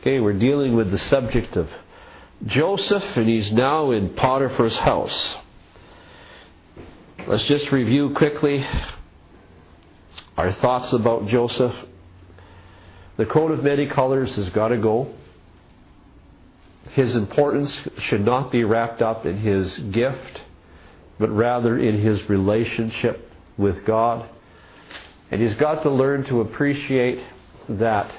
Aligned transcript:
Okay, 0.00 0.20
we're 0.20 0.34
dealing 0.34 0.76
with 0.76 0.90
the 0.90 0.98
subject 0.98 1.56
of 1.56 1.68
Joseph, 2.44 3.04
and 3.16 3.28
he's 3.28 3.50
now 3.50 3.90
in 3.90 4.10
Potiphar's 4.10 4.76
house. 4.76 5.34
Let's 7.26 7.44
just 7.44 7.72
review 7.72 8.10
quickly 8.10 8.64
our 10.36 10.52
thoughts 10.52 10.92
about 10.92 11.26
Joseph. 11.28 11.74
The 13.16 13.26
coat 13.26 13.50
of 13.50 13.64
many 13.64 13.86
colors 13.86 14.34
has 14.36 14.48
got 14.50 14.68
to 14.68 14.76
go. 14.76 15.12
His 16.92 17.16
importance 17.16 17.76
should 18.00 18.24
not 18.24 18.52
be 18.52 18.64
wrapped 18.64 19.02
up 19.02 19.26
in 19.26 19.38
his 19.38 19.76
gift, 19.78 20.42
but 21.18 21.30
rather 21.30 21.78
in 21.78 22.00
his 22.00 22.28
relationship 22.28 23.32
with 23.56 23.84
God. 23.86 24.28
And 25.30 25.42
he's 25.42 25.56
got 25.56 25.82
to 25.82 25.90
learn 25.90 26.24
to 26.26 26.42
appreciate 26.42 27.18
that 27.68 28.12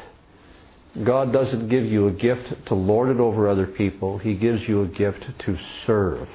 God 1.04 1.32
doesn't 1.32 1.70
give 1.70 1.86
you 1.86 2.08
a 2.08 2.12
gift 2.12 2.68
to 2.68 2.76
lord 2.76 3.10
it 3.10 3.20
over 3.20 3.48
other 3.48 3.68
people. 3.68 4.18
He 4.18 4.34
gives 4.34 4.68
you 4.68 4.82
a 4.82 4.88
gift 4.88 5.26
to 5.40 5.58
serve 5.86 6.28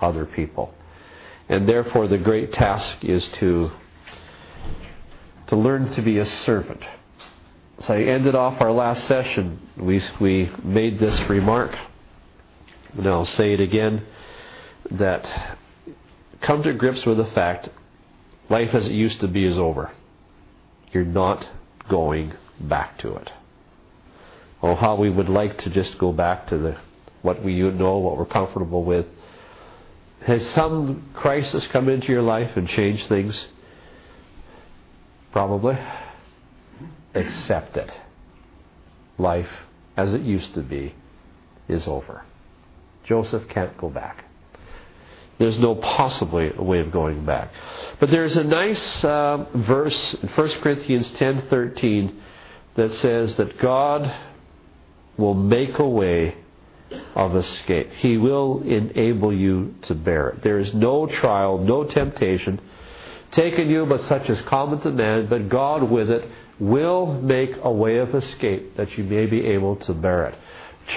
other 0.00 0.26
people. 0.26 0.74
And 1.48 1.68
therefore 1.68 2.06
the 2.06 2.18
great 2.18 2.52
task 2.52 3.02
is 3.02 3.26
to 3.40 3.70
to 5.48 5.56
learn 5.56 5.92
to 5.94 6.02
be 6.02 6.18
a 6.18 6.26
servant. 6.44 6.80
So 7.80 7.94
I 7.94 8.02
ended 8.02 8.36
off 8.36 8.60
our 8.60 8.70
last 8.70 9.06
session. 9.08 9.58
We, 9.76 10.00
we 10.20 10.48
made 10.62 11.00
this 11.00 11.18
remark, 11.28 11.76
and 12.96 13.06
I'll 13.08 13.26
say 13.26 13.54
it 13.54 13.60
again, 13.60 14.04
that 14.92 15.56
come 16.40 16.62
to 16.62 16.72
grips 16.72 17.04
with 17.04 17.16
the 17.16 17.26
fact 17.26 17.68
life 18.48 18.74
as 18.74 18.86
it 18.86 18.92
used 18.92 19.18
to 19.20 19.28
be 19.28 19.44
is 19.44 19.58
over. 19.58 19.90
You're 20.92 21.04
not 21.04 21.44
going 21.88 22.34
back 22.60 22.98
to 22.98 23.16
it. 23.16 23.30
Oh, 24.62 24.74
how 24.74 24.96
we 24.96 25.08
would 25.08 25.28
like 25.28 25.58
to 25.58 25.70
just 25.70 25.96
go 25.98 26.12
back 26.12 26.48
to 26.48 26.58
the 26.58 26.76
what 27.22 27.42
we 27.42 27.60
know, 27.60 27.98
what 27.98 28.16
we're 28.16 28.26
comfortable 28.26 28.84
with. 28.84 29.06
Has 30.26 30.46
some 30.50 31.10
crisis 31.14 31.66
come 31.68 31.88
into 31.88 32.08
your 32.08 32.22
life 32.22 32.56
and 32.56 32.68
changed 32.68 33.08
things? 33.08 33.46
Probably. 35.32 35.78
Accept 37.14 37.76
it. 37.76 37.90
Life, 39.18 39.50
as 39.96 40.12
it 40.12 40.22
used 40.22 40.54
to 40.54 40.62
be, 40.62 40.94
is 41.68 41.86
over. 41.86 42.24
Joseph 43.04 43.48
can't 43.48 43.76
go 43.78 43.88
back. 43.88 44.24
There's 45.38 45.58
no 45.58 45.74
possibly 45.74 46.52
a 46.54 46.62
way 46.62 46.80
of 46.80 46.92
going 46.92 47.24
back. 47.24 47.50
But 47.98 48.10
there's 48.10 48.36
a 48.36 48.44
nice 48.44 49.04
uh, 49.04 49.46
verse 49.54 50.14
in 50.22 50.28
1 50.28 50.48
Corinthians 50.60 51.08
10:13 51.12 52.14
that 52.76 52.92
says 52.94 53.36
that 53.36 53.58
God 53.58 54.14
will 55.20 55.34
make 55.34 55.78
a 55.78 55.88
way 55.88 56.36
of 57.14 57.36
escape. 57.36 57.90
He 57.98 58.16
will 58.16 58.62
enable 58.62 59.32
you 59.32 59.74
to 59.82 59.94
bear 59.94 60.30
it. 60.30 60.42
There 60.42 60.58
is 60.58 60.74
no 60.74 61.06
trial, 61.06 61.58
no 61.58 61.84
temptation 61.84 62.60
taken 63.32 63.68
you 63.68 63.86
but 63.86 64.02
such 64.02 64.28
as 64.28 64.40
common 64.42 64.80
to 64.80 64.90
man, 64.90 65.28
but 65.28 65.48
God 65.48 65.82
with 65.84 66.10
it 66.10 66.28
will 66.58 67.06
make 67.06 67.50
a 67.62 67.70
way 67.70 67.98
of 67.98 68.14
escape 68.14 68.76
that 68.76 68.96
you 68.98 69.04
may 69.04 69.26
be 69.26 69.46
able 69.46 69.76
to 69.76 69.94
bear 69.94 70.26
it. 70.26 70.34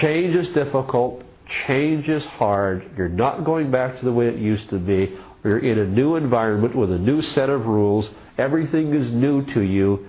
Change 0.00 0.34
is 0.34 0.52
difficult, 0.52 1.22
change 1.66 2.08
is 2.08 2.24
hard. 2.24 2.90
You're 2.96 3.08
not 3.08 3.44
going 3.44 3.70
back 3.70 3.98
to 3.98 4.04
the 4.04 4.12
way 4.12 4.28
it 4.28 4.36
used 4.36 4.68
to 4.70 4.78
be. 4.78 5.16
You're 5.42 5.58
in 5.58 5.78
a 5.78 5.86
new 5.86 6.16
environment 6.16 6.74
with 6.74 6.90
a 6.90 6.98
new 6.98 7.22
set 7.22 7.50
of 7.50 7.66
rules. 7.66 8.08
Everything 8.36 8.94
is 8.94 9.10
new 9.12 9.44
to 9.54 9.60
you. 9.60 10.08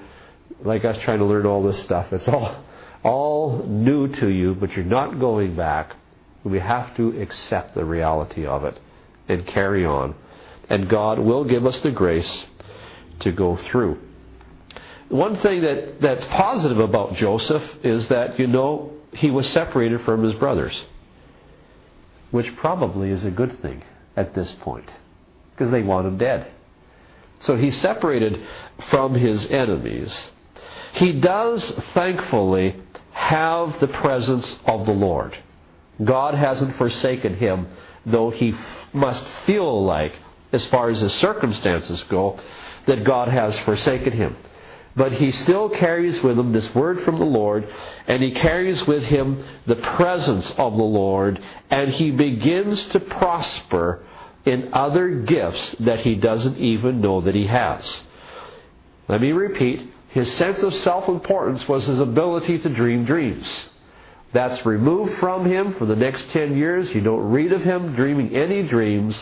Like 0.63 0.85
us 0.85 0.97
trying 1.03 1.19
to 1.19 1.25
learn 1.25 1.45
all 1.45 1.61
this 1.63 1.81
stuff. 1.83 2.11
It's 2.11 2.27
all 2.27 2.63
all 3.05 3.63
new 3.67 4.07
to 4.07 4.27
you, 4.27 4.55
but 4.55 4.71
you're 4.71 4.83
not 4.83 5.19
going 5.19 5.55
back. 5.55 5.95
We 6.43 6.59
have 6.59 6.95
to 6.97 7.21
accept 7.21 7.75
the 7.75 7.85
reality 7.85 8.45
of 8.45 8.63
it 8.63 8.79
and 9.29 9.45
carry 9.45 9.85
on. 9.85 10.15
And 10.69 10.89
God 10.89 11.19
will 11.19 11.43
give 11.43 11.67
us 11.67 11.79
the 11.81 11.91
grace 11.91 12.43
to 13.19 13.31
go 13.31 13.57
through. 13.69 13.99
One 15.09 15.39
thing 15.41 15.61
that, 15.61 16.01
that's 16.01 16.25
positive 16.25 16.79
about 16.79 17.15
Joseph 17.15 17.63
is 17.83 18.07
that, 18.07 18.39
you 18.39 18.47
know, 18.47 18.91
he 19.13 19.29
was 19.29 19.47
separated 19.51 20.01
from 20.01 20.23
his 20.23 20.33
brothers, 20.33 20.75
which 22.31 22.55
probably 22.57 23.11
is 23.11 23.23
a 23.23 23.29
good 23.29 23.61
thing 23.61 23.83
at 24.17 24.33
this 24.33 24.51
point 24.61 24.89
because 25.51 25.71
they 25.71 25.83
want 25.83 26.07
him 26.07 26.17
dead. 26.17 26.51
So 27.41 27.55
he's 27.55 27.79
separated 27.81 28.43
from 28.89 29.13
his 29.13 29.45
enemies. 29.45 30.17
He 30.93 31.11
does, 31.11 31.63
thankfully, 31.93 32.81
have 33.15 33.79
the 33.79 33.87
presence 33.87 34.57
of 34.65 34.85
the 34.85 34.91
Lord. 34.91 35.37
God 36.03 36.33
hasn't 36.33 36.77
forsaken 36.77 37.37
him, 37.37 37.67
though 38.05 38.29
he 38.29 38.51
f- 38.51 38.57
must 38.93 39.23
feel 39.45 39.85
like, 39.85 40.13
as 40.51 40.65
far 40.65 40.89
as 40.89 40.99
his 40.99 41.13
circumstances 41.13 42.03
go, 42.09 42.37
that 42.87 43.05
God 43.05 43.29
has 43.29 43.57
forsaken 43.59 44.11
him. 44.11 44.35
But 44.97 45.13
he 45.13 45.31
still 45.31 45.69
carries 45.69 46.21
with 46.21 46.37
him 46.37 46.51
this 46.51 46.75
word 46.75 47.03
from 47.03 47.17
the 47.17 47.25
Lord, 47.25 47.67
and 48.05 48.21
he 48.21 48.31
carries 48.31 48.85
with 48.85 49.03
him 49.03 49.43
the 49.65 49.75
presence 49.75 50.51
of 50.57 50.75
the 50.75 50.83
Lord, 50.83 51.41
and 51.69 51.91
he 51.91 52.11
begins 52.11 52.85
to 52.87 52.99
prosper 52.99 54.03
in 54.45 54.73
other 54.73 55.21
gifts 55.21 55.75
that 55.79 56.01
he 56.01 56.15
doesn't 56.15 56.57
even 56.57 56.99
know 56.99 57.21
that 57.21 57.33
he 57.33 57.47
has. 57.47 58.01
Let 59.07 59.21
me 59.21 59.31
repeat 59.31 59.89
his 60.15 60.31
sense 60.37 60.63
of 60.63 60.73
self 60.75 61.09
importance 61.09 61.67
was 61.67 61.85
his 61.85 61.99
ability 61.99 62.59
to 62.59 62.69
dream 62.69 63.03
dreams. 63.03 63.65
That's 64.31 64.65
removed 64.65 65.19
from 65.19 65.45
him 65.45 65.75
for 65.77 65.85
the 65.85 65.95
next 65.97 66.29
10 66.29 66.55
years. 66.55 66.89
You 66.95 67.01
don't 67.01 67.31
read 67.31 67.51
of 67.51 67.61
him 67.61 67.97
dreaming 67.97 68.33
any 68.33 68.63
dreams, 68.63 69.21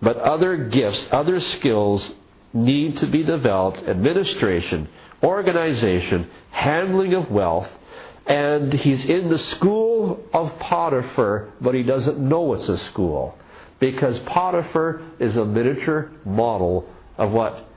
but 0.00 0.16
other 0.16 0.56
gifts, 0.56 1.06
other 1.12 1.40
skills 1.40 2.10
need 2.54 2.96
to 2.98 3.06
be 3.06 3.22
developed 3.22 3.86
administration, 3.86 4.88
organization, 5.22 6.30
handling 6.52 7.12
of 7.12 7.30
wealth. 7.30 7.68
And 8.26 8.72
he's 8.72 9.04
in 9.04 9.28
the 9.28 9.38
school 9.38 10.24
of 10.32 10.58
Potiphar, 10.58 11.52
but 11.60 11.74
he 11.74 11.82
doesn't 11.82 12.18
know 12.18 12.54
it's 12.54 12.70
a 12.70 12.78
school. 12.78 13.36
Because 13.78 14.18
Potiphar 14.20 15.02
is 15.20 15.36
a 15.36 15.44
miniature 15.44 16.12
model 16.24 16.88
of 17.18 17.30
what 17.30 17.68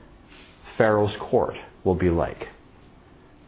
Pharaoh's 0.78 1.14
court 1.20 1.58
will 1.88 1.94
be 1.94 2.10
like. 2.10 2.48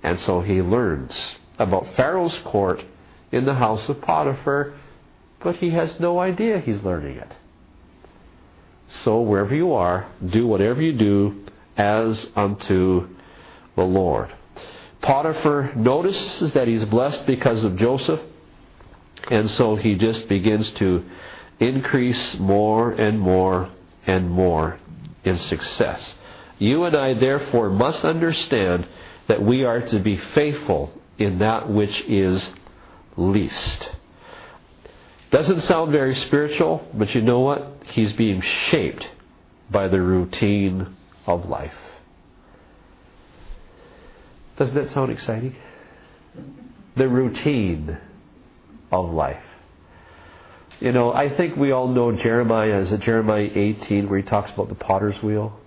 And 0.02 0.18
so 0.20 0.40
he 0.40 0.62
learns 0.62 1.14
about 1.58 1.94
Pharaoh's 1.94 2.36
court 2.44 2.82
in 3.30 3.44
the 3.44 3.54
house 3.54 3.86
of 3.90 4.00
Potiphar, 4.00 4.74
but 5.40 5.56
he 5.56 5.70
has 5.70 6.00
no 6.00 6.18
idea 6.18 6.58
he's 6.58 6.82
learning 6.82 7.18
it. 7.18 7.32
So 9.04 9.20
wherever 9.20 9.54
you 9.54 9.74
are, 9.74 10.10
do 10.26 10.46
whatever 10.46 10.80
you 10.80 10.94
do 10.94 11.44
as 11.76 12.26
unto 12.34 13.08
the 13.76 13.82
Lord. 13.82 14.32
Potiphar 15.02 15.74
notices 15.76 16.52
that 16.52 16.66
he's 16.66 16.84
blessed 16.86 17.26
because 17.26 17.62
of 17.62 17.76
Joseph, 17.76 18.20
and 19.30 19.50
so 19.50 19.76
he 19.76 19.96
just 19.96 20.28
begins 20.28 20.70
to 20.72 21.04
increase 21.58 22.38
more 22.38 22.90
and 22.90 23.20
more 23.20 23.70
and 24.06 24.30
more 24.30 24.78
in 25.24 25.36
success. 25.36 26.14
You 26.60 26.84
and 26.84 26.94
I, 26.94 27.14
therefore, 27.14 27.70
must 27.70 28.04
understand 28.04 28.86
that 29.28 29.42
we 29.42 29.64
are 29.64 29.80
to 29.80 29.98
be 29.98 30.18
faithful 30.34 30.92
in 31.18 31.38
that 31.38 31.70
which 31.70 32.02
is 32.02 32.46
least. 33.16 33.88
Doesn't 35.30 35.62
sound 35.62 35.90
very 35.90 36.14
spiritual, 36.16 36.86
but 36.92 37.14
you 37.14 37.22
know 37.22 37.40
what? 37.40 37.82
He's 37.92 38.12
being 38.12 38.42
shaped 38.42 39.06
by 39.70 39.88
the 39.88 40.00
routine 40.00 40.96
of 41.26 41.48
life. 41.48 41.74
Doesn't 44.56 44.74
that 44.74 44.90
sound 44.90 45.10
exciting? 45.12 45.56
The 46.96 47.08
routine 47.08 47.96
of 48.92 49.12
life. 49.12 49.42
You 50.80 50.92
know, 50.92 51.12
I 51.12 51.34
think 51.34 51.56
we 51.56 51.72
all 51.72 51.88
know 51.88 52.12
Jeremiah, 52.12 52.80
is 52.80 52.92
it 52.92 53.00
Jeremiah 53.00 53.48
18, 53.54 54.08
where 54.08 54.18
he 54.18 54.24
talks 54.24 54.50
about 54.50 54.68
the 54.68 54.74
potter's 54.74 55.22
wheel? 55.22 55.59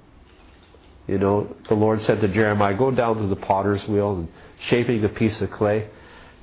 You 1.07 1.17
know, 1.17 1.55
the 1.67 1.75
Lord 1.75 2.01
said 2.03 2.21
to 2.21 2.27
Jeremiah, 2.27 2.75
Go 2.75 2.91
down 2.91 3.17
to 3.17 3.27
the 3.27 3.35
potter's 3.35 3.85
wheel 3.87 4.15
and 4.15 4.27
shaping 4.67 5.03
a 5.03 5.09
piece 5.09 5.39
of 5.41 5.51
clay. 5.51 5.89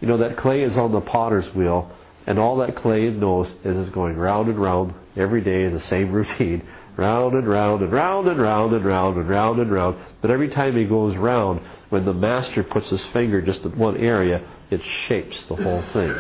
You 0.01 0.09
know, 0.09 0.19
that 0.19 0.37
clay 0.37 0.63
is 0.63 0.77
on 0.77 0.93
the 0.93 1.01
potter's 1.01 1.53
wheel, 1.55 1.91
and 2.27 2.39
all 2.39 2.59
that 2.59 2.77
clay 2.77 3.11
knows 3.11 3.49
is 3.65 3.77
it's 3.77 3.95
going 3.95 4.17
round 4.17 4.49
and 4.49 4.59
round 4.59 4.95
every 5.17 5.41
day 5.41 5.65
in 5.65 5.75
the 5.75 5.81
same 5.81 6.13
routine. 6.13 6.67
Round 6.97 7.35
and 7.35 7.49
round 7.49 7.83
and 7.83 7.93
round 7.93 8.29
and 8.29 8.39
round 8.39 8.75
and 8.75 8.85
round 8.85 9.17
and 9.17 9.29
round 9.29 9.61
and 9.61 9.73
round. 9.73 9.97
But 10.21 10.31
every 10.31 10.49
time 10.49 10.77
he 10.77 10.85
goes 10.85 11.17
round, 11.17 11.61
when 11.89 12.05
the 12.05 12.13
master 12.13 12.63
puts 12.63 12.91
his 12.91 13.01
finger 13.13 13.41
just 13.41 13.65
at 13.65 13.75
one 13.77 13.97
area, 13.97 14.47
it 14.71 14.83
shapes 15.09 15.37
the 15.49 15.57
whole 15.57 15.83
thing. 15.95 16.15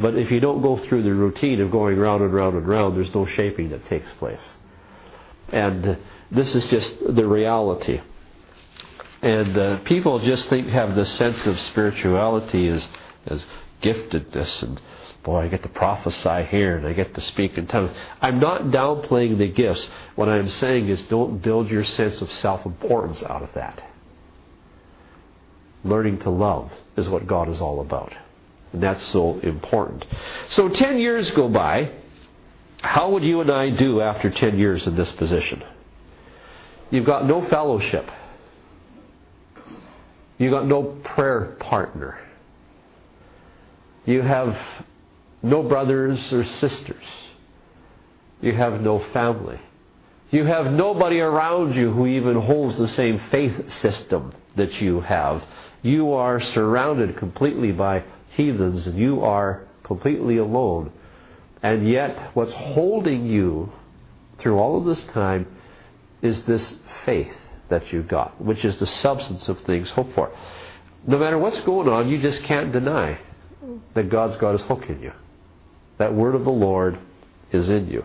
But 0.00 0.16
if 0.16 0.30
you 0.30 0.40
don't 0.40 0.62
go 0.62 0.78
through 0.88 1.04
the 1.04 1.14
routine 1.14 1.60
of 1.60 1.70
going 1.70 1.98
round 1.98 2.22
and 2.22 2.32
round 2.32 2.56
and 2.56 2.66
round, 2.66 2.96
there's 2.96 3.14
no 3.14 3.26
shaping 3.26 3.70
that 3.70 3.86
takes 3.88 4.08
place. 4.18 4.40
And 5.52 5.98
this 6.30 6.54
is 6.54 6.64
just 6.66 6.94
the 7.14 7.26
reality. 7.26 8.00
And 9.22 9.56
uh, 9.56 9.78
people 9.80 10.18
just 10.20 10.48
think 10.48 10.68
have 10.68 10.94
this 10.94 11.12
sense 11.16 11.44
of 11.46 11.60
spirituality 11.60 12.68
as 12.68 12.88
as 13.26 13.44
giftedness 13.82 14.62
and 14.62 14.80
boy, 15.22 15.40
I 15.40 15.48
get 15.48 15.62
to 15.62 15.68
prophesy 15.68 16.46
here 16.50 16.76
and 16.76 16.86
I 16.86 16.92
get 16.92 17.14
to 17.14 17.20
speak 17.20 17.58
in 17.58 17.66
tongues. 17.66 17.90
I'm 18.22 18.40
not 18.40 18.64
downplaying 18.64 19.38
the 19.38 19.48
gifts. 19.48 19.86
What 20.14 20.28
I'm 20.28 20.48
saying 20.48 20.88
is 20.88 21.02
don't 21.04 21.42
build 21.42 21.70
your 21.70 21.84
sense 21.84 22.20
of 22.20 22.32
self 22.34 22.64
importance 22.64 23.22
out 23.22 23.42
of 23.42 23.50
that. 23.54 23.82
Learning 25.84 26.18
to 26.20 26.30
love 26.30 26.70
is 26.96 27.08
what 27.08 27.26
God 27.26 27.48
is 27.48 27.60
all 27.60 27.80
about. 27.80 28.12
And 28.72 28.82
that's 28.82 29.04
so 29.08 29.38
important. 29.40 30.04
So 30.50 30.68
10 30.68 30.98
years 30.98 31.30
go 31.32 31.48
by. 31.48 31.92
How 32.82 33.10
would 33.10 33.22
you 33.22 33.40
and 33.40 33.50
I 33.50 33.70
do 33.70 34.00
after 34.00 34.30
10 34.30 34.58
years 34.58 34.86
in 34.86 34.96
this 34.96 35.10
position? 35.12 35.62
You've 36.90 37.06
got 37.06 37.26
no 37.26 37.48
fellowship. 37.48 38.10
You've 40.38 40.52
got 40.52 40.66
no 40.66 40.82
prayer 40.82 41.56
partner. 41.60 42.18
You 44.06 44.22
have 44.22 44.56
no 45.42 45.62
brothers 45.62 46.18
or 46.32 46.44
sisters. 46.44 47.04
You 48.40 48.54
have 48.54 48.80
no 48.80 49.04
family. 49.12 49.60
You 50.30 50.44
have 50.46 50.72
nobody 50.72 51.20
around 51.20 51.74
you 51.74 51.92
who 51.92 52.06
even 52.06 52.40
holds 52.40 52.78
the 52.78 52.88
same 52.88 53.20
faith 53.30 53.72
system 53.80 54.32
that 54.56 54.80
you 54.80 55.00
have. 55.00 55.44
You 55.82 56.12
are 56.12 56.40
surrounded 56.40 57.16
completely 57.18 57.72
by 57.72 58.04
heathens 58.30 58.86
and 58.86 58.98
you 58.98 59.22
are 59.22 59.66
completely 59.82 60.38
alone. 60.38 60.92
And 61.62 61.88
yet, 61.88 62.30
what's 62.34 62.52
holding 62.52 63.26
you 63.26 63.72
through 64.38 64.58
all 64.58 64.78
of 64.78 64.84
this 64.84 65.04
time 65.12 65.46
is 66.22 66.42
this 66.42 66.74
faith 67.04 67.32
that 67.68 67.92
you've 67.92 68.08
got, 68.08 68.40
which 68.42 68.64
is 68.64 68.76
the 68.78 68.86
substance 68.86 69.48
of 69.48 69.60
things 69.60 69.90
hoped 69.90 70.14
for. 70.14 70.30
No 71.06 71.18
matter 71.18 71.38
what's 71.38 71.60
going 71.60 71.88
on, 71.88 72.08
you 72.08 72.20
just 72.20 72.42
can't 72.42 72.72
deny 72.72 73.18
that 73.94 74.10
God's 74.10 74.36
God's 74.36 74.40
got 74.40 74.52
his 74.58 74.62
hook 74.62 74.84
in 74.88 75.00
you. 75.00 75.12
That 75.98 76.14
word 76.14 76.34
of 76.34 76.44
the 76.44 76.50
Lord 76.50 76.98
is 77.52 77.68
in 77.68 77.88
you. 77.88 78.04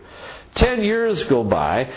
Ten 0.55 0.83
years 0.83 1.21
go 1.23 1.43
by, 1.43 1.91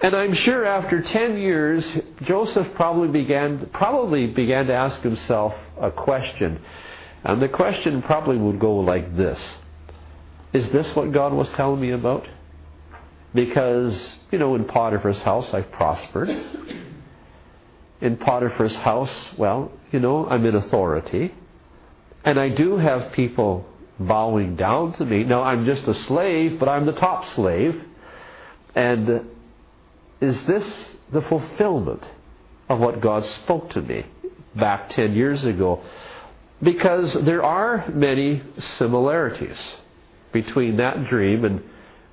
and 0.00 0.14
I'm 0.14 0.34
sure 0.34 0.64
after 0.64 1.02
ten 1.02 1.38
years, 1.38 1.84
Joseph 2.22 2.68
probably 2.74 3.08
began 3.08 3.68
probably 3.72 4.26
began 4.26 4.66
to 4.66 4.74
ask 4.74 5.00
himself 5.00 5.54
a 5.80 5.90
question. 5.90 6.60
And 7.24 7.40
the 7.40 7.48
question 7.48 8.02
probably 8.02 8.36
would 8.36 8.60
go 8.60 8.76
like 8.76 9.16
this. 9.16 9.40
Is 10.52 10.68
this 10.68 10.94
what 10.94 11.12
God 11.12 11.32
was 11.32 11.48
telling 11.50 11.80
me 11.80 11.90
about? 11.90 12.28
Because, 13.34 13.98
you 14.30 14.38
know, 14.38 14.54
in 14.54 14.64
Potiphar's 14.64 15.20
house 15.20 15.52
I've 15.52 15.70
prospered. 15.72 16.28
In 18.00 18.16
Potiphar's 18.16 18.76
house, 18.76 19.12
well, 19.36 19.72
you 19.90 20.00
know, 20.00 20.26
I'm 20.26 20.44
in 20.46 20.54
authority. 20.54 21.34
And 22.24 22.38
I 22.38 22.48
do 22.48 22.76
have 22.76 23.12
people 23.12 23.66
bowing 23.98 24.56
down 24.56 24.92
to 24.94 25.04
me. 25.04 25.24
Now, 25.24 25.42
I'm 25.42 25.66
just 25.66 25.84
a 25.84 25.94
slave, 26.04 26.58
but 26.58 26.68
I'm 26.68 26.86
the 26.86 26.92
top 26.92 27.26
slave. 27.34 27.80
And 28.74 29.26
is 30.20 30.42
this 30.44 30.66
the 31.12 31.22
fulfillment 31.22 32.02
of 32.68 32.80
what 32.80 33.00
God 33.00 33.26
spoke 33.26 33.70
to 33.70 33.82
me 33.82 34.06
back 34.54 34.88
10 34.90 35.14
years 35.14 35.44
ago? 35.44 35.82
Because 36.62 37.12
there 37.12 37.42
are 37.42 37.88
many 37.90 38.42
similarities 38.58 39.58
between 40.32 40.76
that 40.78 41.04
dream 41.06 41.44
and 41.44 41.62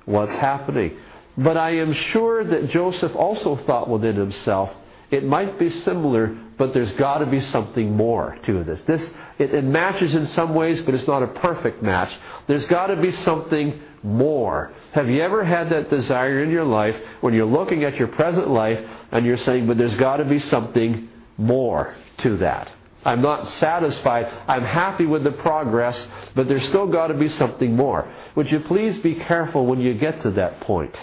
what's 0.04 0.32
happening. 0.32 0.96
But 1.36 1.56
I 1.56 1.76
am 1.76 1.92
sure 1.92 2.44
that 2.44 2.70
Joseph 2.70 3.14
also 3.16 3.56
thought 3.64 3.88
within 3.88 4.16
himself, 4.16 4.70
it 5.10 5.24
might 5.24 5.58
be 5.58 5.70
similar, 5.70 6.36
but 6.58 6.72
there's 6.72 6.92
got 6.92 7.18
to 7.18 7.26
be 7.26 7.40
something 7.46 7.96
more 7.96 8.38
to 8.44 8.64
this. 8.64 8.80
This 8.86 9.02
it, 9.38 9.54
it 9.54 9.64
matches 9.64 10.14
in 10.14 10.26
some 10.28 10.54
ways, 10.54 10.80
but 10.82 10.94
it's 10.94 11.06
not 11.06 11.22
a 11.22 11.26
perfect 11.26 11.82
match. 11.82 12.12
There's 12.46 12.64
got 12.66 12.86
to 12.86 12.96
be 12.96 13.12
something 13.12 13.80
more. 14.02 14.72
Have 14.92 15.08
you 15.08 15.22
ever 15.22 15.44
had 15.44 15.70
that 15.70 15.90
desire 15.90 16.42
in 16.42 16.50
your 16.50 16.64
life 16.64 16.96
when 17.20 17.34
you're 17.34 17.46
looking 17.46 17.84
at 17.84 17.96
your 17.96 18.08
present 18.08 18.48
life 18.48 18.78
and 19.10 19.24
you're 19.24 19.38
saying, 19.38 19.66
but 19.66 19.78
there's 19.78 19.96
got 19.96 20.16
to 20.16 20.24
be 20.24 20.40
something 20.40 21.08
more 21.36 21.94
to 22.18 22.38
that? 22.38 22.70
I'm 23.04 23.20
not 23.20 23.48
satisfied. 23.58 24.32
I'm 24.46 24.64
happy 24.64 25.06
with 25.06 25.24
the 25.24 25.32
progress, 25.32 26.06
but 26.34 26.46
there's 26.46 26.66
still 26.68 26.86
got 26.86 27.08
to 27.08 27.14
be 27.14 27.28
something 27.30 27.74
more. 27.74 28.12
Would 28.36 28.50
you 28.50 28.60
please 28.60 28.96
be 29.02 29.16
careful 29.16 29.66
when 29.66 29.80
you 29.80 29.94
get 29.94 30.22
to 30.22 30.30
that 30.32 30.60
point? 30.60 30.94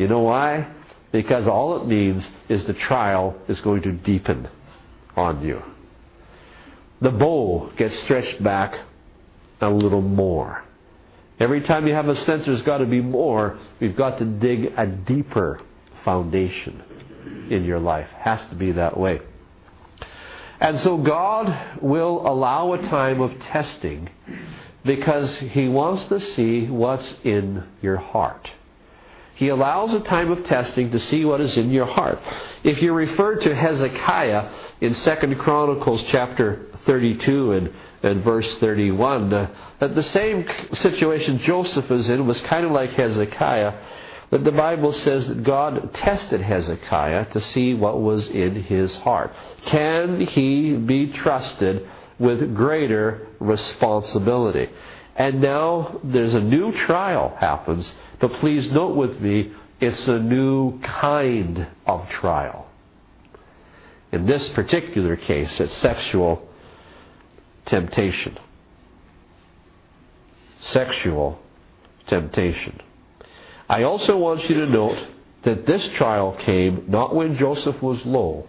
You 0.00 0.08
know 0.08 0.20
why? 0.20 0.66
Because 1.12 1.46
all 1.46 1.76
it 1.82 1.86
means 1.86 2.26
is 2.48 2.64
the 2.64 2.72
trial 2.72 3.36
is 3.48 3.60
going 3.60 3.82
to 3.82 3.92
deepen 3.92 4.48
on 5.14 5.42
you. 5.42 5.62
The 7.02 7.10
bow 7.10 7.70
gets 7.76 7.98
stretched 7.98 8.42
back 8.42 8.80
a 9.60 9.68
little 9.68 10.00
more. 10.00 10.64
Every 11.38 11.60
time 11.60 11.86
you 11.86 11.92
have 11.92 12.08
a 12.08 12.16
sense 12.24 12.46
there's 12.46 12.62
got 12.62 12.78
to 12.78 12.86
be 12.86 13.02
more, 13.02 13.58
we've 13.78 13.94
got 13.94 14.18
to 14.20 14.24
dig 14.24 14.72
a 14.74 14.86
deeper 14.86 15.60
foundation 16.02 16.82
in 17.50 17.64
your 17.64 17.78
life. 17.78 18.08
Has 18.20 18.40
to 18.48 18.54
be 18.54 18.72
that 18.72 18.98
way. 18.98 19.20
And 20.60 20.80
so 20.80 20.96
God 20.96 21.82
will 21.82 22.26
allow 22.26 22.72
a 22.72 22.78
time 22.88 23.20
of 23.20 23.38
testing 23.52 24.08
because 24.82 25.30
He 25.50 25.68
wants 25.68 26.08
to 26.08 26.20
see 26.34 26.68
what's 26.68 27.12
in 27.22 27.64
your 27.82 27.98
heart. 27.98 28.48
He 29.40 29.48
allows 29.48 29.92
a 29.94 30.00
time 30.00 30.30
of 30.30 30.44
testing 30.44 30.90
to 30.92 30.98
see 31.00 31.24
what 31.24 31.40
is 31.40 31.56
in 31.56 31.70
your 31.70 31.86
heart. 31.86 32.20
If 32.62 32.80
you 32.80 32.92
refer 32.92 33.36
to 33.36 33.54
Hezekiah 33.54 34.50
in 34.82 34.94
2 34.94 35.36
Chronicles 35.40 36.04
chapter 36.08 36.66
32 36.84 37.52
and, 37.52 37.70
and 38.02 38.22
verse 38.22 38.54
31, 38.56 39.32
uh, 39.32 39.50
that 39.80 39.94
the 39.94 40.02
same 40.02 40.46
situation 40.74 41.38
Joseph 41.38 41.90
is 41.90 42.08
in 42.10 42.26
was 42.26 42.38
kind 42.42 42.66
of 42.66 42.72
like 42.72 42.92
Hezekiah 42.92 43.72
but 44.30 44.44
the 44.44 44.52
Bible 44.52 44.92
says 44.92 45.26
that 45.26 45.42
God 45.42 45.92
tested 45.94 46.40
Hezekiah 46.40 47.32
to 47.32 47.40
see 47.40 47.74
what 47.74 48.00
was 48.00 48.28
in 48.28 48.62
his 48.62 48.96
heart. 48.98 49.34
Can 49.66 50.20
he 50.20 50.74
be 50.74 51.08
trusted 51.08 51.88
with 52.20 52.54
greater 52.54 53.26
responsibility? 53.40 54.68
And 55.20 55.42
now 55.42 56.00
there's 56.02 56.32
a 56.32 56.40
new 56.40 56.72
trial 56.86 57.36
happens, 57.38 57.92
but 58.20 58.32
please 58.40 58.72
note 58.72 58.96
with 58.96 59.20
me, 59.20 59.52
it's 59.78 60.08
a 60.08 60.18
new 60.18 60.80
kind 60.80 61.66
of 61.86 62.08
trial. 62.08 62.66
In 64.12 64.24
this 64.24 64.48
particular 64.48 65.16
case, 65.16 65.60
it's 65.60 65.74
sexual 65.74 66.48
temptation. 67.66 68.38
Sexual 70.60 71.38
temptation. 72.06 72.80
I 73.68 73.82
also 73.82 74.16
want 74.16 74.48
you 74.48 74.54
to 74.54 74.66
note 74.66 75.06
that 75.42 75.66
this 75.66 75.86
trial 75.96 76.34
came 76.40 76.86
not 76.88 77.14
when 77.14 77.36
Joseph 77.36 77.82
was 77.82 78.02
low, 78.06 78.48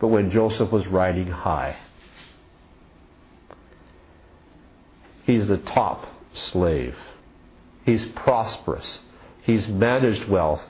but 0.00 0.08
when 0.08 0.32
Joseph 0.32 0.72
was 0.72 0.88
riding 0.88 1.28
high. 1.28 1.76
He's 5.24 5.48
the 5.48 5.58
top 5.58 6.06
slave. 6.34 6.96
He's 7.84 8.04
prosperous. 8.16 9.00
He's 9.42 9.66
managed 9.68 10.28
wealth. 10.28 10.62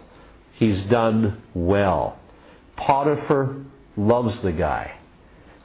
He's 0.55 0.83
done 0.83 1.43
well. 1.55 2.19
Potiphar 2.77 3.57
loves 3.97 4.39
the 4.41 4.53
guy. 4.53 4.97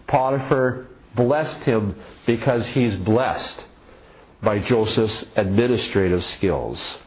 Potiphar 0.07 0.87
blessed 1.15 1.57
him 1.59 1.95
because 2.25 2.65
he's 2.67 2.95
blessed 2.97 3.63
by 4.41 4.59
Joseph's 4.59 5.25
administrative 5.35 6.23
skills. 6.25 6.97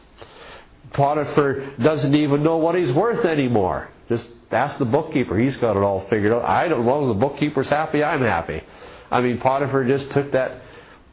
Potiphar 0.93 1.75
doesn't 1.81 2.13
even 2.13 2.43
know 2.43 2.57
what 2.57 2.75
he's 2.75 2.91
worth 2.91 3.25
anymore. 3.25 3.89
Just 4.09 4.27
ask 4.51 4.77
the 4.77 4.85
bookkeeper. 4.85 5.37
He's 5.37 5.55
got 5.57 5.75
it 5.75 5.83
all 5.83 6.05
figured 6.09 6.31
out. 6.31 6.43
I 6.43 6.67
don't 6.67 6.85
know. 6.85 7.07
The 7.07 7.13
bookkeeper's 7.15 7.69
happy. 7.69 8.03
I'm 8.03 8.21
happy. 8.21 8.61
I 9.09 9.21
mean, 9.21 9.39
Potiphar 9.39 9.85
just 9.85 10.11
took 10.11 10.31
that, 10.33 10.61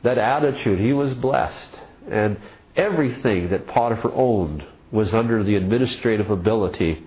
that 0.02 0.18
attitude. 0.18 0.80
He 0.80 0.92
was 0.92 1.14
blessed. 1.14 1.68
And 2.10 2.38
everything 2.76 3.50
that 3.50 3.66
Potiphar 3.66 4.12
owned 4.14 4.64
was 4.90 5.14
under 5.14 5.44
the 5.44 5.56
administrative 5.56 6.30
ability 6.30 7.04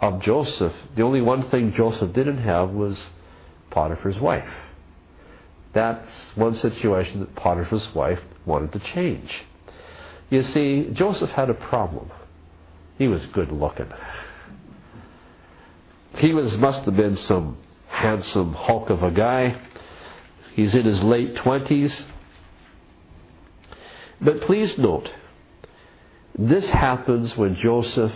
of 0.00 0.20
Joseph. 0.20 0.74
The 0.94 1.02
only 1.02 1.20
one 1.20 1.48
thing 1.50 1.72
Joseph 1.72 2.12
didn't 2.12 2.38
have 2.38 2.70
was 2.70 2.98
Potiphar's 3.70 4.18
wife. 4.18 4.48
That's 5.72 6.10
one 6.34 6.54
situation 6.54 7.20
that 7.20 7.34
Potiphar's 7.34 7.94
wife 7.94 8.20
wanted 8.44 8.72
to 8.72 8.78
change. 8.78 9.44
You 10.30 10.42
see, 10.42 10.88
Joseph 10.92 11.30
had 11.30 11.50
a 11.50 11.54
problem. 11.54 12.10
He 12.98 13.08
was 13.08 13.24
good 13.26 13.52
looking. 13.52 13.92
He 16.16 16.32
was 16.32 16.56
must 16.56 16.82
have 16.84 16.96
been 16.96 17.16
some 17.16 17.58
handsome 17.88 18.54
hulk 18.54 18.90
of 18.90 19.02
a 19.02 19.10
guy. 19.10 19.60
He's 20.54 20.74
in 20.74 20.86
his 20.86 21.02
late 21.02 21.36
twenties. 21.36 22.04
But 24.20 24.42
please 24.42 24.76
note, 24.78 25.10
this 26.38 26.68
happens 26.70 27.36
when 27.36 27.56
Joseph 27.56 28.12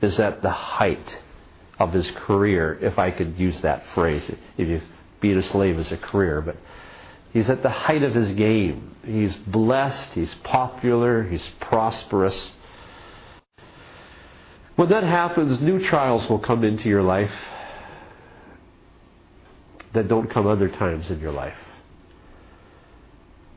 is 0.00 0.18
at 0.18 0.42
the 0.42 0.50
height 0.50 1.18
of 1.78 1.92
his 1.92 2.10
career, 2.12 2.78
if 2.80 2.98
I 2.98 3.10
could 3.10 3.38
use 3.38 3.60
that 3.62 3.84
phrase. 3.94 4.22
If 4.56 4.68
you 4.68 4.82
being 5.20 5.38
a 5.38 5.42
slave 5.42 5.78
is 5.78 5.90
a 5.92 5.96
career, 5.96 6.40
but 6.40 6.56
He's 7.36 7.50
at 7.50 7.62
the 7.62 7.68
height 7.68 8.02
of 8.02 8.14
his 8.14 8.34
game. 8.34 8.96
He's 9.04 9.36
blessed, 9.36 10.08
he's 10.14 10.34
popular, 10.36 11.22
he's 11.22 11.46
prosperous. 11.60 12.52
When 14.76 14.88
that 14.88 15.02
happens, 15.02 15.60
new 15.60 15.86
trials 15.86 16.26
will 16.30 16.38
come 16.38 16.64
into 16.64 16.88
your 16.88 17.02
life 17.02 17.30
that 19.92 20.08
don't 20.08 20.30
come 20.30 20.46
other 20.46 20.70
times 20.70 21.10
in 21.10 21.20
your 21.20 21.32
life. 21.32 21.58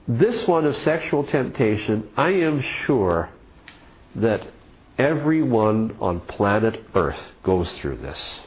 This 0.09 0.47
one 0.47 0.65
of 0.65 0.75
sexual 0.77 1.23
temptation, 1.23 2.09
I 2.17 2.29
am 2.29 2.63
sure 2.87 3.29
that 4.15 4.47
everyone 4.97 5.97
on 6.01 6.21
planet 6.21 6.83
Earth 6.95 7.21
goes 7.43 7.71
through 7.73 7.97
this. 7.97 8.41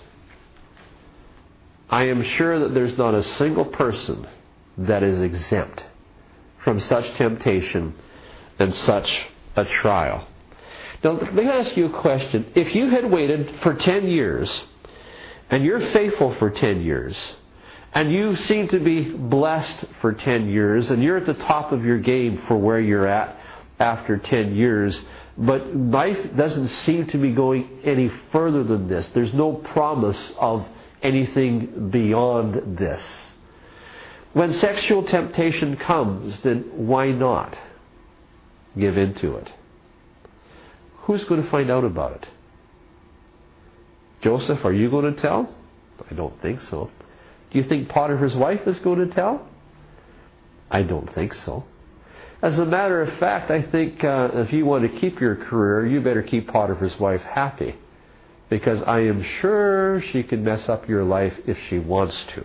I 1.88 2.07
am 2.09 2.25
sure 2.37 2.59
that 2.59 2.75
there's 2.75 2.99
not 2.99 3.14
a 3.14 3.23
single 3.23 3.66
person 3.66 4.26
that 4.76 5.04
is 5.04 5.23
exempt 5.23 5.85
from 6.64 6.81
such 6.81 7.09
temptation 7.14 7.95
and 8.59 8.75
such 8.75 9.09
a 9.54 9.64
trial. 9.64 10.26
Now, 11.04 11.12
let 11.12 11.33
me 11.33 11.47
ask 11.47 11.76
you 11.76 11.87
a 11.87 12.00
question. 12.00 12.50
If 12.57 12.75
you 12.75 12.90
had 12.90 13.09
waited 13.09 13.61
for 13.62 13.75
10 13.75 14.09
years, 14.09 14.62
and 15.49 15.64
you're 15.64 15.92
faithful 15.92 16.35
for 16.40 16.50
10 16.50 16.83
years, 16.83 17.16
and 17.95 18.13
you 18.13 18.37
seem 18.37 18.69
to 18.69 18.79
be 18.79 19.03
blessed 19.03 19.85
for 20.01 20.13
10 20.13 20.49
years, 20.49 20.91
and 20.91 21.03
you're 21.03 21.19
at 21.19 21.27
the 21.27 21.35
top 21.35 21.73
of 21.73 21.85
your 21.85 21.99
game 21.99 22.43
for 22.49 22.57
where 22.57 22.81
you're 22.81 23.07
at 23.07 23.39
after 23.79 24.17
10 24.17 24.55
years, 24.55 24.99
but 25.37 25.75
life 25.77 26.37
doesn't 26.37 26.69
seem 26.69 27.07
to 27.09 27.19
be 27.19 27.33
going 27.33 27.69
any 27.85 28.11
further 28.31 28.63
than 28.63 28.89
this. 28.89 29.09
There's 29.09 29.35
no 29.35 29.53
promise 29.53 30.33
of 30.39 30.67
anything 31.03 31.91
beyond 31.91 32.79
this. 32.79 33.03
When 34.33 34.55
sexual 34.55 35.03
temptation 35.05 35.77
comes, 35.77 36.41
then 36.41 36.87
why 36.87 37.11
not 37.11 37.57
give 38.79 38.97
in 38.97 39.15
to 39.17 39.37
it? 39.37 39.53
Who's 41.01 41.25
going 41.25 41.43
to 41.43 41.51
find 41.51 41.71
out 41.71 41.85
about 41.85 42.13
it? 42.13 42.27
Joseph, 44.23 44.65
are 44.65 44.73
you 44.73 44.89
going 44.89 45.15
to 45.15 45.21
tell? 45.21 45.55
I 46.11 46.15
don't 46.15 46.41
think 46.41 46.61
so. 46.71 46.91
Do 47.53 47.59
you 47.59 47.65
think 47.65 47.91
Potiphar's 47.91 48.35
wife 48.35 48.67
is 48.67 48.79
going 48.79 49.07
to 49.07 49.15
tell? 49.15 49.47
I 50.71 50.83
don't 50.83 51.13
think 51.15 51.35
so. 51.35 51.65
As 52.41 52.59
a 52.59 52.65
matter 52.65 53.03
of 53.03 53.19
fact, 53.19 53.51
I 53.51 53.63
think 53.63 54.03
uh, 54.03 54.31
if 54.35 54.53
you 54.53 54.65
want 54.65 54.91
to 54.91 55.01
keep 55.01 55.21
your 55.21 55.37
career, 55.37 55.87
you 55.87 56.01
better 56.01 56.23
keep 56.23 56.49
Potiphar's 56.49 56.99
wife 56.99 57.21
happy. 57.21 57.77
Because 58.49 58.83
I 58.83 59.01
am 59.01 59.23
sure 59.41 60.03
she 60.13 60.23
can 60.23 60.43
mess 60.43 60.69
up 60.69 60.89
your 60.89 61.05
life 61.05 61.35
if 61.47 61.59
she 61.69 61.79
wants 61.79 62.17
to. 62.35 62.45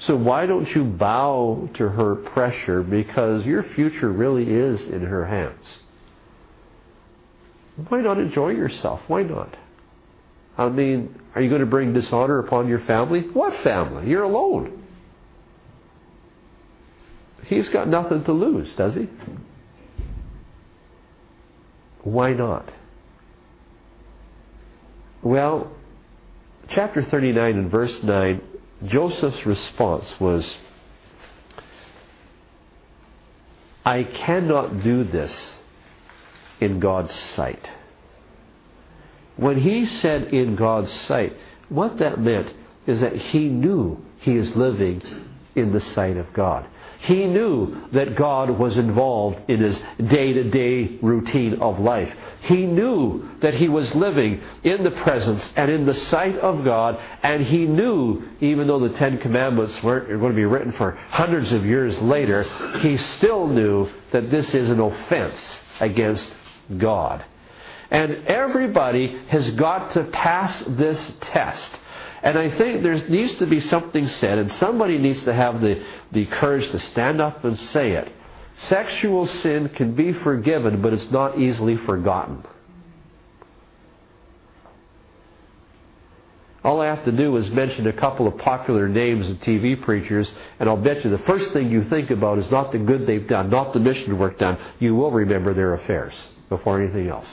So 0.00 0.16
why 0.16 0.46
don't 0.46 0.68
you 0.74 0.84
bow 0.84 1.68
to 1.74 1.88
her 1.88 2.16
pressure 2.16 2.82
because 2.82 3.44
your 3.46 3.62
future 3.62 4.10
really 4.10 4.50
is 4.50 4.82
in 4.82 5.02
her 5.02 5.26
hands? 5.26 5.64
Why 7.88 8.00
not 8.00 8.18
enjoy 8.18 8.50
yourself? 8.50 9.00
Why 9.06 9.22
not? 9.22 9.56
I 10.58 10.68
mean, 10.68 11.14
are 11.34 11.42
you 11.42 11.48
going 11.48 11.60
to 11.60 11.66
bring 11.66 11.92
dishonor 11.92 12.38
upon 12.38 12.68
your 12.68 12.80
family? 12.80 13.20
What 13.20 13.62
family? 13.62 14.08
You're 14.08 14.22
alone. 14.22 14.84
He's 17.44 17.68
got 17.68 17.88
nothing 17.88 18.24
to 18.24 18.32
lose, 18.32 18.72
does 18.74 18.94
he? 18.94 19.08
Why 22.02 22.32
not? 22.32 22.70
Well, 25.22 25.72
chapter 26.70 27.04
39 27.04 27.56
and 27.56 27.70
verse 27.70 28.02
9, 28.02 28.40
Joseph's 28.86 29.44
response 29.44 30.14
was, 30.18 30.56
I 33.84 34.02
cannot 34.04 34.82
do 34.82 35.04
this 35.04 35.54
in 36.60 36.80
God's 36.80 37.14
sight. 37.34 37.68
When 39.36 39.58
he 39.58 39.86
said 39.86 40.34
in 40.34 40.56
God's 40.56 40.92
sight, 40.92 41.36
what 41.68 41.98
that 41.98 42.20
meant 42.20 42.52
is 42.86 43.00
that 43.00 43.16
he 43.16 43.48
knew 43.48 44.02
he 44.18 44.36
is 44.36 44.54
living 44.56 45.02
in 45.54 45.72
the 45.72 45.80
sight 45.80 46.16
of 46.16 46.32
God. 46.32 46.66
He 47.00 47.26
knew 47.26 47.88
that 47.92 48.16
God 48.16 48.50
was 48.50 48.76
involved 48.76 49.50
in 49.50 49.60
his 49.60 49.78
day 50.08 50.32
to 50.32 50.44
day 50.50 50.98
routine 51.02 51.60
of 51.60 51.78
life. 51.78 52.12
He 52.42 52.64
knew 52.64 53.28
that 53.42 53.54
he 53.54 53.68
was 53.68 53.94
living 53.94 54.40
in 54.64 54.82
the 54.82 54.90
presence 54.90 55.48
and 55.56 55.70
in 55.70 55.84
the 55.84 55.94
sight 55.94 56.36
of 56.38 56.64
God, 56.64 56.98
and 57.22 57.44
he 57.44 57.66
knew, 57.66 58.22
even 58.40 58.66
though 58.66 58.80
the 58.80 58.96
Ten 58.96 59.18
Commandments 59.18 59.80
weren't 59.82 60.08
going 60.08 60.32
to 60.32 60.36
be 60.36 60.44
written 60.44 60.72
for 60.72 60.92
hundreds 61.10 61.52
of 61.52 61.64
years 61.64 61.96
later, 61.98 62.44
he 62.80 62.96
still 62.96 63.46
knew 63.46 63.88
that 64.12 64.30
this 64.30 64.52
is 64.54 64.70
an 64.70 64.80
offense 64.80 65.40
against 65.80 66.32
God. 66.78 67.24
And 67.90 68.26
everybody 68.26 69.18
has 69.28 69.50
got 69.50 69.92
to 69.94 70.04
pass 70.04 70.62
this 70.66 71.12
test. 71.20 71.70
And 72.22 72.38
I 72.38 72.56
think 72.56 72.82
there 72.82 73.08
needs 73.08 73.36
to 73.36 73.46
be 73.46 73.60
something 73.60 74.08
said, 74.08 74.38
and 74.38 74.50
somebody 74.54 74.98
needs 74.98 75.22
to 75.24 75.34
have 75.34 75.60
the, 75.60 75.84
the 76.12 76.26
courage 76.26 76.68
to 76.72 76.80
stand 76.80 77.20
up 77.20 77.44
and 77.44 77.58
say 77.58 77.92
it. 77.92 78.12
Sexual 78.58 79.26
sin 79.28 79.68
can 79.68 79.94
be 79.94 80.12
forgiven, 80.12 80.82
but 80.82 80.92
it's 80.92 81.10
not 81.10 81.38
easily 81.38 81.76
forgotten. 81.76 82.42
All 86.64 86.80
I 86.80 86.86
have 86.86 87.04
to 87.04 87.12
do 87.12 87.36
is 87.36 87.48
mention 87.50 87.86
a 87.86 87.92
couple 87.92 88.26
of 88.26 88.38
popular 88.38 88.88
names 88.88 89.28
of 89.28 89.36
TV 89.36 89.80
preachers, 89.80 90.28
and 90.58 90.68
I'll 90.68 90.76
bet 90.76 91.04
you 91.04 91.10
the 91.10 91.22
first 91.24 91.52
thing 91.52 91.70
you 91.70 91.84
think 91.84 92.10
about 92.10 92.40
is 92.40 92.50
not 92.50 92.72
the 92.72 92.78
good 92.78 93.06
they've 93.06 93.28
done, 93.28 93.50
not 93.50 93.72
the 93.72 93.78
mission 93.78 94.18
work 94.18 94.36
done. 94.38 94.58
You 94.80 94.96
will 94.96 95.12
remember 95.12 95.54
their 95.54 95.74
affairs 95.74 96.12
before 96.48 96.82
anything 96.82 97.08
else. 97.08 97.28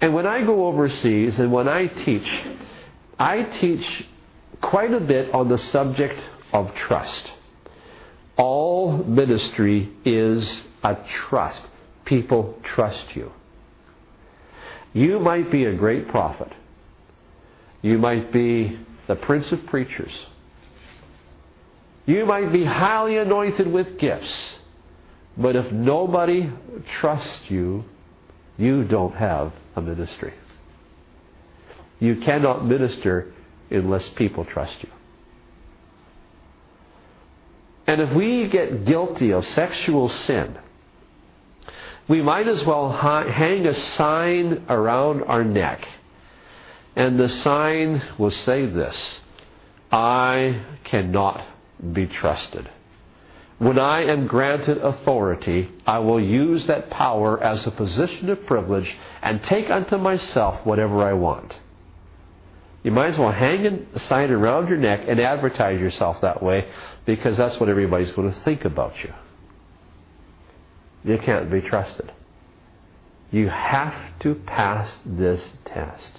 And 0.00 0.14
when 0.14 0.26
I 0.26 0.44
go 0.44 0.66
overseas 0.66 1.38
and 1.38 1.50
when 1.52 1.68
I 1.68 1.86
teach, 1.86 2.28
I 3.18 3.42
teach 3.60 4.06
quite 4.60 4.92
a 4.92 5.00
bit 5.00 5.34
on 5.34 5.48
the 5.48 5.58
subject 5.58 6.20
of 6.52 6.74
trust. 6.74 7.30
All 8.36 8.98
ministry 8.98 9.90
is 10.04 10.60
a 10.84 10.96
trust. 11.26 11.62
People 12.04 12.58
trust 12.62 13.16
you. 13.16 13.32
You 14.92 15.18
might 15.18 15.50
be 15.50 15.64
a 15.64 15.74
great 15.74 16.08
prophet. 16.08 16.52
You 17.82 17.98
might 17.98 18.32
be 18.32 18.78
the 19.06 19.16
prince 19.16 19.50
of 19.52 19.66
preachers. 19.66 20.12
You 22.06 22.24
might 22.24 22.52
be 22.52 22.64
highly 22.64 23.18
anointed 23.18 23.66
with 23.70 23.98
gifts. 23.98 24.32
But 25.36 25.56
if 25.56 25.70
nobody 25.72 26.50
trusts 27.00 27.48
you, 27.48 27.84
you 28.56 28.84
don't 28.84 29.14
have 29.14 29.52
a 29.78 29.82
ministry. 29.82 30.34
You 32.00 32.16
cannot 32.16 32.66
minister 32.66 33.32
unless 33.70 34.06
people 34.10 34.44
trust 34.44 34.74
you. 34.82 34.90
And 37.86 38.02
if 38.02 38.12
we 38.14 38.48
get 38.48 38.84
guilty 38.84 39.32
of 39.32 39.46
sexual 39.46 40.10
sin, 40.10 40.58
we 42.06 42.22
might 42.22 42.46
as 42.46 42.64
well 42.64 42.92
hang 42.92 43.66
a 43.66 43.74
sign 43.74 44.64
around 44.68 45.22
our 45.24 45.44
neck. 45.44 45.86
And 46.96 47.18
the 47.18 47.28
sign 47.28 48.02
will 48.18 48.30
say 48.30 48.66
this 48.66 49.20
I 49.90 50.64
cannot 50.84 51.44
be 51.92 52.06
trusted. 52.06 52.68
When 53.58 53.78
I 53.78 54.04
am 54.04 54.28
granted 54.28 54.78
authority, 54.78 55.70
I 55.84 55.98
will 55.98 56.20
use 56.20 56.66
that 56.66 56.90
power 56.90 57.42
as 57.42 57.66
a 57.66 57.72
position 57.72 58.30
of 58.30 58.46
privilege 58.46 58.96
and 59.20 59.42
take 59.42 59.68
unto 59.68 59.96
myself 59.96 60.64
whatever 60.64 61.02
I 61.02 61.14
want. 61.14 61.56
You 62.84 62.92
might 62.92 63.10
as 63.10 63.18
well 63.18 63.32
hang 63.32 63.86
a 63.92 63.98
sign 63.98 64.30
around 64.30 64.68
your 64.68 64.78
neck 64.78 65.04
and 65.08 65.18
advertise 65.18 65.80
yourself 65.80 66.20
that 66.20 66.40
way 66.40 66.68
because 67.04 67.36
that's 67.36 67.58
what 67.58 67.68
everybody's 67.68 68.12
going 68.12 68.32
to 68.32 68.40
think 68.42 68.64
about 68.64 68.94
you. 69.02 69.12
You 71.04 71.18
can't 71.18 71.50
be 71.50 71.60
trusted. 71.60 72.12
You 73.32 73.48
have 73.48 73.94
to 74.20 74.36
pass 74.36 74.92
this 75.04 75.42
test. 75.64 76.12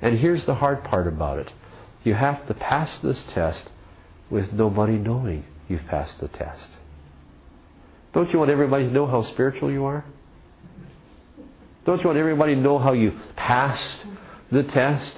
And 0.00 0.18
here's 0.18 0.46
the 0.46 0.54
hard 0.54 0.84
part 0.84 1.08
about 1.08 1.38
it 1.40 1.50
you 2.04 2.14
have 2.14 2.46
to 2.46 2.54
pass 2.54 2.96
this 3.02 3.22
test 3.34 3.68
with 4.30 4.52
nobody 4.52 4.96
knowing 4.96 5.44
you've 5.68 5.86
passed 5.86 6.18
the 6.20 6.28
test. 6.28 6.68
Don't 8.12 8.32
you 8.32 8.38
want 8.38 8.50
everybody 8.50 8.84
to 8.86 8.90
know 8.90 9.06
how 9.06 9.24
spiritual 9.32 9.70
you 9.70 9.84
are? 9.84 10.04
Don't 11.84 12.00
you 12.00 12.06
want 12.06 12.18
everybody 12.18 12.54
to 12.54 12.60
know 12.60 12.78
how 12.78 12.92
you 12.92 13.18
passed 13.36 13.98
the 14.50 14.62
test? 14.62 15.14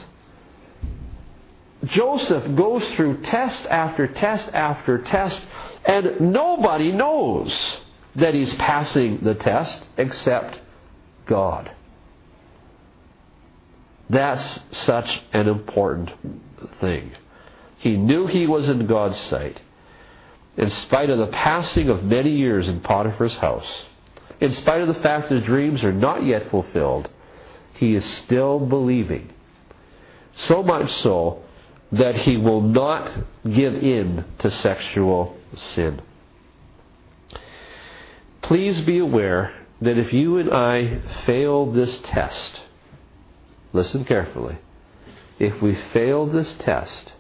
Joseph 1.85 2.57
goes 2.57 2.83
through 2.95 3.23
test 3.23 3.65
after 3.67 4.07
test 4.07 4.49
after 4.53 4.99
test, 4.99 5.41
and 5.85 6.21
nobody 6.33 6.93
knows 6.93 7.79
that 8.17 8.35
he's 8.35 8.53
passing 8.55 9.21
the 9.23 9.35
test 9.35 9.81
except 9.97 10.61
God. 11.27 11.71
That's 14.11 14.61
such 14.73 15.23
an 15.33 15.49
important 15.49 16.11
thing. 16.81 17.13
He 17.79 17.97
knew 17.97 18.27
he 18.27 18.47
was 18.47 18.69
in 18.69 18.87
God's 18.87 19.19
sight. 19.19 19.61
In 20.61 20.69
spite 20.69 21.09
of 21.09 21.19
the 21.19 21.27
passing 21.29 21.89
of 21.89 22.05
many 22.05 22.37
years 22.37 22.69
in 22.69 22.81
Potiphar's 22.81 23.35
house, 23.37 23.67
in 24.41 24.53
spite 24.53 24.83
of 24.83 24.89
the 24.89 25.03
fact 25.03 25.33
his 25.33 25.43
dreams 25.43 25.83
are 25.83 25.93
not 25.93 26.23
yet 26.23 26.51
fulfilled, 26.51 27.09
he 27.73 27.95
is 27.95 28.05
still 28.25 28.61
believing. 28.61 29.33
So 30.49 30.63
much 30.63 30.93
so 31.01 31.43
that 31.93 32.15
he 32.15 32.37
will 32.37 32.61
not 32.61 33.11
give 33.43 33.75
in 33.75 34.27
to 34.41 34.51
sexual 34.51 35.35
sin. 35.75 36.03
Please 38.43 38.83
be 38.83 38.99
aware 38.99 39.55
that 39.81 39.97
if 39.97 40.13
you 40.13 40.37
and 40.37 40.53
I 40.53 41.01
fail 41.25 41.73
this 41.73 42.01
test, 42.05 42.61
listen 43.73 44.05
carefully, 44.05 44.59
if 45.39 45.63
we 45.63 45.75
fail 45.95 46.27
this 46.27 46.55
test, 46.59 47.13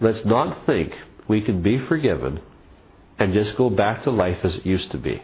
let's 0.00 0.24
not 0.24 0.64
think 0.64 0.94
we 1.28 1.40
can 1.40 1.62
be 1.62 1.78
forgiven 1.78 2.40
and 3.18 3.32
just 3.32 3.56
go 3.56 3.70
back 3.70 4.02
to 4.02 4.10
life 4.10 4.38
as 4.44 4.56
it 4.56 4.66
used 4.66 4.90
to 4.90 4.98
be. 4.98 5.22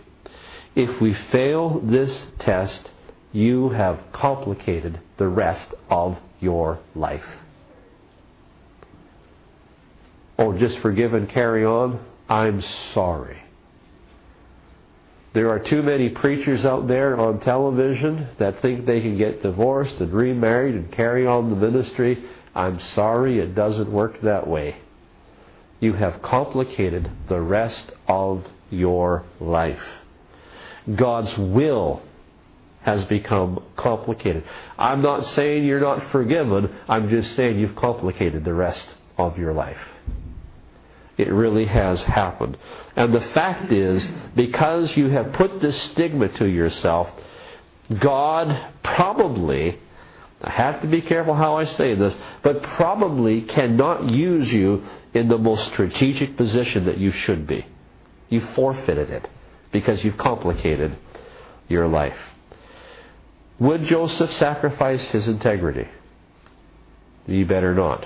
If 0.74 1.00
we 1.00 1.14
fail 1.30 1.80
this 1.80 2.26
test, 2.38 2.90
you 3.32 3.70
have 3.70 4.00
complicated 4.12 5.00
the 5.18 5.28
rest 5.28 5.68
of 5.90 6.18
your 6.40 6.80
life. 6.94 7.24
Oh, 10.38 10.52
just 10.56 10.78
forgive 10.78 11.14
and 11.14 11.28
carry 11.28 11.64
on? 11.64 12.04
I'm 12.28 12.62
sorry. 12.94 13.42
There 15.34 15.48
are 15.50 15.58
too 15.58 15.82
many 15.82 16.10
preachers 16.10 16.64
out 16.64 16.88
there 16.88 17.18
on 17.18 17.40
television 17.40 18.28
that 18.38 18.60
think 18.60 18.84
they 18.84 19.00
can 19.00 19.16
get 19.16 19.42
divorced 19.42 19.96
and 19.96 20.12
remarried 20.12 20.74
and 20.74 20.92
carry 20.92 21.26
on 21.26 21.48
the 21.48 21.56
ministry. 21.56 22.22
I'm 22.54 22.80
sorry, 22.94 23.38
it 23.38 23.54
doesn't 23.54 23.90
work 23.90 24.20
that 24.22 24.46
way. 24.46 24.76
You 25.82 25.94
have 25.94 26.22
complicated 26.22 27.10
the 27.28 27.40
rest 27.40 27.90
of 28.06 28.46
your 28.70 29.24
life. 29.40 29.82
God's 30.94 31.36
will 31.36 32.02
has 32.82 33.02
become 33.06 33.60
complicated. 33.74 34.44
I'm 34.78 35.02
not 35.02 35.26
saying 35.34 35.64
you're 35.64 35.80
not 35.80 36.12
forgiven, 36.12 36.72
I'm 36.88 37.10
just 37.10 37.34
saying 37.34 37.58
you've 37.58 37.74
complicated 37.74 38.44
the 38.44 38.54
rest 38.54 38.86
of 39.18 39.38
your 39.38 39.52
life. 39.52 39.80
It 41.18 41.32
really 41.32 41.66
has 41.66 42.00
happened. 42.02 42.58
And 42.94 43.12
the 43.12 43.32
fact 43.34 43.72
is, 43.72 44.06
because 44.36 44.96
you 44.96 45.08
have 45.08 45.32
put 45.32 45.60
this 45.60 45.80
stigma 45.90 46.28
to 46.38 46.46
yourself, 46.46 47.08
God 47.98 48.72
probably, 48.84 49.80
I 50.42 50.50
have 50.50 50.82
to 50.82 50.88
be 50.88 51.00
careful 51.00 51.34
how 51.34 51.56
I 51.56 51.64
say 51.64 51.94
this, 51.94 52.14
but 52.42 52.62
probably 52.62 53.42
cannot 53.42 54.10
use 54.10 54.50
you 54.50 54.84
in 55.14 55.28
the 55.28 55.38
most 55.38 55.66
strategic 55.68 56.36
position 56.36 56.86
that 56.86 56.98
you 56.98 57.12
should 57.12 57.46
be. 57.46 57.64
You 58.28 58.40
forfeited 58.54 59.10
it 59.10 59.28
because 59.70 60.02
you've 60.02 60.18
complicated 60.18 60.96
your 61.68 61.86
life. 61.86 62.16
Would 63.60 63.84
Joseph 63.84 64.32
sacrifice 64.34 65.04
his 65.06 65.28
integrity? 65.28 65.86
You 67.26 67.46
better 67.46 67.74
not. 67.74 68.04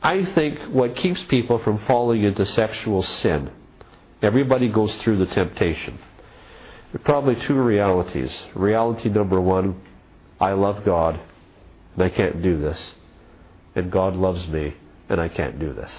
I 0.00 0.24
think 0.24 0.60
what 0.72 0.94
keeps 0.94 1.22
people 1.24 1.58
from 1.58 1.84
falling 1.86 2.22
into 2.22 2.46
sexual 2.46 3.02
sin, 3.02 3.50
everybody 4.22 4.68
goes 4.68 4.96
through 4.98 5.18
the 5.18 5.26
temptation. 5.26 5.98
There 6.92 7.00
are 7.00 7.04
probably 7.04 7.34
two 7.46 7.54
realities. 7.54 8.30
Reality 8.54 9.08
number 9.08 9.40
one, 9.40 9.80
I 10.40 10.52
love 10.52 10.84
God 10.84 11.20
and 11.94 12.04
I 12.04 12.08
can't 12.08 12.42
do 12.42 12.60
this. 12.60 12.78
And 13.74 13.90
God 13.90 14.16
loves 14.16 14.46
me 14.48 14.74
and 15.08 15.20
I 15.20 15.28
can't 15.28 15.58
do 15.58 15.72
this. 15.72 15.90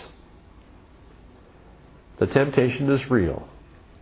The 2.19 2.27
temptation 2.27 2.89
is 2.91 3.09
real, 3.09 3.47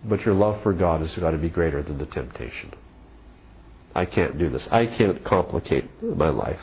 but 0.03 0.25
your 0.25 0.33
love 0.33 0.63
for 0.63 0.73
God 0.73 1.01
has 1.01 1.13
got 1.13 1.31
to 1.31 1.37
be 1.37 1.49
greater 1.49 1.83
than 1.83 1.97
the 1.97 2.05
temptation. 2.05 2.73
I 3.93 4.05
can't 4.05 4.37
do 4.37 4.49
this. 4.49 4.67
I 4.71 4.85
can't 4.85 5.23
complicate 5.23 5.89
my 6.01 6.29
life. 6.29 6.59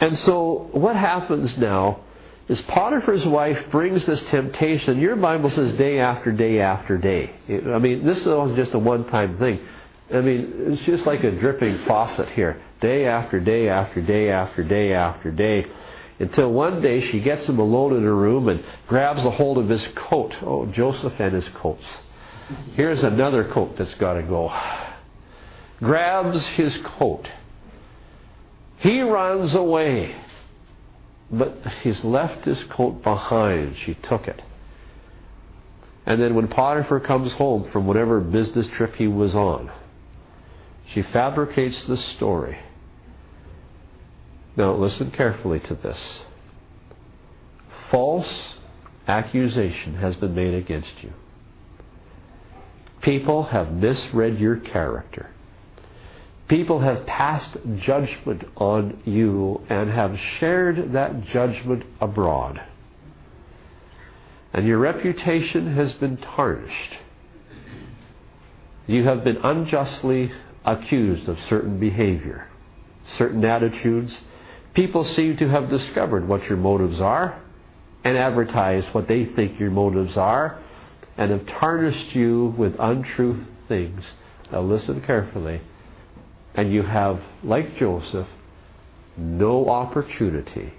And 0.00 0.18
so 0.18 0.68
what 0.72 0.96
happens 0.96 1.56
now 1.56 2.00
is 2.48 2.60
Potiphar's 2.62 3.24
wife 3.24 3.70
brings 3.70 4.04
this 4.04 4.20
temptation. 4.24 5.00
Your 5.00 5.16
Bible 5.16 5.48
says 5.50 5.74
day 5.74 5.98
after 5.98 6.32
day 6.32 6.60
after 6.60 6.98
day. 6.98 7.34
I 7.48 7.78
mean, 7.78 8.04
this 8.04 8.18
is 8.18 8.56
just 8.56 8.74
a 8.74 8.78
one 8.78 9.06
time 9.08 9.38
thing. 9.38 9.60
I 10.12 10.20
mean, 10.20 10.52
it's 10.56 10.82
just 10.82 11.06
like 11.06 11.24
a 11.24 11.30
dripping 11.30 11.84
faucet 11.86 12.28
here. 12.30 12.60
Day 12.80 13.06
after 13.06 13.40
day 13.40 13.68
after 13.68 14.02
day 14.02 14.30
after 14.30 14.62
day 14.62 14.92
after 14.92 15.30
day. 15.30 15.66
Until 16.18 16.52
one 16.52 16.80
day 16.82 17.10
she 17.10 17.20
gets 17.20 17.46
him 17.46 17.58
alone 17.58 17.96
in 17.96 18.02
her 18.02 18.14
room 18.14 18.48
and 18.48 18.62
grabs 18.86 19.24
a 19.24 19.30
hold 19.30 19.58
of 19.58 19.68
his 19.68 19.86
coat. 19.94 20.34
Oh, 20.42 20.66
Joseph 20.66 21.14
and 21.18 21.34
his 21.34 21.48
coats. 21.54 21.84
Here's 22.74 23.02
another 23.02 23.50
coat 23.52 23.76
that's 23.76 23.94
got 23.94 24.14
to 24.14 24.22
go. 24.22 24.52
Grabs 25.80 26.44
his 26.48 26.76
coat 26.98 27.28
he 28.84 29.00
runs 29.00 29.54
away. 29.54 30.14
But 31.30 31.56
he's 31.82 32.04
left 32.04 32.44
his 32.44 32.58
coat 32.70 33.02
behind. 33.02 33.76
She 33.86 33.94
took 33.94 34.28
it. 34.28 34.40
And 36.04 36.20
then 36.20 36.34
when 36.34 36.48
Potiphar 36.48 37.00
comes 37.00 37.32
home 37.32 37.70
from 37.72 37.86
whatever 37.86 38.20
business 38.20 38.66
trip 38.76 38.94
he 38.96 39.08
was 39.08 39.34
on, 39.34 39.70
she 40.92 41.02
fabricates 41.02 41.86
the 41.86 41.96
story. 41.96 42.58
Now, 44.56 44.74
listen 44.74 45.10
carefully 45.10 45.60
to 45.60 45.74
this. 45.74 46.20
False 47.90 48.54
accusation 49.08 49.94
has 49.94 50.16
been 50.16 50.34
made 50.34 50.54
against 50.54 51.02
you. 51.02 51.12
People 53.02 53.44
have 53.44 53.72
misread 53.72 54.38
your 54.38 54.56
character. 54.56 55.30
People 56.48 56.80
have 56.80 57.06
passed 57.06 57.56
judgment 57.78 58.44
on 58.56 59.02
you 59.04 59.62
and 59.68 59.90
have 59.90 60.16
shared 60.38 60.92
that 60.92 61.24
judgment 61.24 61.84
abroad. 62.00 62.60
And 64.52 64.66
your 64.66 64.78
reputation 64.78 65.74
has 65.74 65.92
been 65.94 66.16
tarnished. 66.16 66.94
You 68.86 69.04
have 69.04 69.24
been 69.24 69.38
unjustly 69.38 70.32
accused 70.64 71.28
of 71.28 71.38
certain 71.48 71.78
behavior, 71.78 72.48
certain 73.16 73.44
attitudes. 73.44 74.20
People 74.72 75.04
seem 75.04 75.36
to 75.36 75.48
have 75.48 75.68
discovered 75.68 76.26
what 76.26 76.44
your 76.44 76.58
motives 76.58 77.00
are 77.00 77.40
and 78.02 78.16
advertised 78.16 78.88
what 78.92 79.08
they 79.08 79.24
think 79.24 79.58
your 79.58 79.70
motives 79.70 80.16
are 80.16 80.58
and 81.16 81.30
have 81.30 81.46
tarnished 81.46 82.14
you 82.14 82.54
with 82.58 82.74
untruth 82.78 83.46
things. 83.68 84.02
Now 84.50 84.62
listen 84.62 85.00
carefully 85.02 85.60
and 86.54 86.72
you 86.72 86.82
have, 86.82 87.20
like 87.42 87.76
Joseph, 87.76 88.28
no 89.16 89.68
opportunity 89.68 90.74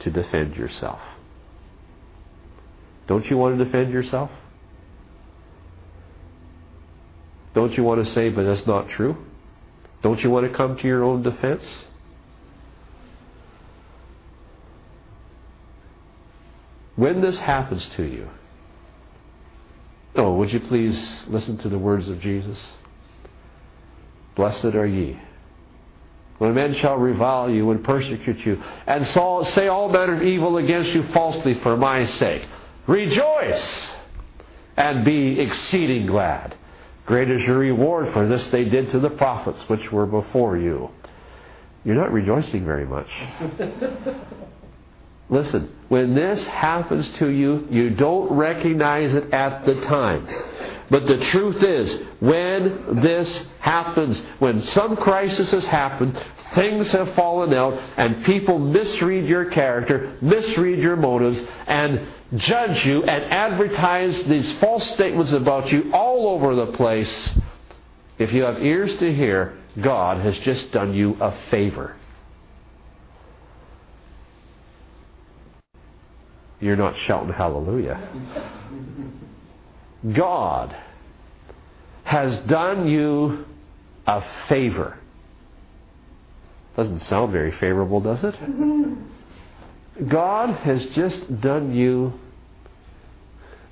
to 0.00 0.10
defend 0.10 0.56
yourself. 0.56 1.00
Don't 3.06 3.26
you 3.26 3.36
want 3.36 3.56
to 3.58 3.64
defend 3.64 3.92
yourself? 3.92 4.30
Don't 7.56 7.72
you 7.72 7.84
want 7.84 8.04
to 8.04 8.12
say, 8.12 8.28
but 8.28 8.44
that's 8.44 8.66
not 8.66 8.90
true? 8.90 9.16
Don't 10.02 10.20
you 10.20 10.28
want 10.28 10.46
to 10.46 10.54
come 10.54 10.76
to 10.76 10.86
your 10.86 11.02
own 11.02 11.22
defense? 11.22 11.64
When 16.96 17.22
this 17.22 17.38
happens 17.38 17.88
to 17.96 18.02
you, 18.02 18.28
oh, 20.16 20.34
would 20.34 20.52
you 20.52 20.60
please 20.60 21.02
listen 21.28 21.56
to 21.58 21.70
the 21.70 21.78
words 21.78 22.10
of 22.10 22.20
Jesus? 22.20 22.60
Blessed 24.34 24.74
are 24.74 24.86
ye. 24.86 25.18
When 26.36 26.52
men 26.52 26.76
shall 26.82 26.98
revile 26.98 27.48
you 27.48 27.70
and 27.70 27.82
persecute 27.82 28.44
you, 28.44 28.62
and 28.86 29.06
say 29.06 29.68
all 29.68 29.88
manner 29.88 30.16
of 30.16 30.22
evil 30.22 30.58
against 30.58 30.92
you 30.92 31.04
falsely 31.14 31.54
for 31.62 31.74
my 31.78 32.04
sake, 32.04 32.46
rejoice 32.86 33.86
and 34.76 35.06
be 35.06 35.40
exceeding 35.40 36.04
glad. 36.04 36.54
Great 37.06 37.30
is 37.30 37.42
your 37.42 37.58
reward, 37.58 38.12
for 38.12 38.26
this 38.26 38.46
they 38.48 38.64
did 38.64 38.90
to 38.90 38.98
the 38.98 39.10
prophets 39.10 39.62
which 39.68 39.92
were 39.92 40.06
before 40.06 40.56
you. 40.58 40.90
You're 41.84 41.94
not 41.94 42.12
rejoicing 42.12 42.64
very 42.64 42.84
much. 42.84 43.08
Listen, 45.28 45.72
when 45.88 46.14
this 46.14 46.44
happens 46.46 47.08
to 47.18 47.28
you, 47.28 47.66
you 47.70 47.90
don't 47.90 48.32
recognize 48.32 49.14
it 49.14 49.32
at 49.32 49.64
the 49.64 49.80
time. 49.82 50.28
But 50.88 51.06
the 51.06 51.18
truth 51.18 51.62
is, 51.62 52.00
when 52.20 53.00
this 53.02 53.46
happens, 53.58 54.20
when 54.38 54.62
some 54.66 54.96
crisis 54.96 55.50
has 55.50 55.64
happened, 55.64 56.20
things 56.56 56.90
have 56.90 57.14
fallen 57.14 57.54
out, 57.54 57.74
and 57.96 58.24
people 58.24 58.58
misread 58.58 59.28
your 59.28 59.50
character, 59.50 60.18
misread 60.20 60.80
your 60.80 60.96
motives, 60.96 61.40
and 61.68 62.08
judge 62.36 62.84
you 62.84 63.04
and 63.04 63.32
advertise 63.32 64.26
these 64.26 64.52
false 64.58 64.84
statements 64.90 65.30
about 65.30 65.70
you 65.70 65.92
all 65.92 66.28
over 66.30 66.56
the 66.56 66.72
place, 66.72 67.30
if 68.18 68.32
you 68.32 68.42
have 68.42 68.60
ears 68.60 68.92
to 68.98 69.14
hear, 69.14 69.56
God 69.80 70.24
has 70.24 70.36
just 70.38 70.72
done 70.72 70.94
you 70.94 71.16
a 71.20 71.32
favor. 71.50 71.94
you're 76.60 76.76
not 76.76 76.94
shouting 77.06 77.32
hallelujah. 77.32 78.00
God 80.14 80.76
has 82.04 82.36
done 82.46 82.88
you 82.88 83.44
a 84.06 84.22
favor. 84.48 84.98
Doesn't 86.76 87.02
sound 87.04 87.32
very 87.32 87.52
favorable, 87.52 88.00
does 88.00 88.22
it? 88.22 88.34
Mm-hmm. 88.34 90.08
God 90.08 90.54
has 90.56 90.84
just 90.86 91.40
done 91.40 91.74
you 91.74 92.12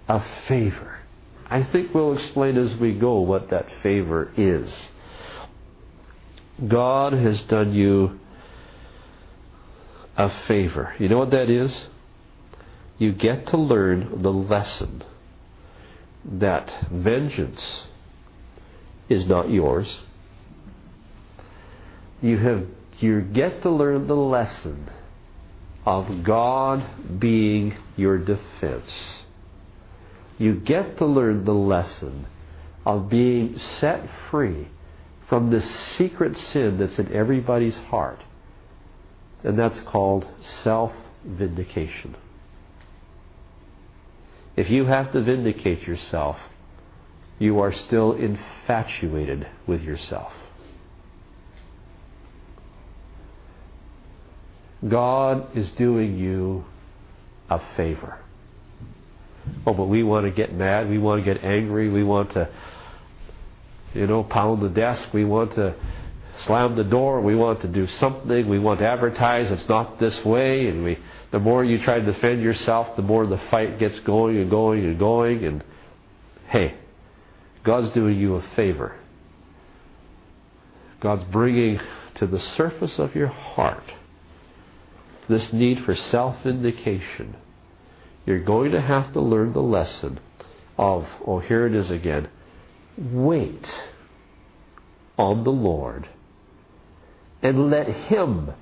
a 0.08 0.22
favor. 0.48 0.98
I 1.46 1.62
think 1.64 1.92
we'll 1.94 2.16
explain 2.16 2.56
as 2.56 2.74
we 2.76 2.92
go 2.94 3.20
what 3.20 3.50
that 3.50 3.66
favor 3.82 4.32
is. 4.36 4.70
God 6.66 7.12
has 7.12 7.42
done 7.42 7.74
you 7.74 8.18
a 10.16 10.30
favor. 10.46 10.94
You 10.98 11.08
know 11.08 11.18
what 11.18 11.30
that 11.32 11.50
is? 11.50 11.76
You 12.96 13.12
get 13.12 13.48
to 13.48 13.58
learn 13.58 14.22
the 14.22 14.32
lesson 14.32 15.02
that 16.24 16.72
vengeance 16.90 17.82
is 19.08 19.26
not 19.26 19.50
yours. 19.50 19.98
You 22.22 22.38
have 22.38 22.66
you 23.04 23.20
get 23.20 23.62
to 23.62 23.70
learn 23.70 24.06
the 24.06 24.16
lesson 24.16 24.90
of 25.84 26.24
God 26.24 27.20
being 27.20 27.76
your 27.96 28.16
defense. 28.18 28.90
You 30.38 30.54
get 30.54 30.98
to 30.98 31.06
learn 31.06 31.44
the 31.44 31.54
lesson 31.54 32.26
of 32.86 33.08
being 33.08 33.58
set 33.78 34.08
free 34.30 34.68
from 35.28 35.50
the 35.50 35.60
secret 35.96 36.36
sin 36.36 36.78
that's 36.78 36.98
in 36.98 37.12
everybody's 37.12 37.76
heart. 37.76 38.22
And 39.42 39.58
that's 39.58 39.78
called 39.80 40.26
self 40.62 40.92
vindication. 41.24 42.16
If 44.56 44.70
you 44.70 44.86
have 44.86 45.12
to 45.12 45.20
vindicate 45.20 45.82
yourself, 45.82 46.36
you 47.38 47.60
are 47.60 47.72
still 47.72 48.12
infatuated 48.12 49.46
with 49.66 49.82
yourself. 49.82 50.32
God 54.88 55.56
is 55.56 55.70
doing 55.72 56.18
you 56.18 56.64
a 57.48 57.60
favor. 57.76 58.18
Oh, 59.66 59.74
but 59.74 59.84
we 59.84 60.02
want 60.02 60.26
to 60.26 60.30
get 60.30 60.54
mad. 60.54 60.88
We 60.88 60.98
want 60.98 61.24
to 61.24 61.34
get 61.34 61.44
angry. 61.44 61.88
We 61.88 62.02
want 62.02 62.32
to, 62.32 62.48
you 63.94 64.06
know, 64.06 64.24
pound 64.24 64.62
the 64.62 64.68
desk. 64.68 65.08
We 65.12 65.24
want 65.24 65.54
to 65.54 65.74
slam 66.38 66.76
the 66.76 66.84
door. 66.84 67.20
We 67.20 67.34
want 67.34 67.62
to 67.62 67.68
do 67.68 67.86
something. 67.98 68.48
We 68.48 68.58
want 68.58 68.80
to 68.80 68.86
advertise. 68.86 69.50
It's 69.50 69.68
not 69.68 69.98
this 69.98 70.22
way. 70.24 70.68
And 70.68 70.84
we, 70.84 70.98
the 71.30 71.38
more 71.38 71.64
you 71.64 71.82
try 71.82 71.98
to 71.98 72.12
defend 72.12 72.42
yourself, 72.42 72.96
the 72.96 73.02
more 73.02 73.26
the 73.26 73.40
fight 73.50 73.78
gets 73.78 73.98
going 74.00 74.38
and 74.38 74.50
going 74.50 74.84
and 74.84 74.98
going. 74.98 75.44
And 75.44 75.64
hey, 76.48 76.74
God's 77.62 77.90
doing 77.90 78.18
you 78.18 78.36
a 78.36 78.42
favor. 78.54 78.96
God's 81.00 81.24
bringing 81.24 81.80
to 82.16 82.26
the 82.26 82.40
surface 82.56 82.98
of 82.98 83.14
your 83.14 83.28
heart 83.28 83.84
this 85.28 85.52
need 85.52 85.84
for 85.84 85.94
self 85.94 86.42
vindication. 86.42 87.36
You're 88.26 88.44
going 88.44 88.72
to 88.72 88.80
have 88.80 89.12
to 89.12 89.20
learn 89.20 89.52
the 89.52 89.60
lesson 89.60 90.20
of, 90.78 91.06
oh, 91.26 91.40
here 91.40 91.66
it 91.66 91.74
is 91.74 91.90
again. 91.90 92.28
Wait 92.96 93.66
on 95.18 95.44
the 95.44 95.50
Lord 95.50 96.08
and 97.42 97.70
let 97.70 97.86
Him 97.88 98.52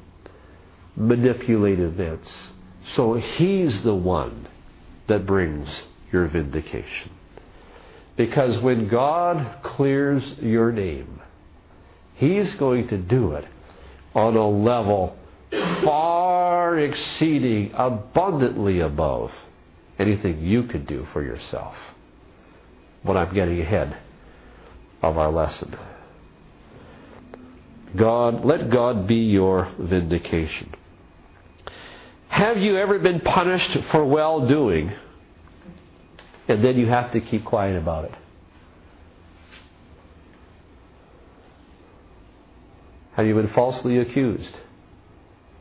manipulate 0.96 1.78
events 1.78 2.30
so 2.96 3.14
He's 3.14 3.82
the 3.82 3.94
one 3.94 4.48
that 5.08 5.26
brings 5.26 5.68
your 6.10 6.26
vindication. 6.28 7.10
Because 8.16 8.60
when 8.62 8.88
God 8.88 9.62
clears 9.62 10.22
your 10.40 10.72
name, 10.72 11.20
He's 12.14 12.52
going 12.54 12.88
to 12.88 12.98
do 12.98 13.32
it 13.32 13.46
on 14.14 14.36
a 14.36 14.48
level 14.48 15.16
far 15.84 16.78
exceeding, 16.78 17.72
abundantly 17.74 18.80
above 18.80 19.30
anything 19.98 20.40
you 20.40 20.64
could 20.64 20.86
do 20.86 21.06
for 21.12 21.22
yourself. 21.22 21.74
But 23.04 23.16
I'm 23.16 23.34
getting 23.34 23.60
ahead 23.60 23.96
of 25.02 25.18
our 25.18 25.30
lesson. 25.30 25.76
God, 27.96 28.44
let 28.44 28.70
God 28.70 29.06
be 29.06 29.16
your 29.16 29.70
vindication. 29.78 30.74
Have 32.28 32.56
you 32.56 32.78
ever 32.78 32.98
been 32.98 33.20
punished 33.20 33.76
for 33.90 34.04
well 34.04 34.48
doing 34.48 34.92
and 36.48 36.64
then 36.64 36.78
you 36.78 36.86
have 36.86 37.12
to 37.12 37.20
keep 37.20 37.44
quiet 37.44 37.76
about 37.76 38.06
it? 38.06 38.14
Have 43.12 43.26
you 43.26 43.34
been 43.34 43.52
falsely 43.52 43.98
accused? 43.98 44.54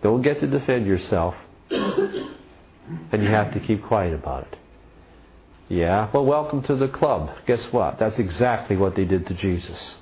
Don't 0.01 0.21
get 0.21 0.39
to 0.39 0.47
defend 0.47 0.87
yourself, 0.87 1.35
and 1.69 3.21
you 3.23 3.29
have 3.29 3.53
to 3.53 3.59
keep 3.59 3.83
quiet 3.83 4.13
about 4.13 4.47
it. 4.51 4.57
Yeah, 5.69 6.09
well, 6.11 6.25
welcome 6.25 6.63
to 6.63 6.75
the 6.75 6.87
club. 6.87 7.29
Guess 7.47 7.71
what? 7.71 7.97
That's 7.99 8.17
exactly 8.19 8.75
what 8.75 8.95
they 8.95 9.05
did 9.05 9.27
to 9.27 9.33
Jesus. 9.33 9.95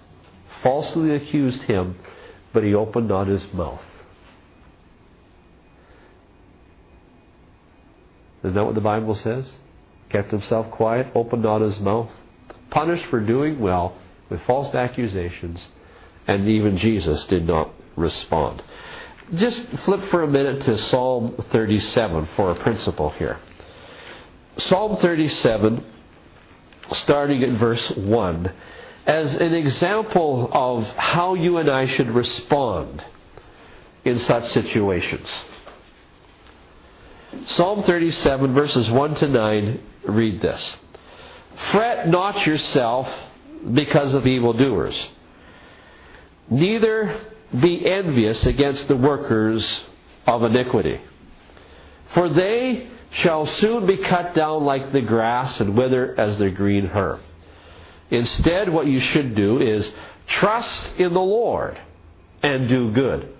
Falsely 0.64 1.16
accused 1.16 1.62
him, 1.64 1.96
but 2.54 2.64
he 2.64 2.74
opened 2.74 3.10
not 3.10 3.28
his 3.28 3.44
mouth. 3.54 3.82
Isn't 8.44 8.56
that 8.56 8.66
what 8.66 8.76
the 8.76 8.82
Bible 8.82 9.16
says? 9.16 9.46
Kept 10.10 10.32
himself 10.32 10.72
quiet, 10.72 11.08
opened 11.14 11.44
not 11.44 11.62
his 11.62 11.80
mouth, 11.80 12.10
punished 12.72 13.06
for 13.10 13.20
doing 13.20 13.60
well 13.60 13.96
with 14.30 14.42
false 14.48 14.74
accusations, 14.74 15.68
and 16.26 16.48
even 16.48 16.78
Jesus 16.78 17.26
did 17.26 17.46
not 17.46 17.72
respond. 17.96 18.64
Just 19.36 19.62
flip 19.86 20.10
for 20.10 20.24
a 20.24 20.28
minute 20.28 20.64
to 20.64 20.78
Psalm 20.80 21.36
37 21.52 22.30
for 22.36 22.50
a 22.50 22.56
principle 22.56 23.12
here. 23.12 23.40
Psalm 24.58 24.98
37, 24.98 25.86
starting 26.94 27.44
at 27.44 27.60
verse 27.60 27.92
1, 27.92 28.52
as 29.06 29.36
an 29.36 29.54
example 29.54 30.50
of 30.52 30.84
how 30.96 31.36
you 31.36 31.58
and 31.58 31.70
I 31.70 31.86
should 31.86 32.10
respond 32.10 33.04
in 34.04 34.20
such 34.22 34.52
situations. 34.52 35.28
Psalm 37.50 37.84
37, 37.84 38.54
verses 38.56 38.90
1 38.90 39.16
to 39.16 39.28
9, 39.28 39.80
read 40.06 40.42
this 40.42 40.76
Fret 41.72 42.08
not 42.08 42.48
yourself 42.48 43.08
because 43.72 44.16
of 44.16 44.26
evildoers, 44.26 45.08
neither 46.50 47.20
be 47.58 47.90
envious 47.90 48.46
against 48.46 48.88
the 48.88 48.96
workers 48.96 49.82
of 50.28 50.44
iniquity. 50.44 51.02
For 52.14 52.30
they 52.30 52.88
shall 53.12 53.46
soon 53.46 53.86
be 53.86 53.98
cut 53.98 54.36
down 54.36 54.64
like 54.64 54.92
the 54.92 55.02
grass 55.02 55.60
and 55.60 55.76
wither 55.76 56.20
as 56.20 56.38
the 56.38 56.50
green 56.50 56.86
herb. 56.86 57.20
Instead, 58.12 58.70
what 58.70 58.88
you 58.88 59.00
should 59.00 59.36
do 59.36 59.62
is 59.62 59.90
trust 60.28 60.84
in 60.98 61.14
the 61.14 61.20
Lord 61.20 61.80
and 62.42 62.70
do 62.70 62.92
good. 62.92 63.34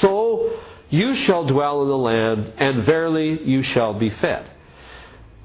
So 0.00 0.58
you 0.90 1.14
shall 1.14 1.44
dwell 1.44 1.82
in 1.82 1.88
the 1.88 1.98
land, 1.98 2.52
and 2.56 2.84
verily 2.84 3.42
you 3.42 3.62
shall 3.62 3.94
be 3.94 4.10
fed. 4.10 4.48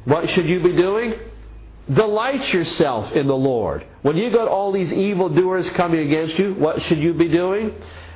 What 0.05 0.29
should 0.29 0.47
you 0.47 0.61
be 0.61 0.75
doing? 0.75 1.15
Delight 1.91 2.53
yourself 2.53 3.11
in 3.13 3.27
the 3.27 3.35
Lord. 3.35 3.85
When 4.01 4.15
you 4.15 4.31
got 4.31 4.47
all 4.47 4.71
these 4.71 4.93
evildoers 4.93 5.69
coming 5.71 5.99
against 6.07 6.39
you, 6.39 6.53
what 6.53 6.81
should 6.83 6.99
you 6.99 7.13
be 7.13 7.27
doing? 7.27 7.73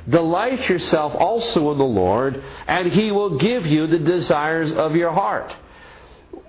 Delight 0.08 0.68
yourself 0.68 1.14
also 1.18 1.72
in 1.72 1.78
the 1.78 1.84
Lord, 1.84 2.42
and 2.66 2.92
He 2.92 3.10
will 3.10 3.38
give 3.38 3.66
you 3.66 3.86
the 3.86 3.98
desires 3.98 4.72
of 4.72 4.94
your 4.96 5.12
heart. 5.12 5.54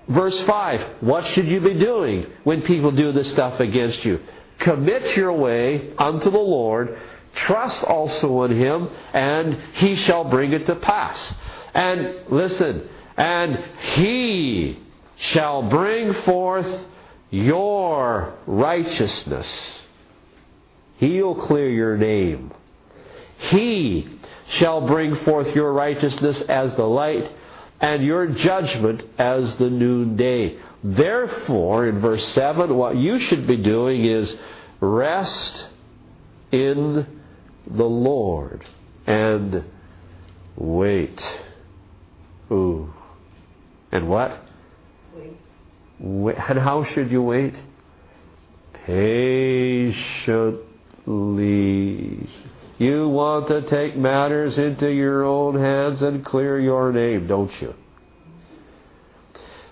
Verse 0.08 0.38
5 0.40 1.02
What 1.02 1.26
should 1.28 1.48
you 1.48 1.60
be 1.60 1.74
doing 1.74 2.26
when 2.44 2.62
people 2.62 2.92
do 2.92 3.12
this 3.12 3.30
stuff 3.30 3.60
against 3.60 4.04
you? 4.04 4.20
Commit 4.58 5.16
your 5.16 5.32
way 5.32 5.92
unto 5.98 6.30
the 6.30 6.38
Lord, 6.38 6.98
trust 7.34 7.82
also 7.84 8.42
in 8.44 8.56
Him, 8.58 8.88
and 9.12 9.58
He 9.74 9.96
shall 9.96 10.24
bring 10.24 10.52
it 10.52 10.66
to 10.66 10.76
pass. 10.76 11.34
And 11.74 12.14
listen, 12.30 12.88
and 13.16 13.58
He 13.94 14.78
shall 15.16 15.62
bring 15.68 16.14
forth 16.24 16.66
your 17.30 18.34
righteousness. 18.46 19.46
He'll 20.98 21.34
clear 21.46 21.68
your 21.68 21.96
name. 21.96 22.52
He 23.50 24.08
shall 24.52 24.86
bring 24.86 25.24
forth 25.24 25.54
your 25.54 25.72
righteousness 25.72 26.40
as 26.48 26.74
the 26.76 26.84
light 26.84 27.30
and 27.80 28.04
your 28.04 28.26
judgment 28.28 29.02
as 29.18 29.56
the 29.56 29.68
noonday. 29.68 30.58
Therefore, 30.82 31.86
in 31.86 32.00
verse 32.00 32.26
7, 32.28 32.74
what 32.74 32.96
you 32.96 33.18
should 33.20 33.46
be 33.46 33.56
doing 33.56 34.04
is 34.04 34.34
rest 34.80 35.66
in 36.52 37.06
the 37.66 37.84
Lord 37.84 38.64
and 39.06 39.64
wait. 40.56 41.20
Ooh. 42.50 42.94
And 43.92 44.08
what? 44.08 44.45
And 45.98 46.58
how 46.58 46.84
should 46.84 47.10
you 47.10 47.22
wait? 47.22 47.54
Patiently. 48.86 50.26
You 52.78 53.08
want 53.08 53.48
to 53.48 53.62
take 53.62 53.96
matters 53.96 54.58
into 54.58 54.90
your 54.90 55.24
own 55.24 55.58
hands 55.58 56.02
and 56.02 56.24
clear 56.24 56.60
your 56.60 56.92
name, 56.92 57.26
don't 57.26 57.50
you? 57.60 57.74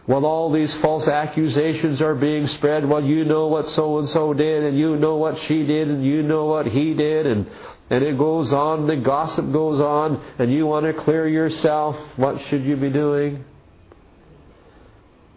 When 0.06 0.24
all 0.24 0.50
these 0.52 0.72
false 0.76 1.06
accusations 1.08 2.00
are 2.00 2.14
being 2.14 2.46
spread, 2.48 2.88
well, 2.88 3.02
you 3.02 3.24
know 3.24 3.46
what 3.46 3.70
so 3.70 3.98
and 3.98 4.08
so 4.08 4.34
did, 4.34 4.64
and 4.64 4.78
you 4.78 4.96
know 4.96 5.16
what 5.16 5.38
she 5.44 5.64
did, 5.64 5.88
and 5.88 6.04
you 6.04 6.22
know 6.22 6.44
what 6.46 6.66
he 6.66 6.92
did, 6.94 7.26
and, 7.26 7.50
and 7.88 8.04
it 8.04 8.18
goes 8.18 8.52
on, 8.52 8.86
the 8.86 8.96
gossip 8.96 9.50
goes 9.50 9.80
on, 9.80 10.22
and 10.38 10.52
you 10.52 10.66
want 10.66 10.84
to 10.84 10.92
clear 10.92 11.26
yourself, 11.26 11.96
what 12.16 12.38
should 12.48 12.64
you 12.64 12.76
be 12.76 12.90
doing? 12.90 13.44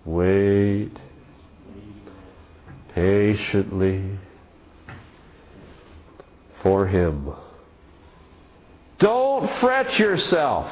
Wait 0.08 0.92
patiently 2.96 4.18
for 6.64 6.88
Him. 6.88 7.34
Don't 9.00 9.52
fret 9.60 10.00
yourself. 10.00 10.72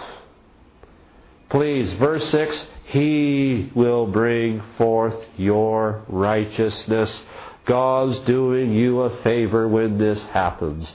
Please, 1.50 1.91
verse 1.93 2.28
6 2.32 2.65
He 2.86 3.71
will 3.76 4.08
bring 4.08 4.63
forth 4.78 5.17
your 5.36 6.06
righteousness. 6.08 7.21
God's 7.65 8.17
doing 8.19 8.71
you 8.71 9.02
a 9.02 9.21
favor 9.21 9.67
when 9.67 9.98
this 9.98 10.24
happens. 10.24 10.93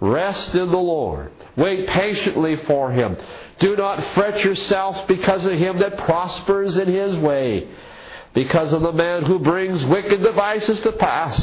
Rest 0.00 0.54
in 0.54 0.70
the 0.70 0.78
Lord. 0.78 1.30
Wait 1.56 1.86
patiently 1.88 2.56
for 2.66 2.90
Him. 2.90 3.18
Do 3.62 3.76
not 3.76 4.14
fret 4.14 4.44
yourself 4.44 5.06
because 5.06 5.44
of 5.44 5.52
him 5.52 5.78
that 5.78 5.98
prospers 5.98 6.76
in 6.76 6.88
his 6.88 7.16
way 7.16 7.68
because 8.34 8.72
of 8.72 8.82
the 8.82 8.92
man 8.92 9.24
who 9.24 9.38
brings 9.38 9.84
wicked 9.84 10.22
devices 10.22 10.80
to 10.80 10.92
pass. 10.92 11.38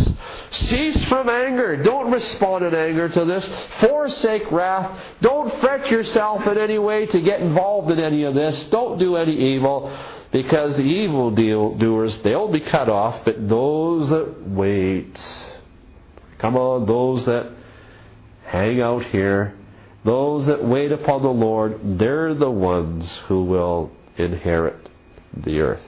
Cease 0.52 1.04
from 1.06 1.30
anger. 1.30 1.82
Don't 1.82 2.12
respond 2.12 2.66
in 2.66 2.74
anger 2.74 3.10
to 3.10 3.26
this. 3.26 3.48
Forsake 3.80 4.52
wrath. 4.52 5.00
Don't 5.22 5.60
fret 5.62 5.90
yourself 5.92 6.46
in 6.48 6.58
any 6.58 6.80
way 6.80 7.06
to 7.06 7.22
get 7.22 7.42
involved 7.42 7.92
in 7.92 8.00
any 8.00 8.24
of 8.24 8.34
this. 8.34 8.66
Don't 8.66 8.98
do 8.98 9.16
any 9.16 9.56
evil 9.56 9.96
because 10.32 10.76
the 10.76 10.82
evil 10.82 11.32
doers, 11.32 12.18
they'll 12.24 12.52
be 12.52 12.60
cut 12.60 12.90
off, 12.90 13.24
but 13.26 13.48
those 13.48 14.10
that 14.10 14.48
wait, 14.48 15.20
come 16.38 16.56
on, 16.56 16.86
those 16.86 17.26
that 17.26 17.52
hang 18.46 18.82
out 18.82 19.06
here, 19.06 19.56
those 20.06 20.46
that 20.46 20.64
wait 20.64 20.92
upon 20.92 21.22
the 21.22 21.30
Lord, 21.30 22.00
they're 22.00 22.34
the 22.34 22.50
ones 22.50 23.10
who 23.28 23.44
will 23.44 23.92
inherit 24.18 24.90
the 25.36 25.60
earth 25.60 25.82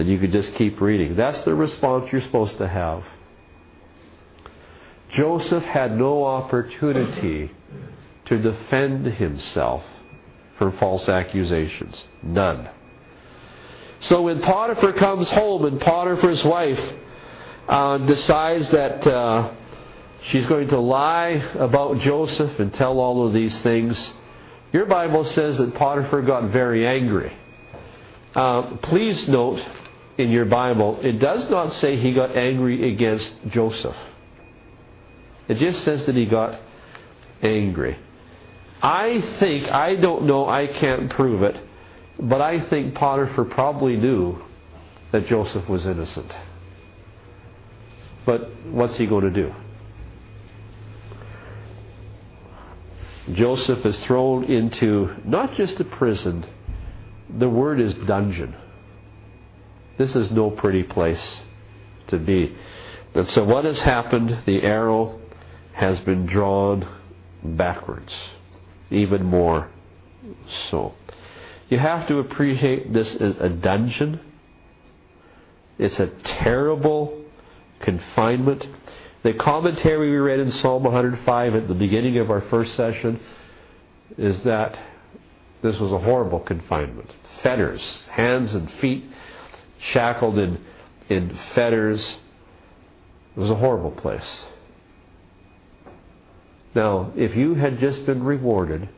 then 0.00 0.08
you 0.08 0.18
could 0.18 0.32
just 0.32 0.54
keep 0.54 0.80
reading. 0.80 1.14
That's 1.14 1.42
the 1.42 1.54
response 1.54 2.10
you're 2.10 2.22
supposed 2.22 2.56
to 2.56 2.66
have. 2.66 3.04
Joseph 5.12 5.62
had 5.64 5.94
no 5.94 6.24
opportunity 6.24 7.50
to 8.24 8.38
defend 8.38 9.04
himself 9.04 9.82
from 10.56 10.78
false 10.78 11.06
accusations. 11.06 12.02
None. 12.22 12.70
So 14.00 14.22
when 14.22 14.40
Potiphar 14.40 14.94
comes 14.94 15.28
home 15.28 15.66
and 15.66 15.78
Potiphar's 15.78 16.42
wife 16.44 16.80
uh, 17.68 17.98
decides 17.98 18.70
that 18.70 19.06
uh, 19.06 19.52
she's 20.28 20.46
going 20.46 20.68
to 20.68 20.78
lie 20.78 21.30
about 21.58 21.98
Joseph 22.00 22.58
and 22.58 22.72
tell 22.74 22.98
all 22.98 23.26
of 23.26 23.32
these 23.32 23.58
things, 23.62 24.12
your 24.72 24.86
Bible 24.86 25.24
says 25.24 25.58
that 25.58 25.74
Potiphar 25.74 26.22
got 26.22 26.50
very 26.50 26.86
angry. 26.86 27.32
Uh, 28.34 28.76
please 28.82 29.26
note 29.28 29.60
in 30.18 30.30
your 30.30 30.44
Bible, 30.44 30.98
it 31.02 31.18
does 31.18 31.48
not 31.50 31.72
say 31.74 31.96
he 31.96 32.12
got 32.12 32.36
angry 32.36 32.92
against 32.92 33.32
Joseph. 33.48 33.96
It 35.48 35.58
just 35.58 35.82
says 35.82 36.06
that 36.06 36.14
he 36.14 36.26
got 36.26 36.60
angry. 37.42 37.98
I 38.82 39.36
think, 39.40 39.68
I 39.68 39.96
don't 39.96 40.26
know, 40.26 40.48
I 40.48 40.66
can't 40.66 41.10
prove 41.10 41.42
it, 41.42 41.56
but 42.18 42.40
I 42.40 42.60
think 42.68 42.94
Potiphar 42.94 43.46
probably 43.46 43.96
knew 43.96 44.42
that 45.12 45.26
Joseph 45.26 45.68
was 45.68 45.84
innocent. 45.86 46.32
But 48.24 48.64
what's 48.66 48.96
he 48.96 49.06
going 49.06 49.24
to 49.24 49.30
do? 49.30 49.52
Joseph 53.40 53.86
is 53.86 53.98
thrown 54.00 54.44
into 54.44 55.16
not 55.24 55.54
just 55.54 55.80
a 55.80 55.84
prison, 55.84 56.44
the 57.38 57.48
word 57.48 57.80
is 57.80 57.94
dungeon. 58.06 58.54
This 59.96 60.14
is 60.14 60.30
no 60.30 60.50
pretty 60.50 60.82
place 60.82 61.40
to 62.08 62.18
be. 62.18 62.54
And 63.14 63.30
so, 63.30 63.42
what 63.44 63.64
has 63.64 63.78
happened? 63.78 64.42
The 64.44 64.62
arrow 64.62 65.18
has 65.72 65.98
been 66.00 66.26
drawn 66.26 66.86
backwards, 67.42 68.12
even 68.90 69.24
more 69.24 69.70
so. 70.70 70.92
You 71.70 71.78
have 71.78 72.08
to 72.08 72.18
appreciate 72.18 72.92
this 72.92 73.14
is 73.14 73.36
a 73.40 73.48
dungeon. 73.48 74.20
It's 75.78 75.98
a 75.98 76.08
terrible 76.24 77.24
confinement. 77.80 78.66
The 79.22 79.34
commentary 79.34 80.10
we 80.12 80.16
read 80.16 80.40
in 80.40 80.50
Psalm 80.50 80.82
105 80.82 81.54
at 81.54 81.68
the 81.68 81.74
beginning 81.74 82.16
of 82.16 82.30
our 82.30 82.40
first 82.40 82.74
session 82.74 83.20
is 84.16 84.42
that 84.44 84.78
this 85.60 85.78
was 85.78 85.92
a 85.92 85.98
horrible 85.98 86.40
confinement. 86.40 87.10
Fetters, 87.42 87.82
hands 88.08 88.54
and 88.54 88.70
feet 88.80 89.04
shackled 89.78 90.38
in, 90.38 90.58
in 91.10 91.38
fetters. 91.54 92.16
It 93.36 93.40
was 93.40 93.50
a 93.50 93.56
horrible 93.56 93.90
place. 93.90 94.46
Now, 96.74 97.12
if 97.14 97.36
you 97.36 97.56
had 97.56 97.78
just 97.78 98.06
been 98.06 98.22
rewarded 98.22 98.88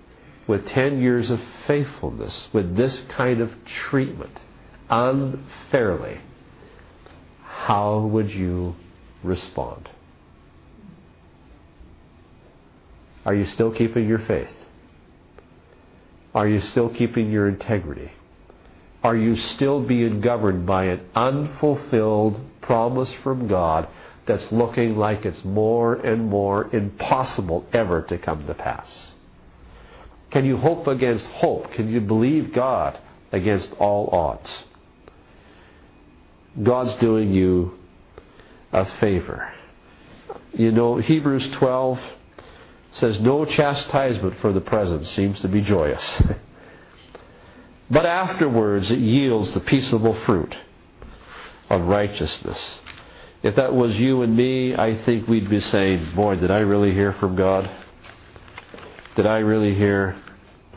with 0.46 0.68
10 0.68 1.00
years 1.00 1.30
of 1.30 1.40
faithfulness, 1.66 2.46
with 2.52 2.76
this 2.76 3.02
kind 3.08 3.40
of 3.40 3.52
treatment, 3.64 4.38
unfairly, 4.88 6.20
how 7.42 7.98
would 8.00 8.30
you 8.30 8.76
respond? 9.24 9.88
Are 13.24 13.34
you 13.34 13.46
still 13.46 13.70
keeping 13.70 14.08
your 14.08 14.18
faith? 14.18 14.48
Are 16.34 16.48
you 16.48 16.60
still 16.62 16.88
keeping 16.88 17.30
your 17.30 17.48
integrity? 17.48 18.12
are 19.02 19.16
you 19.16 19.36
still 19.36 19.80
being 19.80 20.20
governed 20.20 20.64
by 20.66 20.84
an 20.84 21.00
unfulfilled 21.14 22.40
promise 22.60 23.12
from 23.24 23.48
God 23.48 23.88
that's 24.26 24.52
looking 24.52 24.96
like 24.96 25.24
it's 25.24 25.44
more 25.44 25.94
and 25.94 26.28
more 26.28 26.72
impossible 26.74 27.66
ever 27.72 28.02
to 28.02 28.18
come 28.18 28.46
to 28.46 28.54
pass? 28.54 28.88
Can 30.30 30.44
you 30.44 30.56
hope 30.56 30.86
against 30.86 31.24
hope? 31.26 31.72
Can 31.72 31.88
you 31.88 32.00
believe 32.00 32.54
God 32.54 32.98
against 33.32 33.72
all 33.72 34.08
odds? 34.12 34.62
God's 36.62 36.94
doing 36.96 37.32
you 37.32 37.74
a 38.72 38.86
favor. 39.00 39.52
You 40.54 40.70
know, 40.70 40.98
Hebrews 40.98 41.48
12 41.58 41.98
says, 42.92 43.20
No 43.20 43.44
chastisement 43.44 44.40
for 44.40 44.52
the 44.52 44.60
present 44.60 45.06
seems 45.08 45.40
to 45.40 45.48
be 45.48 45.60
joyous. 45.60 46.22
But 47.90 48.06
afterwards 48.06 48.90
it 48.90 49.00
yields 49.00 49.52
the 49.52 49.60
peaceable 49.60 50.14
fruit 50.24 50.56
of 51.68 51.82
righteousness. 51.82 52.58
If 53.42 53.56
that 53.56 53.74
was 53.74 53.94
you 53.96 54.22
and 54.22 54.34
me, 54.34 54.74
I 54.74 55.02
think 55.04 55.28
we'd 55.28 55.50
be 55.50 55.60
saying, 55.60 56.12
Boy, 56.14 56.36
did 56.36 56.50
I 56.50 56.60
really 56.60 56.92
hear 56.92 57.12
from 57.12 57.36
God? 57.36 57.70
Did 59.14 59.26
I 59.26 59.38
really 59.38 59.74
hear 59.74 60.16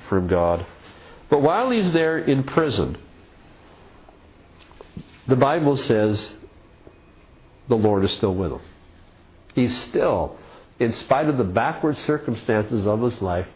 from 0.10 0.28
God? 0.28 0.66
But 1.30 1.42
while 1.42 1.70
he's 1.70 1.94
there 1.94 2.18
in 2.18 2.44
prison, 2.44 2.98
the 5.28 5.38
Bible 5.38 5.78
says 5.78 6.34
the 7.70 7.78
Lord 7.78 8.04
is 8.04 8.12
still 8.12 8.36
with 8.36 8.52
him. 8.52 8.62
He's 9.54 9.76
still, 9.84 10.38
in 10.80 10.94
spite 10.94 11.30
of 11.30 11.38
the 11.38 11.44
backward 11.44 11.98
circumstances 12.00 12.86
of 12.86 13.02
his 13.02 13.22
life, 13.22 13.48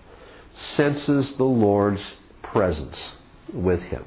senses 0.76 1.34
the 1.34 1.44
Lord's 1.44 2.02
presence 2.42 2.98
with 3.54 3.82
him. 3.82 4.06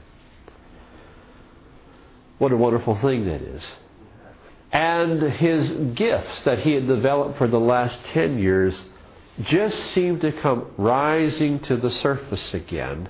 What 2.39 2.53
a 2.53 2.57
wonderful 2.57 2.99
thing 3.01 3.27
that 3.27 3.43
is. 3.43 3.63
And 4.73 5.23
his 5.23 5.95
gifts 5.95 6.43
that 6.45 6.61
he 6.61 6.73
had 6.73 6.89
developed 6.89 7.39
for 7.39 7.47
the 7.47 7.61
last 7.61 7.99
10 8.15 8.39
years 8.39 8.75
just 9.45 9.79
seem 9.93 10.21
to 10.21 10.33
come 10.33 10.67
rising 10.77 11.61
to 11.61 11.77
the 11.77 11.91
surface 11.91 12.55
again. 12.55 13.09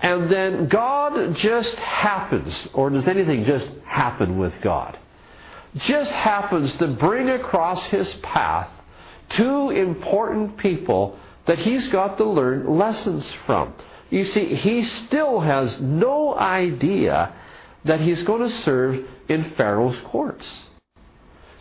And 0.00 0.30
then 0.30 0.68
God 0.68 1.36
just 1.36 1.74
happens, 1.74 2.68
or 2.72 2.90
does 2.90 3.06
anything 3.06 3.44
just 3.44 3.68
happen 3.84 4.38
with 4.38 4.54
God? 4.62 4.98
Just 5.76 6.10
happens 6.10 6.72
to 6.74 6.86
bring 6.86 7.28
across 7.28 7.82
his 7.86 8.08
path 8.22 8.70
two 9.30 9.70
important 9.70 10.56
people 10.56 11.18
that 11.46 11.58
he's 11.58 11.86
got 11.88 12.18
to 12.18 12.24
learn 12.24 12.78
lessons 12.78 13.24
from 13.46 13.74
You 14.10 14.24
see, 14.24 14.54
he 14.54 14.84
still 14.84 15.40
has 15.40 15.78
no 15.80 16.34
idea 16.34 17.34
that 17.84 18.00
he's 18.00 18.22
going 18.22 18.48
to 18.48 18.62
serve 18.62 19.04
in 19.28 19.52
Pharaoh's 19.56 19.98
courts. 20.06 20.44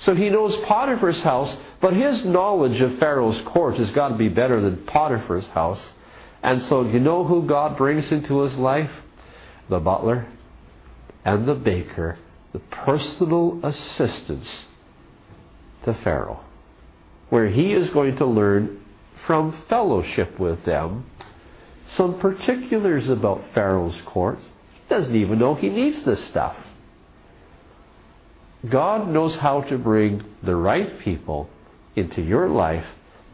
So 0.03 0.15
he 0.15 0.29
knows 0.29 0.55
Potiphar's 0.65 1.19
house, 1.21 1.55
but 1.81 1.93
his 1.93 2.23
knowledge 2.25 2.79
of 2.81 2.99
Pharaoh's 2.99 3.41
court 3.47 3.77
has 3.77 3.89
got 3.91 4.09
to 4.09 4.15
be 4.15 4.29
better 4.29 4.61
than 4.61 4.85
Potiphar's 4.85 5.45
house. 5.47 5.81
And 6.43 6.67
so, 6.69 6.87
you 6.87 6.99
know 6.99 7.23
who 7.23 7.47
God 7.47 7.77
brings 7.77 8.09
into 8.11 8.41
his 8.41 8.53
life? 8.55 8.91
The 9.69 9.79
butler 9.79 10.27
and 11.25 11.47
the 11.47 11.55
baker, 11.55 12.17
the 12.53 12.59
personal 12.59 13.59
assistants 13.63 14.47
to 15.83 15.93
Pharaoh, 16.03 16.41
where 17.29 17.47
he 17.47 17.73
is 17.73 17.89
going 17.89 18.15
to 18.17 18.25
learn 18.25 18.83
from 19.25 19.63
fellowship 19.67 20.39
with 20.39 20.63
them 20.65 21.05
some 21.95 22.19
particulars 22.19 23.09
about 23.09 23.43
Pharaoh's 23.53 23.99
courts. 24.05 24.43
He 24.73 24.95
doesn't 24.95 25.15
even 25.15 25.39
know 25.39 25.55
he 25.55 25.69
needs 25.69 26.03
this 26.03 26.23
stuff. 26.25 26.55
God 28.67 29.09
knows 29.09 29.35
how 29.35 29.61
to 29.61 29.77
bring 29.77 30.23
the 30.43 30.55
right 30.55 30.99
people 30.99 31.49
into 31.95 32.21
your 32.21 32.49
life 32.49 32.85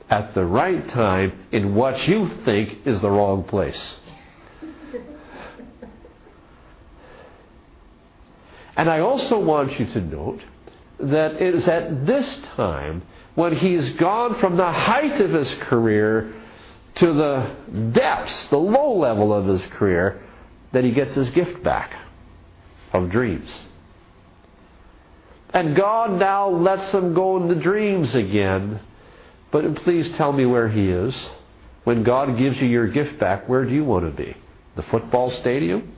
at 0.10 0.34
the 0.34 0.46
right 0.46 0.88
time 0.90 1.46
in 1.52 1.74
what 1.74 2.08
you 2.08 2.30
think 2.46 2.86
is 2.86 3.00
the 3.02 3.10
wrong 3.10 3.44
place. 3.44 3.96
And 8.76 8.90
I 8.90 9.00
also 9.00 9.40
want 9.40 9.80
you 9.80 9.86
to 9.86 10.02
note 10.02 10.42
that 11.00 11.34
it 11.42 11.56
is 11.56 11.68
at 11.68 12.06
this 12.06 12.28
time 12.56 13.04
when 13.36 13.56
he's 13.56 13.90
gone 13.92 14.40
from 14.40 14.58
the 14.58 14.72
height 14.72 15.20
of 15.20 15.32
his 15.32 15.54
career 15.62 16.34
to 16.96 17.14
the 17.14 17.92
depths, 17.92 18.48
the 18.48 18.58
low 18.58 18.98
level 18.98 19.34
of 19.34 19.48
his 19.48 19.64
career, 19.72 20.22
that 20.72 20.84
he 20.84 20.92
gets 20.92 21.14
his 21.14 21.30
gift 21.32 21.64
back 21.64 21.94
of 22.92 23.10
dreams. 23.10 23.50
And 25.54 25.76
God 25.76 26.20
now 26.20 26.50
lets 26.50 26.92
him 26.94 27.14
go 27.14 27.38
into 27.38 27.56
dreams 27.56 28.14
again. 28.14 28.80
But 29.52 29.76
please 29.84 30.16
tell 30.18 30.32
me 30.32 30.46
where 30.46 30.68
he 30.68 30.90
is. 30.90 31.14
When 31.84 32.04
God 32.04 32.38
gives 32.38 32.60
you 32.60 32.68
your 32.68 32.88
gift 32.88 33.20
back, 33.20 33.48
where 33.48 33.66
do 33.66 33.74
you 33.74 33.84
want 33.84 34.06
to 34.06 34.12
be? 34.12 34.36
The 34.76 34.84
football 34.84 35.30
stadium? 35.32 35.94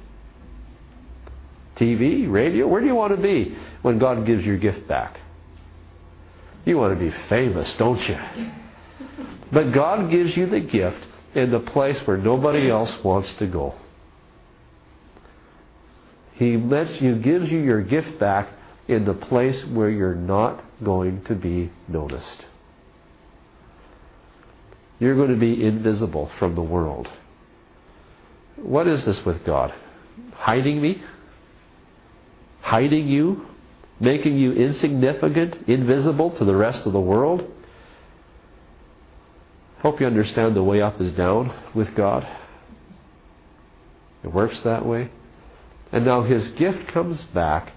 TV? 1.77 2.29
Radio? 2.29 2.67
Where 2.67 2.81
do 2.81 2.87
you 2.87 2.95
want 2.95 3.15
to 3.15 3.21
be 3.21 3.57
when 3.81 3.99
God 3.99 4.25
gives 4.25 4.43
your 4.43 4.57
gift 4.57 4.87
back? 4.87 5.19
You 6.65 6.77
want 6.77 6.97
to 6.97 6.99
be 6.99 7.15
famous, 7.29 7.71
don't 7.77 8.01
you? 8.09 8.17
But 9.51 9.71
God 9.71 10.09
gives 10.09 10.35
you 10.35 10.49
the 10.49 10.59
gift 10.59 11.05
in 11.35 11.51
the 11.51 11.59
place 11.59 11.97
where 12.05 12.17
nobody 12.17 12.69
else 12.69 12.91
wants 13.03 13.31
to 13.35 13.45
go. 13.45 13.75
He 16.33 16.57
lets 16.57 16.99
you, 17.01 17.17
gives 17.17 17.49
you 17.49 17.59
your 17.59 17.81
gift 17.81 18.19
back 18.19 18.49
in 18.87 19.05
the 19.05 19.13
place 19.13 19.63
where 19.67 19.89
you're 19.89 20.15
not 20.15 20.63
going 20.83 21.23
to 21.25 21.35
be 21.35 21.71
noticed. 21.87 22.45
You're 24.99 25.15
going 25.15 25.29
to 25.29 25.37
be 25.37 25.63
invisible 25.63 26.31
from 26.39 26.55
the 26.55 26.61
world. 26.61 27.07
What 28.55 28.87
is 28.87 29.05
this 29.05 29.23
with 29.25 29.45
God? 29.45 29.73
Hiding 30.33 30.81
me? 30.81 31.03
Hiding 32.61 33.07
you? 33.07 33.45
Making 33.99 34.37
you 34.37 34.51
insignificant, 34.53 35.67
invisible 35.67 36.31
to 36.31 36.45
the 36.45 36.55
rest 36.55 36.85
of 36.85 36.93
the 36.93 36.99
world? 36.99 37.49
Hope 39.79 40.01
you 40.01 40.07
understand 40.07 40.55
the 40.55 40.63
way 40.63 40.81
up 40.81 40.99
is 40.99 41.11
down 41.13 41.53
with 41.73 41.95
God. 41.95 42.27
It 44.23 44.33
works 44.33 44.59
that 44.61 44.85
way. 44.85 45.11
And 45.91 46.03
now 46.03 46.23
his 46.23 46.47
gift 46.49 46.91
comes 46.91 47.21
back 47.33 47.71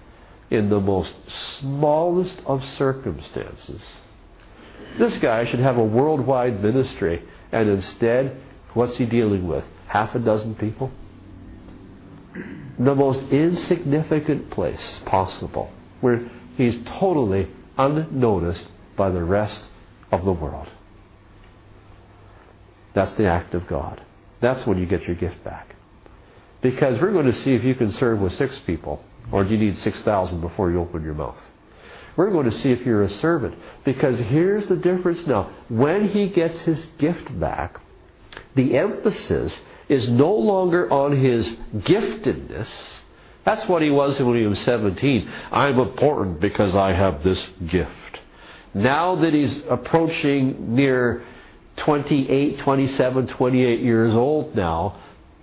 in 0.49 0.69
the 0.69 0.79
most 0.79 1.13
smallest 1.59 2.35
of 2.45 2.63
circumstances. 2.77 3.81
This 4.97 5.15
guy 5.17 5.45
should 5.45 5.59
have 5.59 5.77
a 5.77 5.83
worldwide 5.83 6.61
ministry, 6.63 7.23
and 7.51 7.69
instead, 7.69 8.41
what's 8.73 8.97
he 8.97 9.05
dealing 9.05 9.47
with? 9.47 9.63
Half 9.87 10.15
a 10.15 10.19
dozen 10.19 10.55
people? 10.55 10.91
The 12.79 12.95
most 12.95 13.19
insignificant 13.31 14.49
place 14.49 14.99
possible, 15.05 15.71
where 16.01 16.29
he's 16.57 16.75
totally 16.99 17.47
unnoticed 17.77 18.67
by 18.97 19.09
the 19.09 19.23
rest 19.23 19.63
of 20.11 20.25
the 20.25 20.31
world. 20.31 20.67
That's 22.93 23.13
the 23.13 23.27
act 23.27 23.53
of 23.53 23.67
God. 23.67 24.01
That's 24.41 24.65
when 24.65 24.77
you 24.77 24.85
get 24.85 25.03
your 25.03 25.15
gift 25.15 25.43
back. 25.43 25.75
Because 26.61 26.99
we're 26.99 27.13
going 27.13 27.31
to 27.31 27.43
see 27.43 27.53
if 27.53 27.63
you 27.63 27.75
can 27.75 27.91
serve 27.93 28.19
with 28.19 28.35
six 28.35 28.57
people 28.65 29.03
or 29.31 29.43
do 29.43 29.51
you 29.51 29.57
need 29.57 29.77
6,000 29.77 30.41
before 30.41 30.71
you 30.71 30.79
open 30.79 31.03
your 31.03 31.13
mouth? 31.13 31.37
We're 32.15 32.31
going 32.31 32.49
to 32.49 32.59
see 32.59 32.71
if 32.71 32.85
you're 32.85 33.03
a 33.03 33.17
servant. 33.19 33.55
Because 33.85 34.17
here's 34.17 34.67
the 34.67 34.75
difference 34.75 35.25
now. 35.25 35.51
When 35.69 36.09
he 36.09 36.27
gets 36.27 36.59
his 36.61 36.83
gift 36.97 37.39
back, 37.39 37.79
the 38.55 38.77
emphasis 38.77 39.57
is 39.87 40.09
no 40.09 40.33
longer 40.33 40.91
on 40.91 41.17
his 41.17 41.49
giftedness. 41.73 42.67
That's 43.49 43.67
what 43.67 43.81
he 43.81 43.89
was 43.89 44.19
when 44.19 44.35
he 44.35 44.45
was 44.45 44.59
17. 44.59 45.27
I'm 45.51 45.79
important 45.79 46.39
because 46.39 46.75
I 46.75 46.93
have 46.93 47.23
this 47.23 47.43
gift. 47.67 48.19
Now 48.75 49.15
that 49.15 49.33
he's 49.33 49.63
approaching 49.67 50.75
near 50.75 51.25
28, 51.77 52.59
27, 52.59 53.27
28 53.27 53.79
years 53.79 54.13
old 54.13 54.55
now, 54.55 54.99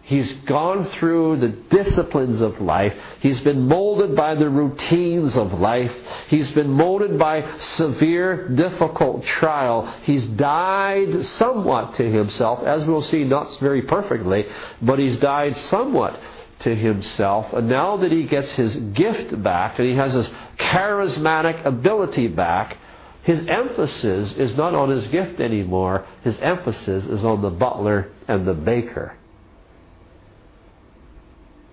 He's 0.07 0.33
gone 0.47 0.88
through 1.01 1.40
the 1.40 1.49
disciplines 1.49 2.40
of 2.40 2.61
life. 2.61 2.95
He's 3.19 3.40
been 3.40 3.66
molded 3.66 4.14
by 4.14 4.37
the 4.37 4.49
routines 4.49 5.35
of 5.37 5.53
life. 5.55 5.90
He's 6.29 6.49
been 6.53 6.71
molded 6.71 7.19
by 7.19 7.59
severe, 7.59 8.49
difficult 8.51 9.25
trial. 9.25 9.92
He's 10.05 10.25
died 10.25 11.27
somewhat 11.27 11.97
to 11.97 12.05
himself, 12.09 12.62
as 12.62 12.85
we'll 12.85 13.03
see, 13.03 13.25
not 13.25 13.59
very 13.59 13.83
perfectly, 13.83 14.47
but 14.81 15.01
he's 15.01 15.16
died 15.16 15.57
somewhat 15.57 16.21
to 16.61 16.75
himself. 16.75 17.53
And 17.53 17.69
now 17.69 17.97
that 17.99 18.12
he 18.12 18.25
gets 18.25 18.51
his 18.53 18.75
gift 18.75 19.42
back 19.42 19.79
and 19.79 19.88
he 19.88 19.95
has 19.95 20.14
his 20.14 20.29
charismatic 20.59 21.64
ability 21.64 22.29
back, 22.29 22.79
his 23.23 23.40
emphasis 23.47 24.33
is 24.37 24.57
not 24.57 24.75
on 24.75 24.90
his 24.90 25.07
gift 25.11 25.40
anymore. 25.40 26.07
His 26.23 26.37
emphasis 26.40 27.05
is 27.05 27.25
on 27.25 27.42
the 27.42 27.51
butler 27.51 28.11
and 28.29 28.47
the 28.47 28.55
baker. 28.55 29.16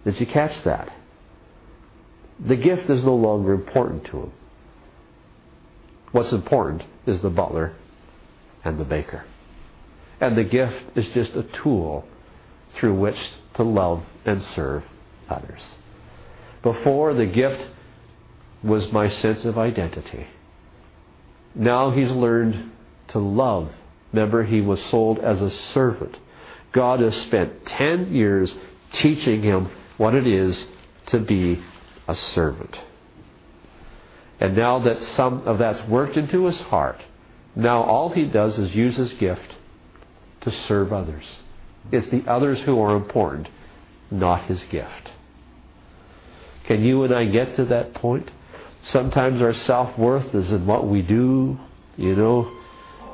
Did 0.04 0.20
you 0.20 0.26
catch 0.26 0.64
that? 0.64 0.92
The 2.46 2.56
gift 2.56 2.90
is 2.90 3.04
no 3.04 3.16
longer 3.16 3.54
important 3.54 4.06
to 4.06 4.24
him. 4.24 4.32
What's 6.12 6.32
important 6.32 6.84
is 7.06 7.22
the 7.22 7.30
butler 7.30 7.74
and 8.64 8.80
the 8.80 8.84
baker. 8.84 9.24
And 10.20 10.38
the 10.38 10.44
gift 10.44 10.98
is 10.98 11.08
just 11.10 11.34
a 11.34 11.44
tool 11.44 12.06
through 12.76 12.96
which 12.96 13.18
to 13.56 13.64
love 13.64 14.04
and 14.26 14.44
serve 14.56 14.84
others. 15.30 15.62
Before, 16.62 17.14
the 17.14 17.26
gift 17.26 17.62
was 18.64 18.92
my 18.92 19.10
sense 19.10 19.44
of 19.46 19.58
identity. 19.58 20.28
Now 21.54 21.92
he's 21.92 22.10
learned 22.10 22.72
to 23.10 23.20
love. 23.20 23.72
Remember, 24.12 24.44
he 24.44 24.62
was 24.62 24.82
sold 24.90 25.20
as 25.20 25.42
a 25.42 25.52
servant. 25.74 26.18
God 26.72 27.02
has 27.02 27.16
spent 27.24 27.66
10 27.66 28.14
years 28.14 28.56
teaching 28.94 29.44
him 29.44 29.70
what 29.98 30.16
it 30.16 30.26
is 30.26 30.66
to 31.08 31.20
be 31.20 31.62
a 32.08 32.16
servant. 32.16 32.80
And 34.40 34.56
now 34.56 34.80
that 34.80 35.04
some 35.04 35.48
of 35.48 35.60
that's 35.60 35.88
worked 35.88 36.18
into 36.18 36.46
his 36.46 36.60
heart, 36.60 37.02
now 37.56 37.84
all 37.84 38.10
he 38.10 38.26
does 38.26 38.58
is 38.58 38.74
use 38.74 38.96
his 38.96 39.14
gift 39.14 39.56
to 40.42 40.52
serve 40.68 40.92
others. 40.92 41.26
It's 41.92 42.10
the 42.10 42.24
others 42.28 42.60
who 42.62 42.80
are 42.82 42.96
important, 42.96 43.50
not 44.10 44.46
his 44.46 44.64
gift. 44.66 45.12
Can 46.66 46.84
you 46.84 47.04
and 47.04 47.14
I 47.14 47.26
get 47.26 47.56
to 47.58 47.66
that 47.66 47.94
point? 47.94 48.30
Sometimes 48.84 49.42
our 49.42 49.54
self 49.54 49.98
worth 49.98 50.34
is 50.34 50.50
in 50.50 50.66
what 50.66 50.88
we 50.88 51.02
do. 51.02 51.58
You 51.98 52.16
know, 52.16 52.52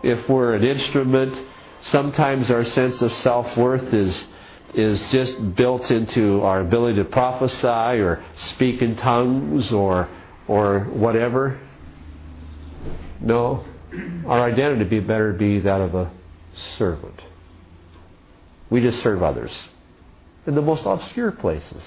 if 0.03 0.27
we're 0.29 0.55
an 0.55 0.63
instrument, 0.63 1.47
sometimes 1.83 2.49
our 2.49 2.65
sense 2.65 3.01
of 3.01 3.13
self 3.15 3.57
worth 3.57 3.93
is 3.93 4.25
is 4.73 5.01
just 5.11 5.55
built 5.55 5.89
into 5.89 6.41
our 6.41 6.61
ability 6.61 6.97
to 6.97 7.05
prophesy 7.05 7.67
or 7.67 8.23
speak 8.51 8.81
in 8.81 8.95
tongues 8.97 9.71
or 9.71 10.07
or 10.47 10.81
whatever. 10.81 11.59
No, 13.19 13.65
our 14.27 14.43
identity 14.51 14.85
be 14.85 14.99
better 14.99 15.33
be 15.33 15.59
that 15.59 15.81
of 15.81 15.95
a 15.95 16.11
servant. 16.77 17.21
We 18.69 18.81
just 18.81 19.01
serve 19.01 19.23
others 19.23 19.51
in 20.45 20.55
the 20.55 20.61
most 20.61 20.83
obscure 20.85 21.31
places 21.31 21.83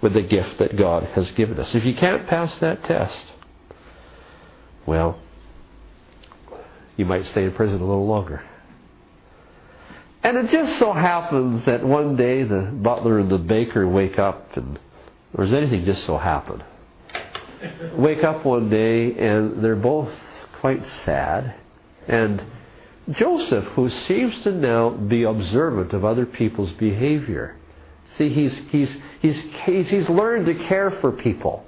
with 0.00 0.14
the 0.14 0.22
gift 0.22 0.58
that 0.58 0.76
God 0.76 1.04
has 1.14 1.30
given 1.32 1.58
us. 1.58 1.74
If 1.74 1.84
you 1.84 1.94
can't 1.94 2.26
pass 2.26 2.54
that 2.56 2.84
test, 2.84 3.26
well, 4.86 5.18
you 6.96 7.04
might 7.04 7.26
stay 7.26 7.44
in 7.44 7.52
prison 7.52 7.80
a 7.80 7.84
little 7.84 8.06
longer. 8.06 8.42
And 10.22 10.36
it 10.36 10.50
just 10.50 10.78
so 10.78 10.92
happens 10.92 11.64
that 11.64 11.84
one 11.84 12.16
day 12.16 12.42
the 12.42 12.70
butler 12.74 13.18
and 13.18 13.30
the 13.30 13.38
baker 13.38 13.88
wake 13.88 14.18
up, 14.18 14.56
and 14.56 14.78
or 15.34 15.44
does 15.44 15.54
anything 15.54 15.84
just 15.84 16.04
so 16.04 16.18
happen? 16.18 16.62
Wake 17.94 18.24
up 18.24 18.44
one 18.44 18.68
day 18.68 19.14
and 19.16 19.62
they're 19.62 19.76
both 19.76 20.10
quite 20.60 20.82
sad. 21.04 21.54
And 22.08 22.42
Joseph, 23.12 23.64
who 23.74 23.90
seems 23.90 24.40
to 24.42 24.52
now 24.52 24.90
be 24.90 25.24
observant 25.24 25.92
of 25.92 26.04
other 26.04 26.26
people's 26.26 26.70
behavior, 26.72 27.56
see, 28.16 28.28
he's, 28.28 28.56
he's, 28.70 28.96
he's, 29.20 29.40
he's, 29.64 30.08
learned 30.08 30.46
to 30.46 30.54
care 30.66 30.90
for 31.00 31.12
people. 31.12 31.64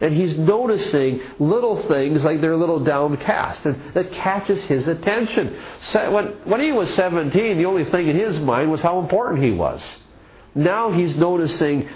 And 0.00 0.16
he's 0.16 0.36
noticing 0.36 1.20
little 1.38 1.86
things 1.86 2.24
like 2.24 2.40
they're 2.40 2.52
a 2.52 2.56
little 2.56 2.82
downcast, 2.82 3.64
and 3.64 3.94
that 3.94 4.12
catches 4.12 4.60
his 4.64 4.88
attention. 4.88 5.56
So 5.92 6.10
When, 6.10 6.26
when 6.44 6.60
he 6.60 6.72
was 6.72 6.92
17, 6.94 7.58
the 7.58 7.66
only 7.66 7.84
thing 7.84 8.08
in 8.08 8.18
his 8.18 8.36
mind 8.38 8.70
was 8.70 8.80
how 8.80 8.98
important 8.98 9.44
he 9.44 9.52
was. 9.52 9.80
Now 10.54 10.90
he's 10.92 11.14
noticing, 11.14 11.88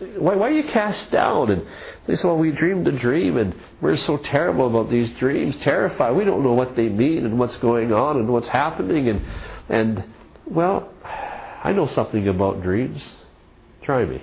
why, 0.00 0.34
why 0.34 0.48
are 0.48 0.50
you 0.50 0.64
cast 0.70 1.10
down? 1.10 1.50
And 1.50 1.66
they 2.06 2.16
say, 2.16 2.26
well, 2.26 2.38
we 2.38 2.52
dreamed 2.52 2.88
a 2.88 2.92
dream, 2.92 3.36
and 3.36 3.54
we're 3.80 3.96
so 3.96 4.16
terrible 4.16 4.66
about 4.66 4.90
these 4.90 5.10
dreams, 5.18 5.56
terrified. 5.62 6.12
We 6.12 6.24
don't 6.24 6.42
know 6.42 6.54
what 6.54 6.76
they 6.76 6.88
mean 6.88 7.26
and 7.26 7.38
what's 7.38 7.56
going 7.56 7.92
on 7.92 8.16
and 8.16 8.28
what's 8.28 8.48
happening. 8.48 9.08
And, 9.08 9.24
and 9.68 10.04
well, 10.46 10.90
I 11.04 11.72
know 11.72 11.86
something 11.88 12.28
about 12.28 12.62
dreams. 12.62 13.02
Try 13.82 14.04
me. 14.04 14.22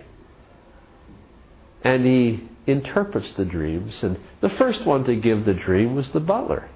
And 1.83 2.05
he 2.05 2.49
interprets 2.65 3.31
the 3.37 3.45
dreams. 3.45 3.93
And 4.01 4.17
the 4.41 4.49
first 4.57 4.85
one 4.85 5.03
to 5.03 5.15
give 5.15 5.45
the 5.45 5.53
dream 5.53 5.95
was 5.95 6.09
the 6.11 6.19
butler. 6.19 6.69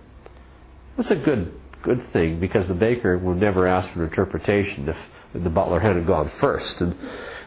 That's 0.97 1.09
a 1.11 1.15
good 1.15 1.53
good 1.81 2.11
thing 2.11 2.39
because 2.41 2.67
the 2.67 2.73
baker 2.73 3.17
would 3.17 3.37
never 3.37 3.65
ask 3.65 3.93
for 3.93 4.03
an 4.03 4.09
interpretation 4.09 4.89
if 4.89 4.97
the 5.33 5.49
butler 5.49 5.79
hadn't 5.79 6.05
gone 6.05 6.31
first. 6.39 6.81
And, 6.81 6.95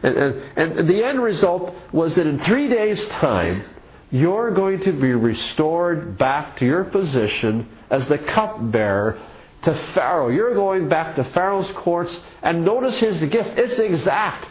and, 0.03 0.17
and, 0.17 0.79
and 0.79 0.89
the 0.89 1.05
end 1.05 1.23
result 1.23 1.75
was 1.93 2.15
that 2.15 2.27
in 2.27 2.43
three 2.45 2.69
days' 2.69 3.05
time, 3.07 3.65
you're 4.11 4.53
going 4.53 4.81
to 4.81 4.93
be 4.93 5.13
restored 5.13 6.19
back 6.19 6.59
to 6.59 6.67
your 6.67 6.85
position 6.85 7.69
as 7.91 8.07
the 8.09 8.19
cupbearer 8.19 9.21
to 9.65 9.93
Pharaoh. 9.95 10.29
You're 10.29 10.55
going 10.55 10.89
back 10.89 11.17
to 11.17 11.25
Pharaoh's 11.33 11.71
courts, 11.77 12.15
and 12.43 12.65
notice 12.65 12.99
his 13.01 13.19
gift. 13.31 13.59
It's 13.59 13.79
exact. 13.79 14.47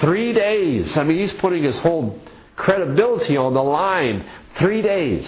Three 0.00 0.32
days. 0.32 0.96
I 0.96 1.04
mean, 1.04 1.18
he's 1.18 1.32
putting 1.34 1.62
his 1.62 1.78
whole 1.78 2.20
credibility 2.56 3.36
on 3.36 3.54
the 3.54 3.62
line. 3.62 4.28
Three 4.58 4.82
days. 4.82 5.26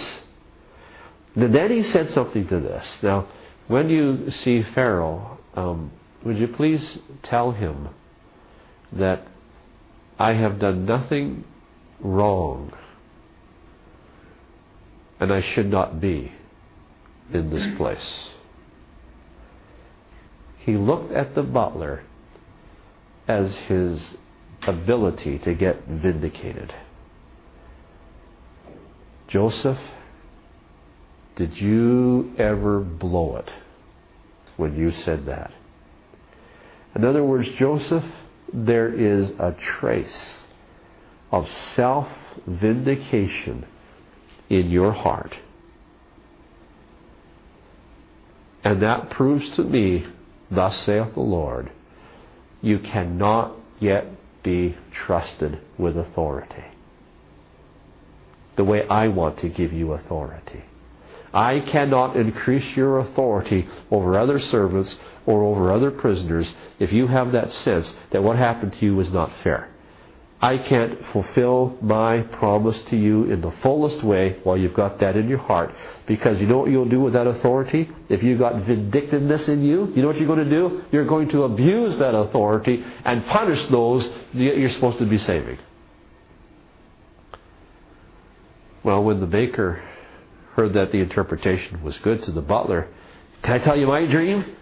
And 1.34 1.54
then 1.54 1.70
he 1.70 1.90
said 1.90 2.11
something 2.11 2.46
to 2.48 2.61
this. 2.61 2.84
Now, 3.02 3.28
when 3.68 3.88
you 3.88 4.32
see 4.44 4.64
Pharaoh, 4.74 5.38
um, 5.54 5.92
would 6.24 6.38
you 6.38 6.48
please 6.48 6.98
tell 7.22 7.52
him 7.52 7.88
that 8.92 9.26
I 10.18 10.34
have 10.34 10.58
done 10.58 10.84
nothing 10.84 11.44
wrong 12.00 12.72
and 15.20 15.32
I 15.32 15.42
should 15.54 15.70
not 15.70 16.00
be 16.00 16.32
in 17.32 17.50
this 17.50 17.66
place? 17.76 18.28
He 20.58 20.76
looked 20.76 21.12
at 21.12 21.34
the 21.34 21.42
butler 21.42 22.02
as 23.26 23.52
his 23.68 24.00
ability 24.66 25.38
to 25.38 25.54
get 25.54 25.86
vindicated. 25.86 26.74
Joseph, 29.28 29.78
did 31.36 31.56
you 31.58 32.32
ever 32.38 32.80
blow 32.80 33.36
it 33.36 33.50
when 34.56 34.76
you 34.76 34.90
said 34.90 35.26
that? 35.26 35.52
In 36.95 37.05
other 37.05 37.24
words, 37.24 37.49
Joseph, 37.59 38.05
there 38.53 38.93
is 38.93 39.30
a 39.39 39.55
trace 39.78 40.39
of 41.30 41.49
self 41.76 42.09
vindication 42.47 43.66
in 44.49 44.70
your 44.70 44.93
heart. 44.93 45.36
And 48.64 48.82
that 48.82 49.11
proves 49.11 49.49
to 49.57 49.62
me, 49.62 50.07
thus 50.51 50.76
saith 50.84 51.14
the 51.14 51.20
Lord, 51.20 51.70
you 52.61 52.78
cannot 52.78 53.57
yet 53.78 54.07
be 54.43 54.76
trusted 55.07 55.61
with 55.78 55.97
authority 55.97 56.64
the 58.59 58.64
way 58.64 58.86
I 58.89 59.07
want 59.07 59.39
to 59.39 59.49
give 59.49 59.72
you 59.72 59.93
authority. 59.93 60.64
I 61.32 61.60
cannot 61.60 62.16
increase 62.16 62.76
your 62.76 62.98
authority 63.00 63.68
over 63.90 64.18
other 64.18 64.40
servants 64.40 64.94
or 65.26 65.44
over 65.44 65.72
other 65.72 65.90
prisoners 65.90 66.48
if 66.78 66.92
you 66.92 67.06
have 67.06 67.32
that 67.32 67.52
sense 67.52 67.92
that 68.12 68.22
what 68.22 68.36
happened 68.36 68.72
to 68.74 68.86
you 68.86 68.96
was 68.96 69.10
not 69.10 69.30
fair. 69.42 69.70
I 70.40 70.56
can't 70.56 70.96
fulfill 71.12 71.76
my 71.82 72.20
promise 72.20 72.78
to 72.90 72.96
you 72.96 73.24
in 73.24 73.40
the 73.40 73.50
fullest 73.60 74.04
way 74.04 74.38
while 74.44 74.56
you've 74.56 74.74
got 74.74 75.00
that 75.00 75.16
in 75.16 75.28
your 75.28 75.38
heart. 75.38 75.74
Because 76.06 76.40
you 76.40 76.46
know 76.46 76.58
what 76.58 76.70
you'll 76.70 76.88
do 76.88 77.00
with 77.00 77.14
that 77.14 77.26
authority? 77.26 77.90
If 78.08 78.22
you've 78.22 78.38
got 78.38 78.64
vindictiveness 78.64 79.48
in 79.48 79.64
you, 79.64 79.92
you 79.96 80.00
know 80.00 80.08
what 80.08 80.16
you're 80.16 80.28
going 80.28 80.44
to 80.44 80.50
do? 80.50 80.84
You're 80.92 81.06
going 81.06 81.28
to 81.30 81.42
abuse 81.42 81.98
that 81.98 82.14
authority 82.14 82.84
and 83.04 83.26
punish 83.26 83.68
those 83.70 84.08
you're 84.32 84.70
supposed 84.70 84.98
to 84.98 85.06
be 85.06 85.18
saving. 85.18 85.58
Well, 88.84 89.02
when 89.02 89.18
the 89.18 89.26
baker 89.26 89.82
heard 90.59 90.72
that 90.72 90.90
the 90.90 90.98
interpretation 90.98 91.80
was 91.84 91.96
good 91.98 92.20
to 92.24 92.32
the 92.32 92.40
butler, 92.40 92.88
can 93.44 93.61
I 93.61 93.64
tell 93.64 93.78
you 93.78 93.86
my 93.86 94.04
dream? 94.06 94.56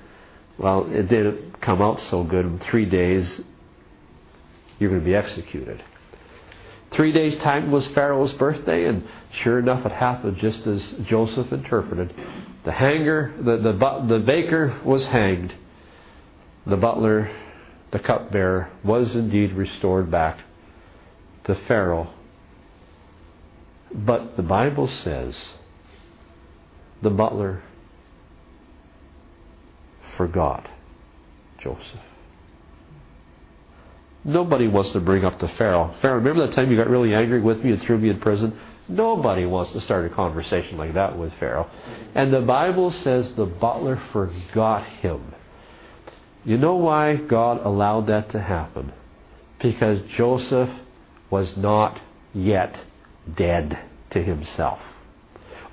Well, 0.58 0.92
it 0.92 1.08
didn't 1.08 1.62
come 1.62 1.80
out 1.80 2.00
so 2.00 2.22
good. 2.22 2.44
In 2.44 2.58
three 2.58 2.84
days, 2.84 3.40
you're 4.78 4.90
going 4.90 5.00
to 5.00 5.06
be 5.06 5.14
executed. 5.14 5.82
Three 6.92 7.12
days' 7.12 7.40
time 7.40 7.70
was 7.70 7.86
Pharaoh's 7.88 8.34
birthday, 8.34 8.84
and 8.84 9.08
sure 9.42 9.58
enough, 9.58 9.86
it 9.86 9.92
happened 9.92 10.36
just 10.36 10.66
as 10.66 10.86
Joseph 11.08 11.50
interpreted. 11.50 12.14
The 12.66 12.72
hanger, 12.72 13.34
the, 13.38 13.56
the, 13.56 14.06
the 14.06 14.18
baker 14.18 14.78
was 14.84 15.02
hanged. 15.06 15.54
The 16.66 16.76
butler, 16.76 17.34
the 17.92 18.00
cupbearer, 18.00 18.70
was 18.84 19.14
indeed 19.14 19.54
restored 19.54 20.10
back 20.10 20.40
to 21.44 21.54
Pharaoh 21.66 22.12
but 23.94 24.36
the 24.36 24.42
Bible 24.42 24.88
says 24.88 25.34
the 27.06 27.10
butler 27.10 27.62
forgot 30.16 30.68
Joseph. 31.62 32.00
Nobody 34.24 34.66
wants 34.66 34.90
to 34.90 34.98
bring 34.98 35.24
up 35.24 35.38
to 35.38 35.46
Pharaoh. 35.56 35.94
Pharaoh, 36.02 36.16
remember 36.16 36.48
that 36.48 36.56
time 36.56 36.68
you 36.68 36.76
got 36.76 36.88
really 36.88 37.14
angry 37.14 37.40
with 37.40 37.62
me 37.62 37.70
and 37.70 37.80
threw 37.82 37.96
me 37.96 38.08
in 38.08 38.18
prison? 38.18 38.58
Nobody 38.88 39.46
wants 39.46 39.72
to 39.74 39.80
start 39.82 40.10
a 40.10 40.14
conversation 40.16 40.78
like 40.78 40.94
that 40.94 41.16
with 41.16 41.32
Pharaoh. 41.38 41.70
And 42.16 42.34
the 42.34 42.40
Bible 42.40 42.92
says 43.04 43.32
the 43.36 43.46
butler 43.46 44.02
forgot 44.12 44.84
him. 45.00 45.32
You 46.44 46.58
know 46.58 46.74
why 46.74 47.14
God 47.14 47.64
allowed 47.64 48.08
that 48.08 48.32
to 48.32 48.40
happen? 48.40 48.92
Because 49.62 50.00
Joseph 50.16 50.70
was 51.30 51.56
not 51.56 52.00
yet 52.34 52.76
dead 53.36 53.78
to 54.10 54.20
himself. 54.20 54.80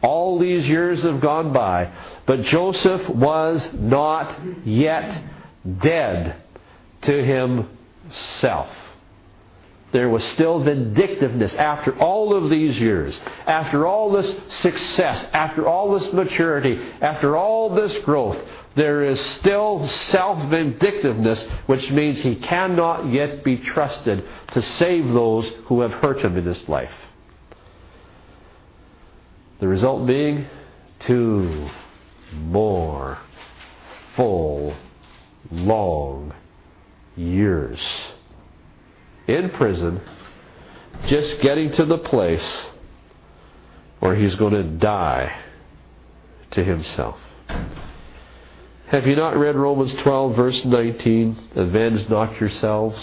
All 0.03 0.37
these 0.37 0.67
years 0.67 1.01
have 1.03 1.21
gone 1.21 1.53
by, 1.53 1.89
but 2.25 2.43
Joseph 2.43 3.07
was 3.09 3.67
not 3.73 4.37
yet 4.65 5.23
dead 5.81 6.35
to 7.03 7.23
himself. 7.23 8.67
There 9.93 10.09
was 10.09 10.23
still 10.33 10.59
vindictiveness 10.59 11.53
after 11.53 11.97
all 11.99 12.35
of 12.35 12.49
these 12.49 12.77
years, 12.79 13.17
after 13.47 13.85
all 13.85 14.11
this 14.11 14.35
success, 14.61 15.25
after 15.31 15.67
all 15.67 15.97
this 15.97 16.11
maturity, 16.11 16.81
after 16.99 17.37
all 17.37 17.69
this 17.69 17.95
growth. 17.99 18.37
There 18.75 19.03
is 19.03 19.19
still 19.37 19.87
self 19.87 20.49
vindictiveness, 20.49 21.47
which 21.67 21.91
means 21.91 22.19
he 22.19 22.35
cannot 22.35 23.13
yet 23.13 23.43
be 23.43 23.57
trusted 23.57 24.23
to 24.53 24.61
save 24.79 25.13
those 25.13 25.47
who 25.65 25.81
have 25.81 25.91
hurt 25.91 26.21
him 26.21 26.37
in 26.37 26.45
his 26.45 26.67
life. 26.67 26.91
The 29.63 29.69
result 29.69 30.05
being 30.05 30.45
two 31.07 31.69
more 32.33 33.17
full, 34.17 34.75
long 35.49 36.33
years 37.15 37.79
in 39.25 39.51
prison, 39.51 40.01
just 41.07 41.39
getting 41.39 41.71
to 41.71 41.85
the 41.85 41.97
place 41.97 42.65
where 44.01 44.17
he's 44.17 44.35
going 44.35 44.51
to 44.51 44.63
die 44.63 45.33
to 46.51 46.61
himself. 46.61 47.17
Have 48.87 49.07
you 49.07 49.15
not 49.15 49.37
read 49.37 49.55
Romans 49.55 49.93
12, 49.93 50.35
verse 50.35 50.65
19? 50.65 51.51
Avenge 51.55 52.09
not 52.09 52.37
yourselves. 52.37 53.01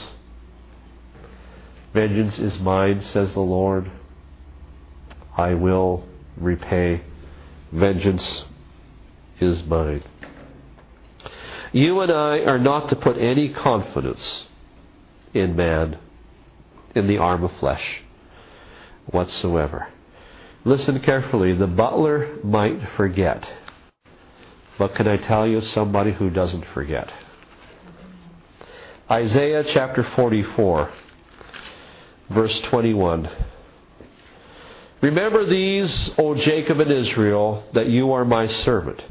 Vengeance 1.95 2.39
is 2.39 2.59
mine, 2.59 3.01
says 3.01 3.33
the 3.33 3.41
Lord. 3.41 3.91
I 5.39 5.55
will 5.55 6.05
repay. 6.41 7.03
Vengeance 7.73 8.45
is 9.41 9.63
mine. 9.65 10.03
You 11.73 12.01
and 12.01 12.11
I 12.11 12.39
are 12.41 12.59
not 12.59 12.89
to 12.89 12.97
put 12.97 13.17
any 13.17 13.51
confidence 13.51 14.47
in 15.33 15.55
man, 15.55 15.99
in 16.95 17.07
the 17.07 17.19
arm 17.19 17.45
of 17.45 17.53
flesh 17.61 18.03
whatsoever. 19.07 19.89
Listen 20.65 21.01
carefully. 21.01 21.55
The 21.55 21.67
butler 21.67 22.37
might 22.43 22.81
forget. 22.97 23.49
But 24.79 24.95
can 24.95 25.07
I 25.07 25.17
tell 25.17 25.47
you 25.47 25.61
somebody 25.61 26.13
who 26.13 26.31
doesn't 26.31 26.65
forget? 26.75 27.11
Isaiah 29.11 29.65
chapter 29.73 30.09
44, 30.17 30.93
verse 32.31 32.59
21. 32.61 33.29
Remember 35.01 35.47
these, 35.47 36.11
O 36.19 36.35
Jacob 36.35 36.81
and 36.81 36.93
Israel, 36.93 37.65
that 37.73 37.89
you 37.89 38.13
are 38.13 38.25
my 38.25 38.49
servant. 38.49 39.03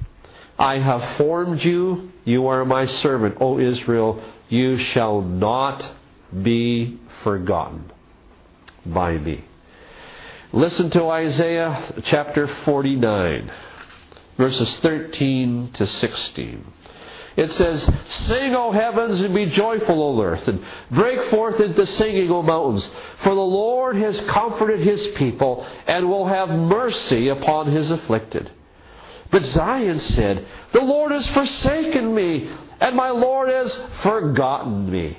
I 0.58 0.78
have 0.78 1.18
formed 1.18 1.64
you, 1.64 2.12
you 2.26 2.48
are 2.48 2.64
my 2.66 2.86
servant. 2.86 3.38
O 3.42 3.60
Israel, 3.60 4.22
you 4.50 4.78
shall 4.78 5.22
not 5.22 5.90
be 6.44 7.00
forgotten 7.24 7.92
by 8.86 9.18
me. 9.18 9.46
Listen 10.52 10.90
to 10.92 11.10
Isaiah 11.10 12.02
chapter 12.06 12.48
49, 12.66 13.52
verses 14.38 14.76
13 14.82 15.72
to 15.74 15.88
16. 15.88 16.74
It 17.40 17.54
says, 17.54 17.90
Sing, 18.10 18.54
O 18.54 18.72
heavens, 18.72 19.22
and 19.22 19.34
be 19.34 19.46
joyful, 19.46 20.04
O 20.04 20.22
earth, 20.22 20.48
and 20.48 20.64
break 20.92 21.30
forth 21.30 21.60
into 21.62 21.88
singing, 21.88 22.30
O 22.30 22.42
mountains. 22.42 22.90
For 23.24 23.34
the 23.34 23.42
Lord 23.42 23.96
has 23.96 24.20
comforted 24.22 24.82
his 24.82 25.08
people, 25.16 25.66
and 25.88 26.10
will 26.10 26.28
have 26.28 26.50
mercy 26.50 27.30
upon 27.30 27.72
his 27.72 27.92
afflicted. 27.92 28.52
But 29.32 29.46
Zion 29.46 30.00
said, 30.00 30.46
The 30.74 30.82
Lord 30.82 31.14
has 31.14 31.28
forsaken 31.28 32.14
me, 32.14 32.50
and 32.82 32.96
my 32.96 33.10
Lord 33.10 33.50
has 33.50 33.78
forgotten 34.02 34.92
me. 34.92 35.18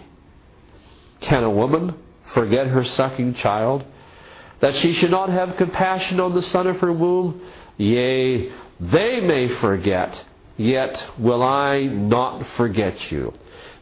Can 1.21 1.43
a 1.43 1.51
woman 1.51 1.95
forget 2.35 2.67
her 2.67 2.85
sucking 2.85 3.35
child? 3.35 3.85
that 4.61 4.77
she 4.77 4.93
should 4.95 5.11
not 5.11 5.31
have 5.31 5.57
compassion 5.57 6.21
on 6.21 6.35
the 6.35 6.43
son 6.43 6.67
of 6.67 6.77
her 6.81 6.93
womb? 6.93 7.41
Yea, 7.79 8.53
they 8.79 9.21
may 9.21 9.49
forget, 9.57 10.23
yet 10.61 11.03
will 11.19 11.43
I 11.43 11.85
not 11.87 12.47
forget 12.59 13.11
you. 13.11 13.33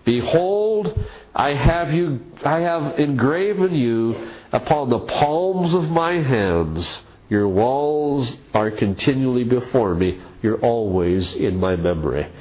Behold, 0.04 0.96
I 1.34 1.52
have 1.52 1.92
you 1.92 2.20
I 2.44 2.60
have 2.60 2.98
engraven 2.98 3.74
you 3.74 4.30
upon 4.52 4.88
the 4.88 5.00
palms 5.00 5.74
of 5.74 5.84
my 5.90 6.12
hands. 6.14 6.86
Your 7.28 7.48
walls 7.48 8.34
are 8.54 8.70
continually 8.70 9.44
before 9.44 9.94
me. 9.94 10.20
You're 10.40 10.60
always 10.60 11.32
in 11.34 11.58
my 11.58 11.74
memory. 11.74 12.32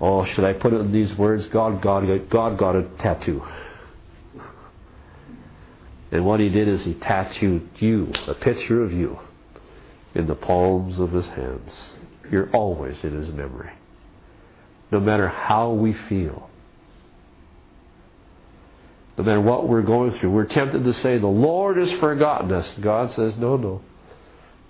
Oh, 0.00 0.24
should 0.24 0.44
I 0.44 0.54
put 0.54 0.72
it 0.72 0.80
in 0.80 0.92
these 0.92 1.16
words? 1.16 1.46
God, 1.46 1.80
God, 1.80 2.28
God 2.28 2.58
got 2.58 2.76
a 2.76 2.82
tattoo. 2.98 3.42
And 6.10 6.26
what 6.26 6.40
he 6.40 6.48
did 6.48 6.68
is 6.68 6.82
he 6.82 6.94
tattooed 6.94 7.68
you, 7.78 8.12
a 8.26 8.34
picture 8.34 8.82
of 8.82 8.92
you, 8.92 9.18
in 10.14 10.26
the 10.26 10.34
palms 10.34 10.98
of 10.98 11.12
his 11.12 11.26
hands. 11.26 11.70
You're 12.30 12.50
always 12.50 12.96
in 13.02 13.14
his 13.14 13.28
memory. 13.30 13.70
No 14.90 15.00
matter 15.00 15.28
how 15.28 15.70
we 15.70 15.92
feel. 16.08 16.48
No 19.16 19.24
matter 19.24 19.40
what 19.40 19.68
we're 19.68 19.82
going 19.82 20.12
through. 20.12 20.30
We're 20.30 20.46
tempted 20.46 20.84
to 20.84 20.94
say, 20.94 21.18
the 21.18 21.26
Lord 21.26 21.76
has 21.76 21.90
forgotten 22.00 22.52
us. 22.52 22.72
God 22.80 23.12
says, 23.12 23.36
no, 23.36 23.56
no. 23.56 23.82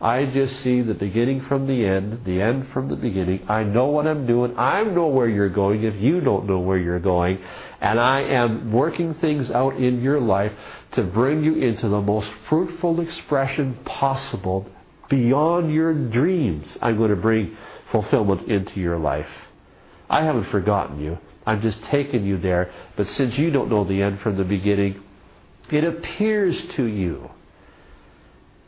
I 0.00 0.26
just 0.26 0.62
see 0.62 0.80
the 0.80 0.94
beginning 0.94 1.40
from 1.48 1.66
the 1.66 1.84
end, 1.84 2.24
the 2.24 2.40
end 2.40 2.68
from 2.72 2.88
the 2.88 2.94
beginning. 2.94 3.44
I 3.48 3.64
know 3.64 3.86
what 3.86 4.06
I'm 4.06 4.26
doing. 4.26 4.56
I 4.56 4.84
know 4.84 5.09
where 5.09 5.28
you're 5.28 5.48
going 5.48 5.82
if 5.82 5.96
you 5.96 6.20
don't 6.20 6.46
know 6.46 6.61
where 6.61 6.78
you're 6.78 7.00
going. 7.00 7.40
And 7.80 7.98
I 7.98 8.20
am 8.20 8.70
working 8.72 9.14
things 9.14 9.50
out 9.50 9.76
in 9.76 10.00
your 10.00 10.20
life 10.20 10.52
to 10.92 11.02
bring 11.02 11.42
you 11.42 11.56
into 11.56 11.88
the 11.88 12.00
most 12.00 12.30
fruitful 12.48 13.00
expression 13.00 13.76
possible 13.84 14.66
beyond 15.09 15.72
your 15.72 15.92
dreams. 15.92 16.66
I'm 16.80 16.96
going 16.98 17.11
to 17.11 17.16
bring 17.16 17.56
fulfillment 17.92 18.50
into 18.50 18.80
your 18.80 18.98
life. 18.98 19.28
I 20.11 20.24
haven't 20.24 20.50
forgotten 20.50 21.00
you. 21.00 21.18
I'm 21.46 21.62
just 21.62 21.82
taking 21.84 22.24
you 22.24 22.38
there. 22.38 22.72
But 22.96 23.09
since 23.09 23.36
you 23.38 23.50
don't 23.50 23.70
know 23.70 23.84
the 23.84 24.02
end 24.02 24.20
from 24.20 24.36
the 24.36 24.44
beginning, 24.44 25.02
it 25.70 25.84
appears 25.84 26.62
to 26.76 26.84
you 26.84 27.30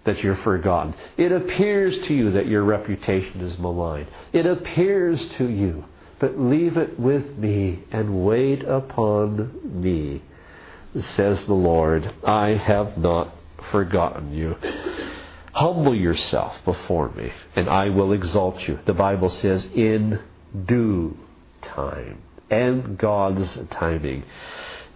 that 0.04 0.22
you're 0.22 0.36
forgotten. 0.36 0.94
It 1.16 1.32
appears 1.32 2.06
to 2.06 2.14
you 2.14 2.32
that 2.32 2.46
your 2.46 2.64
reputation 2.64 3.42
is 3.42 3.58
maligned. 3.58 4.08
It 4.32 4.46
appears 4.46 5.20
to 5.36 5.48
you. 5.48 5.84
But 6.18 6.38
leave 6.38 6.76
it 6.76 6.98
with 6.98 7.38
me 7.38 7.84
and 7.90 8.24
wait 8.24 8.62
upon 8.62 9.80
me 9.82 10.22
says 10.98 11.44
the 11.44 11.54
Lord, 11.54 12.12
I 12.24 12.48
have 12.50 12.98
not 12.98 13.34
forgotten 13.70 14.32
you. 14.32 14.56
Humble 15.52 15.94
yourself 15.94 16.56
before 16.64 17.10
me, 17.10 17.32
and 17.56 17.68
I 17.68 17.88
will 17.88 18.12
exalt 18.12 18.60
you. 18.68 18.78
The 18.86 18.94
Bible 18.94 19.30
says, 19.30 19.66
in 19.74 20.20
due 20.66 21.16
time 21.62 22.22
and 22.50 22.98
God's 22.98 23.48
timing. 23.70 24.24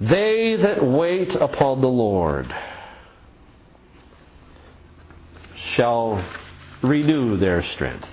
They 0.00 0.56
that 0.60 0.84
wait 0.84 1.34
upon 1.34 1.80
the 1.80 1.88
Lord 1.88 2.52
shall 5.74 6.24
renew 6.82 7.38
their 7.38 7.64
strength. 7.72 8.08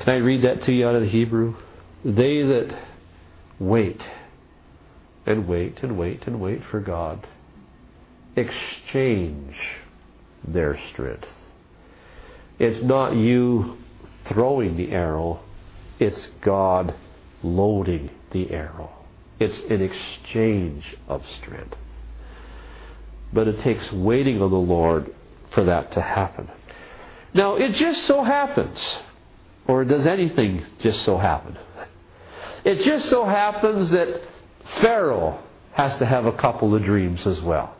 Can 0.00 0.08
I 0.08 0.16
read 0.18 0.44
that 0.44 0.64
to 0.64 0.72
you 0.72 0.86
out 0.86 0.94
of 0.94 1.02
the 1.02 1.08
Hebrew? 1.08 1.56
They 2.04 2.42
that 2.42 2.78
wait 3.58 4.00
and 5.26 5.46
wait 5.46 5.82
and 5.82 5.98
wait 5.98 6.26
and 6.26 6.40
wait 6.40 6.62
for 6.70 6.80
God. 6.80 7.26
Exchange 8.36 9.56
their 10.46 10.78
strength. 10.92 11.26
It's 12.58 12.82
not 12.82 13.14
you 13.14 13.78
throwing 14.28 14.76
the 14.76 14.90
arrow, 14.92 15.40
it's 15.98 16.28
God 16.42 16.94
loading 17.42 18.10
the 18.32 18.50
arrow. 18.50 18.90
It's 19.38 19.58
an 19.70 19.80
exchange 19.80 20.84
of 21.08 21.22
strength. 21.40 21.76
But 23.32 23.48
it 23.48 23.60
takes 23.62 23.90
waiting 23.92 24.42
on 24.42 24.50
the 24.50 24.56
Lord 24.56 25.14
for 25.52 25.64
that 25.64 25.92
to 25.92 26.02
happen. 26.02 26.50
Now, 27.32 27.56
it 27.56 27.74
just 27.74 28.06
so 28.06 28.22
happens, 28.22 28.98
or 29.66 29.84
does 29.84 30.06
anything 30.06 30.64
just 30.80 31.02
so 31.04 31.16
happen? 31.16 31.56
It 32.64 32.80
just 32.82 33.08
so 33.08 33.24
happens 33.24 33.90
that 33.90 34.22
Pharaoh 34.80 35.40
has 35.72 35.96
to 35.98 36.06
have 36.06 36.26
a 36.26 36.32
couple 36.32 36.74
of 36.74 36.82
dreams 36.82 37.26
as 37.26 37.40
well. 37.40 37.74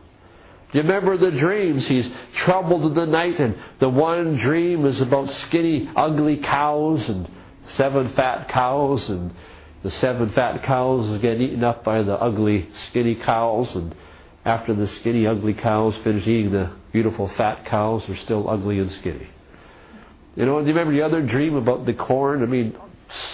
You 0.73 0.81
remember 0.81 1.17
the 1.17 1.31
dreams? 1.31 1.85
He's 1.85 2.09
troubled 2.35 2.85
in 2.85 2.93
the 2.93 3.05
night, 3.05 3.39
and 3.39 3.57
the 3.79 3.89
one 3.89 4.37
dream 4.37 4.85
is 4.85 5.01
about 5.01 5.29
skinny, 5.29 5.89
ugly 5.95 6.37
cows 6.37 7.09
and 7.09 7.29
seven 7.69 8.13
fat 8.13 8.49
cows, 8.49 9.09
and 9.09 9.33
the 9.83 9.91
seven 9.91 10.31
fat 10.31 10.63
cows 10.63 11.21
get 11.21 11.41
eaten 11.41 11.63
up 11.63 11.83
by 11.83 12.03
the 12.03 12.13
ugly, 12.13 12.69
skinny 12.89 13.15
cows, 13.15 13.67
and 13.75 13.93
after 14.45 14.73
the 14.73 14.87
skinny, 14.99 15.27
ugly 15.27 15.53
cows 15.53 15.93
finish 16.03 16.25
eating 16.25 16.51
the 16.51 16.71
beautiful 16.91 17.27
fat 17.35 17.65
cows, 17.65 18.03
they're 18.07 18.15
still 18.17 18.49
ugly 18.49 18.79
and 18.79 18.91
skinny. 18.91 19.27
You 20.35 20.45
know, 20.45 20.59
do 20.61 20.67
you 20.67 20.73
remember 20.73 20.93
the 20.93 21.01
other 21.01 21.21
dream 21.21 21.55
about 21.55 21.85
the 21.85 21.93
corn? 21.93 22.41
I 22.41 22.45
mean, 22.45 22.77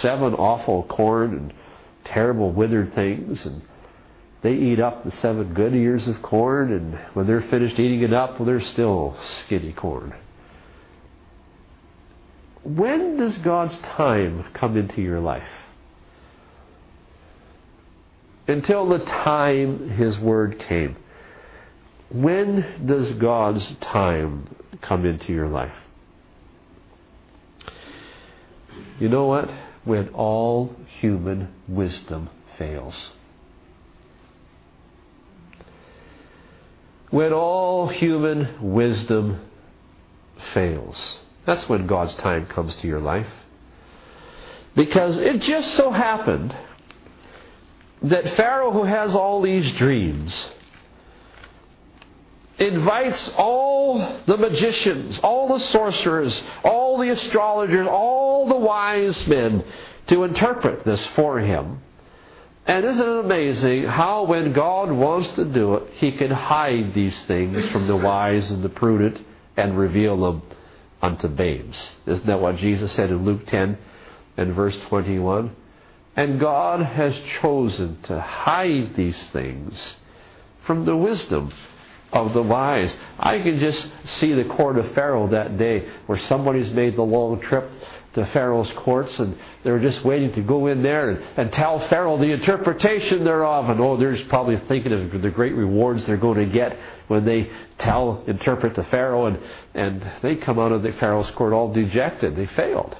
seven 0.00 0.34
awful 0.34 0.82
corn 0.84 1.34
and 1.34 1.54
terrible 2.04 2.50
withered 2.52 2.94
things 2.94 3.44
and 3.46 3.62
they 4.42 4.52
eat 4.52 4.80
up 4.80 5.04
the 5.04 5.10
seven 5.10 5.54
good 5.54 5.74
ears 5.74 6.06
of 6.06 6.22
corn 6.22 6.72
and 6.72 6.98
when 7.14 7.26
they're 7.26 7.42
finished 7.42 7.78
eating 7.78 8.02
it 8.02 8.12
up 8.12 8.38
well, 8.38 8.46
they're 8.46 8.60
still 8.60 9.16
skinny 9.44 9.72
corn. 9.72 10.14
When 12.62 13.16
does 13.16 13.36
god's 13.38 13.76
time 13.78 14.44
come 14.54 14.76
into 14.76 15.00
your 15.00 15.20
life? 15.20 15.48
Until 18.46 18.88
the 18.88 18.98
time 18.98 19.90
his 19.90 20.18
word 20.18 20.58
came 20.58 20.96
when 22.10 22.86
does 22.86 23.12
god's 23.14 23.74
time 23.82 24.54
come 24.80 25.04
into 25.04 25.32
your 25.32 25.48
life? 25.48 25.76
You 28.98 29.08
know 29.08 29.26
what? 29.26 29.50
When 29.84 30.08
all 30.10 30.74
human 31.00 31.52
wisdom 31.68 32.30
fails. 32.56 33.10
When 37.10 37.32
all 37.32 37.88
human 37.88 38.72
wisdom 38.72 39.40
fails. 40.52 41.18
That's 41.46 41.68
when 41.68 41.86
God's 41.86 42.14
time 42.16 42.46
comes 42.46 42.76
to 42.76 42.86
your 42.86 43.00
life. 43.00 43.30
Because 44.76 45.16
it 45.16 45.40
just 45.42 45.74
so 45.74 45.90
happened 45.90 46.54
that 48.02 48.36
Pharaoh, 48.36 48.70
who 48.70 48.84
has 48.84 49.14
all 49.14 49.42
these 49.42 49.72
dreams, 49.72 50.48
invites 52.58 53.30
all 53.36 54.20
the 54.26 54.36
magicians, 54.36 55.18
all 55.22 55.56
the 55.56 55.64
sorcerers, 55.66 56.40
all 56.64 56.98
the 56.98 57.10
astrologers, 57.10 57.88
all 57.88 58.48
the 58.48 58.56
wise 58.56 59.26
men 59.26 59.64
to 60.08 60.24
interpret 60.24 60.84
this 60.84 61.04
for 61.16 61.38
him. 61.38 61.80
And 62.68 62.84
isn't 62.84 63.00
it 63.00 63.24
amazing 63.24 63.84
how, 63.84 64.24
when 64.24 64.52
God 64.52 64.92
wants 64.92 65.30
to 65.32 65.44
do 65.46 65.76
it, 65.76 65.84
He 65.94 66.12
can 66.12 66.30
hide 66.30 66.92
these 66.94 67.18
things 67.26 67.64
from 67.70 67.86
the 67.86 67.96
wise 67.96 68.50
and 68.50 68.62
the 68.62 68.68
prudent 68.68 69.24
and 69.56 69.78
reveal 69.78 70.20
them 70.20 70.42
unto 71.00 71.28
babes? 71.28 71.92
Isn't 72.04 72.26
that 72.26 72.40
what 72.40 72.56
Jesus 72.56 72.92
said 72.92 73.08
in 73.08 73.24
Luke 73.24 73.46
10 73.46 73.78
and 74.36 74.54
verse 74.54 74.76
21? 74.88 75.56
And 76.14 76.38
God 76.38 76.84
has 76.84 77.14
chosen 77.40 78.02
to 78.02 78.20
hide 78.20 78.94
these 78.96 79.20
things 79.28 79.94
from 80.66 80.84
the 80.84 80.96
wisdom 80.96 81.50
of 82.12 82.34
the 82.34 82.42
wise. 82.42 82.94
I 83.18 83.38
can 83.38 83.60
just 83.60 83.88
see 84.18 84.34
the 84.34 84.44
court 84.44 84.78
of 84.78 84.92
Pharaoh 84.94 85.30
that 85.30 85.56
day 85.56 85.88
where 86.04 86.18
somebody's 86.18 86.70
made 86.72 86.96
the 86.96 87.02
long 87.02 87.40
trip 87.40 87.70
to 88.18 88.30
Pharaoh's 88.32 88.70
courts 88.76 89.12
and 89.18 89.36
they 89.64 89.70
were 89.70 89.80
just 89.80 90.04
waiting 90.04 90.32
to 90.34 90.42
go 90.42 90.66
in 90.66 90.82
there 90.82 91.10
and, 91.10 91.24
and 91.36 91.52
tell 91.52 91.88
Pharaoh 91.88 92.18
the 92.18 92.32
interpretation 92.32 93.24
thereof. 93.24 93.68
And 93.68 93.80
oh, 93.80 93.96
they're 93.96 94.16
probably 94.28 94.60
thinking 94.68 94.92
of 94.92 95.22
the 95.22 95.30
great 95.30 95.54
rewards 95.54 96.06
they're 96.06 96.16
going 96.16 96.38
to 96.38 96.52
get 96.52 96.78
when 97.08 97.24
they 97.24 97.50
tell, 97.78 98.22
interpret 98.26 98.74
to 98.76 98.84
Pharaoh. 98.84 99.26
And, 99.26 99.38
and 99.74 100.12
they 100.22 100.36
come 100.36 100.58
out 100.58 100.72
of 100.72 100.82
the 100.82 100.92
Pharaoh's 100.92 101.30
court 101.32 101.52
all 101.52 101.72
dejected. 101.72 102.36
They 102.36 102.46
failed. 102.46 102.96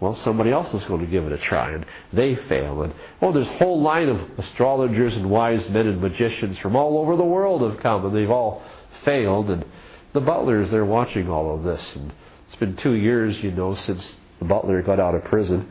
Well, 0.00 0.16
somebody 0.16 0.50
else 0.50 0.74
is 0.74 0.82
going 0.88 1.00
to 1.00 1.06
give 1.06 1.26
it 1.26 1.32
a 1.32 1.38
try, 1.38 1.70
and 1.70 1.86
they 2.12 2.34
fail. 2.48 2.82
And 2.82 2.92
oh, 3.20 3.32
there's 3.32 3.46
a 3.46 3.58
whole 3.58 3.80
line 3.80 4.08
of 4.08 4.18
astrologers 4.36 5.14
and 5.14 5.30
wise 5.30 5.62
men 5.70 5.86
and 5.86 6.00
magicians 6.00 6.58
from 6.58 6.74
all 6.74 6.98
over 6.98 7.14
the 7.14 7.22
world 7.22 7.62
have 7.62 7.80
come, 7.80 8.04
and 8.04 8.16
they've 8.16 8.28
all 8.28 8.64
failed. 9.04 9.48
And 9.48 9.64
the 10.12 10.20
butlers, 10.20 10.72
they're 10.72 10.84
watching 10.84 11.30
all 11.30 11.54
of 11.54 11.62
this. 11.62 11.94
And 11.94 12.12
it's 12.48 12.56
been 12.56 12.74
two 12.76 12.94
years, 12.94 13.38
you 13.44 13.52
know, 13.52 13.76
since 13.76 14.16
butler 14.42 14.82
got 14.82 15.00
out 15.00 15.14
of 15.14 15.24
prison. 15.24 15.70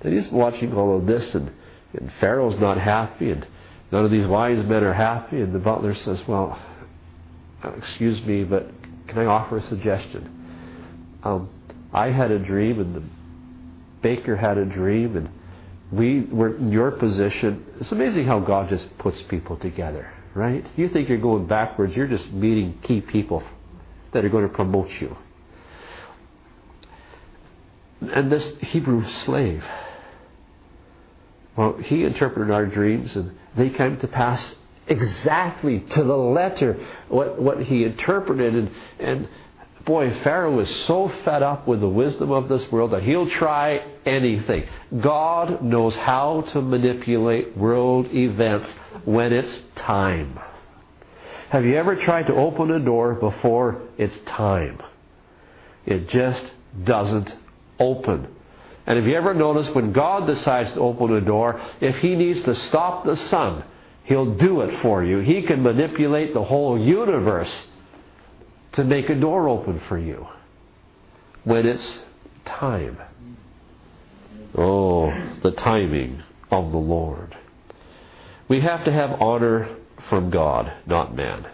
And 0.00 0.14
he's 0.14 0.28
watching 0.28 0.74
all 0.74 0.96
of 0.96 1.06
this, 1.06 1.34
and, 1.34 1.52
and 1.92 2.12
Pharaoh's 2.20 2.58
not 2.58 2.78
happy, 2.78 3.30
and 3.30 3.46
none 3.90 4.04
of 4.04 4.10
these 4.10 4.26
wise 4.26 4.64
men 4.64 4.82
are 4.82 4.92
happy. 4.92 5.40
And 5.40 5.54
the 5.54 5.58
butler 5.58 5.94
says, 5.94 6.20
Well, 6.26 6.60
excuse 7.76 8.22
me, 8.22 8.44
but 8.44 8.68
can 9.06 9.18
I 9.18 9.26
offer 9.26 9.58
a 9.58 9.62
suggestion? 9.68 11.18
Um, 11.22 11.48
I 11.92 12.10
had 12.10 12.30
a 12.30 12.38
dream, 12.38 12.80
and 12.80 12.94
the 12.94 13.02
baker 14.00 14.36
had 14.36 14.58
a 14.58 14.64
dream, 14.64 15.16
and 15.16 15.28
we 15.92 16.22
were 16.22 16.56
in 16.56 16.72
your 16.72 16.90
position. 16.92 17.64
It's 17.80 17.92
amazing 17.92 18.26
how 18.26 18.40
God 18.40 18.68
just 18.70 18.98
puts 18.98 19.20
people 19.22 19.56
together, 19.56 20.12
right? 20.34 20.64
You 20.76 20.88
think 20.88 21.08
you're 21.08 21.18
going 21.18 21.46
backwards, 21.46 21.94
you're 21.94 22.08
just 22.08 22.30
meeting 22.32 22.78
key 22.82 23.00
people 23.00 23.42
that 24.12 24.24
are 24.24 24.30
going 24.30 24.48
to 24.48 24.54
promote 24.54 24.90
you. 25.00 25.16
And 28.10 28.30
this 28.30 28.46
Hebrew 28.60 29.08
slave, 29.24 29.64
well, 31.56 31.74
he 31.78 32.04
interpreted 32.04 32.50
our 32.50 32.66
dreams, 32.66 33.14
and 33.16 33.36
they 33.56 33.70
came 33.70 33.98
to 33.98 34.08
pass 34.08 34.54
exactly 34.86 35.80
to 35.80 36.02
the 36.02 36.16
letter 36.16 36.84
what, 37.08 37.40
what 37.40 37.62
he 37.62 37.84
interpreted. 37.84 38.54
And, 38.54 38.70
and 38.98 39.28
Boy, 39.84 40.16
Pharaoh 40.22 40.60
is 40.60 40.86
so 40.86 41.10
fed 41.24 41.42
up 41.42 41.66
with 41.66 41.80
the 41.80 41.88
wisdom 41.88 42.30
of 42.30 42.48
this 42.48 42.70
world 42.70 42.92
that 42.92 43.02
he'll 43.02 43.28
try 43.28 43.84
anything. 44.06 44.64
God 45.00 45.62
knows 45.62 45.96
how 45.96 46.42
to 46.52 46.60
manipulate 46.60 47.56
world 47.56 48.06
events 48.12 48.70
when 49.04 49.32
it's 49.32 49.58
time. 49.76 50.38
Have 51.50 51.64
you 51.64 51.76
ever 51.76 51.96
tried 51.96 52.28
to 52.28 52.34
open 52.34 52.70
a 52.70 52.78
door 52.78 53.14
before 53.14 53.82
it's 53.98 54.14
time? 54.26 54.80
It 55.84 56.08
just 56.08 56.44
doesn't 56.84 57.34
open. 57.82 58.28
And 58.86 58.98
have 58.98 59.06
you 59.06 59.14
ever 59.16 59.34
noticed 59.34 59.74
when 59.74 59.92
God 59.92 60.26
decides 60.26 60.72
to 60.72 60.80
open 60.80 61.12
a 61.12 61.20
door, 61.20 61.60
if 61.80 61.96
He 61.96 62.14
needs 62.14 62.42
to 62.44 62.54
stop 62.54 63.04
the 63.04 63.16
sun, 63.28 63.64
He'll 64.04 64.34
do 64.34 64.62
it 64.62 64.82
for 64.82 65.04
you. 65.04 65.18
He 65.18 65.42
can 65.42 65.62
manipulate 65.62 66.34
the 66.34 66.42
whole 66.42 66.78
universe 66.78 67.52
to 68.72 68.84
make 68.84 69.08
a 69.08 69.14
door 69.14 69.48
open 69.48 69.80
for 69.88 69.98
you 69.98 70.26
when 71.44 71.66
it's 71.66 72.00
time. 72.44 72.98
Oh, 74.56 75.10
the 75.42 75.52
timing 75.52 76.22
of 76.50 76.72
the 76.72 76.78
Lord. 76.78 77.36
We 78.48 78.60
have 78.60 78.84
to 78.84 78.92
have 78.92 79.22
honor 79.22 79.76
from 80.08 80.30
God, 80.30 80.72
not 80.86 81.14
man. 81.14 81.46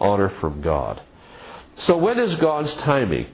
Honor 0.00 0.32
from 0.40 0.60
God. 0.60 1.00
So 1.78 1.96
when 1.96 2.18
is 2.18 2.34
God's 2.36 2.74
timing? 2.74 3.26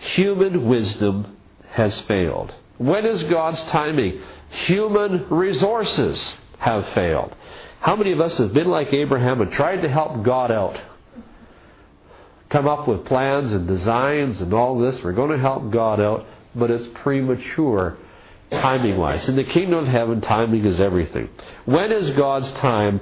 Human 0.00 0.66
wisdom 0.68 1.36
has 1.72 1.98
failed. 2.00 2.54
When 2.78 3.04
is 3.06 3.22
God's 3.24 3.62
timing? 3.64 4.20
Human 4.66 5.28
resources 5.28 6.32
have 6.58 6.86
failed. 6.94 7.34
How 7.80 7.96
many 7.96 8.12
of 8.12 8.20
us 8.20 8.36
have 8.38 8.52
been 8.52 8.68
like 8.68 8.92
Abraham 8.92 9.40
and 9.40 9.52
tried 9.52 9.82
to 9.82 9.88
help 9.88 10.22
God 10.24 10.50
out? 10.50 10.78
come 12.50 12.66
up 12.66 12.86
with 12.88 13.04
plans 13.06 13.52
and 13.52 13.66
designs 13.66 14.40
and 14.40 14.52
all 14.52 14.78
this. 14.78 15.00
We're 15.02 15.12
going 15.12 15.30
to 15.30 15.38
help 15.38 15.70
God 15.70 16.00
out, 16.00 16.26
but 16.54 16.70
it's 16.70 16.86
premature 17.02 17.96
timing 18.50 18.98
wise. 18.98 19.26
In 19.28 19.36
the 19.36 19.44
kingdom 19.44 19.78
of 19.78 19.86
heaven, 19.86 20.20
timing 20.20 20.64
is 20.66 20.80
everything. 20.80 21.30
When 21.64 21.92
is 21.92 22.10
God's 22.10 22.50
time? 22.52 23.00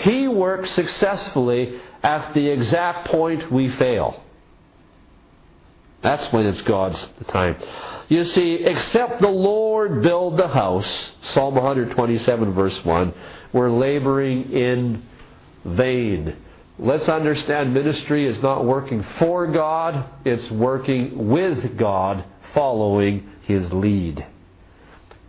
He 0.00 0.26
works 0.26 0.72
successfully 0.72 1.80
at 2.02 2.34
the 2.34 2.48
exact 2.48 3.08
point 3.08 3.50
we 3.50 3.70
fail. 3.76 4.23
That's 6.04 6.30
when 6.34 6.44
it's 6.44 6.60
God's 6.60 7.04
time. 7.28 7.56
You 8.10 8.26
see, 8.26 8.56
except 8.56 9.22
the 9.22 9.28
Lord 9.28 10.02
build 10.02 10.36
the 10.36 10.48
house, 10.48 10.86
Psalm 11.32 11.54
127, 11.54 12.52
verse 12.52 12.84
1, 12.84 13.14
we're 13.54 13.70
laboring 13.70 14.52
in 14.52 15.02
vain. 15.64 16.36
Let's 16.78 17.08
understand 17.08 17.72
ministry 17.72 18.26
is 18.26 18.42
not 18.42 18.66
working 18.66 19.02
for 19.18 19.46
God, 19.46 20.04
it's 20.26 20.50
working 20.50 21.30
with 21.30 21.78
God, 21.78 22.22
following 22.52 23.26
His 23.44 23.72
lead. 23.72 24.26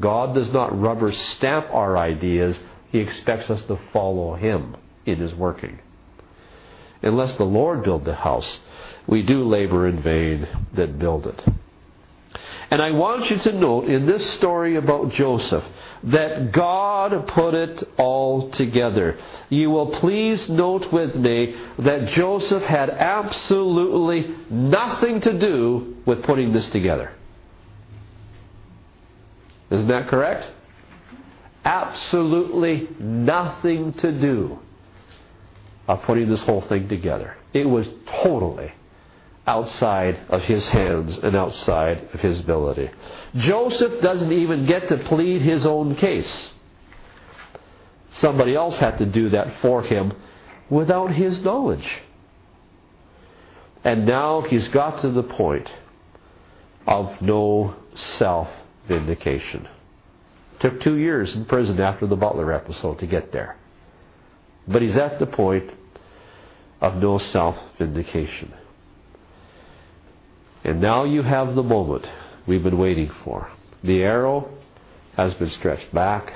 God 0.01 0.35
does 0.35 0.51
not 0.51 0.77
rubber 0.77 1.13
stamp 1.13 1.67
our 1.71 1.97
ideas, 1.97 2.59
He 2.91 2.99
expects 2.99 3.49
us 3.49 3.63
to 3.67 3.79
follow 3.93 4.35
Him 4.35 4.75
in 5.05 5.19
His 5.19 5.33
working. 5.35 5.79
Unless 7.01 7.35
the 7.35 7.45
Lord 7.45 7.83
build 7.83 8.03
the 8.03 8.15
house, 8.15 8.59
we 9.07 9.21
do 9.21 9.47
labor 9.47 9.87
in 9.87 10.01
vain 10.01 10.47
that 10.73 10.99
build 10.99 11.27
it. 11.27 11.41
And 12.71 12.81
I 12.81 12.91
want 12.91 13.29
you 13.29 13.37
to 13.37 13.51
note 13.53 13.85
in 13.85 14.05
this 14.05 14.33
story 14.33 14.75
about 14.75 15.11
Joseph 15.13 15.63
that 16.03 16.51
God 16.51 17.27
put 17.27 17.53
it 17.53 17.83
all 17.97 18.49
together. 18.51 19.19
You 19.49 19.69
will 19.69 19.87
please 19.99 20.49
note 20.49 20.91
with 20.91 21.15
me 21.15 21.55
that 21.79 22.09
Joseph 22.09 22.63
had 22.63 22.89
absolutely 22.89 24.35
nothing 24.49 25.21
to 25.21 25.37
do 25.37 25.95
with 26.05 26.23
putting 26.23 26.53
this 26.53 26.67
together. 26.69 27.11
Isn't 29.69 29.87
that 29.87 30.07
correct? 30.09 30.51
Absolutely 31.63 32.87
nothing 32.99 33.93
to 33.93 34.11
do 34.11 34.59
of 35.87 36.01
putting 36.03 36.29
this 36.29 36.41
whole 36.41 36.61
thing 36.61 36.87
together. 36.87 37.35
It 37.53 37.65
was 37.65 37.87
totally 38.23 38.73
outside 39.47 40.19
of 40.29 40.41
his 40.43 40.65
hands 40.67 41.17
and 41.21 41.35
outside 41.35 42.09
of 42.13 42.19
his 42.19 42.39
ability. 42.39 42.89
Joseph 43.35 44.01
doesn't 44.01 44.31
even 44.31 44.65
get 44.65 44.89
to 44.89 44.97
plead 44.97 45.41
his 45.41 45.65
own 45.65 45.95
case. 45.95 46.49
Somebody 48.11 48.55
else 48.55 48.77
had 48.77 48.97
to 48.99 49.05
do 49.05 49.29
that 49.29 49.61
for 49.61 49.83
him 49.83 50.13
without 50.69 51.11
his 51.11 51.39
knowledge. 51.41 51.87
And 53.83 54.05
now 54.05 54.41
he's 54.41 54.67
got 54.69 55.01
to 55.01 55.09
the 55.09 55.23
point 55.23 55.69
of 56.87 57.21
no 57.21 57.75
self 58.17 58.47
vindication. 58.87 59.67
Took 60.59 60.81
two 60.81 60.97
years 60.97 61.35
in 61.35 61.45
prison 61.45 61.79
after 61.79 62.07
the 62.07 62.15
Butler 62.15 62.51
episode 62.51 62.99
to 62.99 63.05
get 63.05 63.31
there. 63.31 63.57
But 64.67 64.81
he's 64.81 64.97
at 64.97 65.19
the 65.19 65.27
point 65.27 65.69
of 66.81 66.95
no 66.95 67.19
self 67.19 67.57
vindication. 67.77 68.53
And 70.65 70.81
now 70.81 71.03
you 71.03 71.21
have 71.21 71.53
the 71.53 71.61
moment 71.61 72.07
we've 72.47 72.63
been 72.63 72.79
waiting 72.79 73.11
for. 73.23 73.51
The 73.83 74.01
arrow 74.01 74.49
has 75.15 75.31
been 75.35 75.51
stretched 75.51 75.93
back 75.93 76.33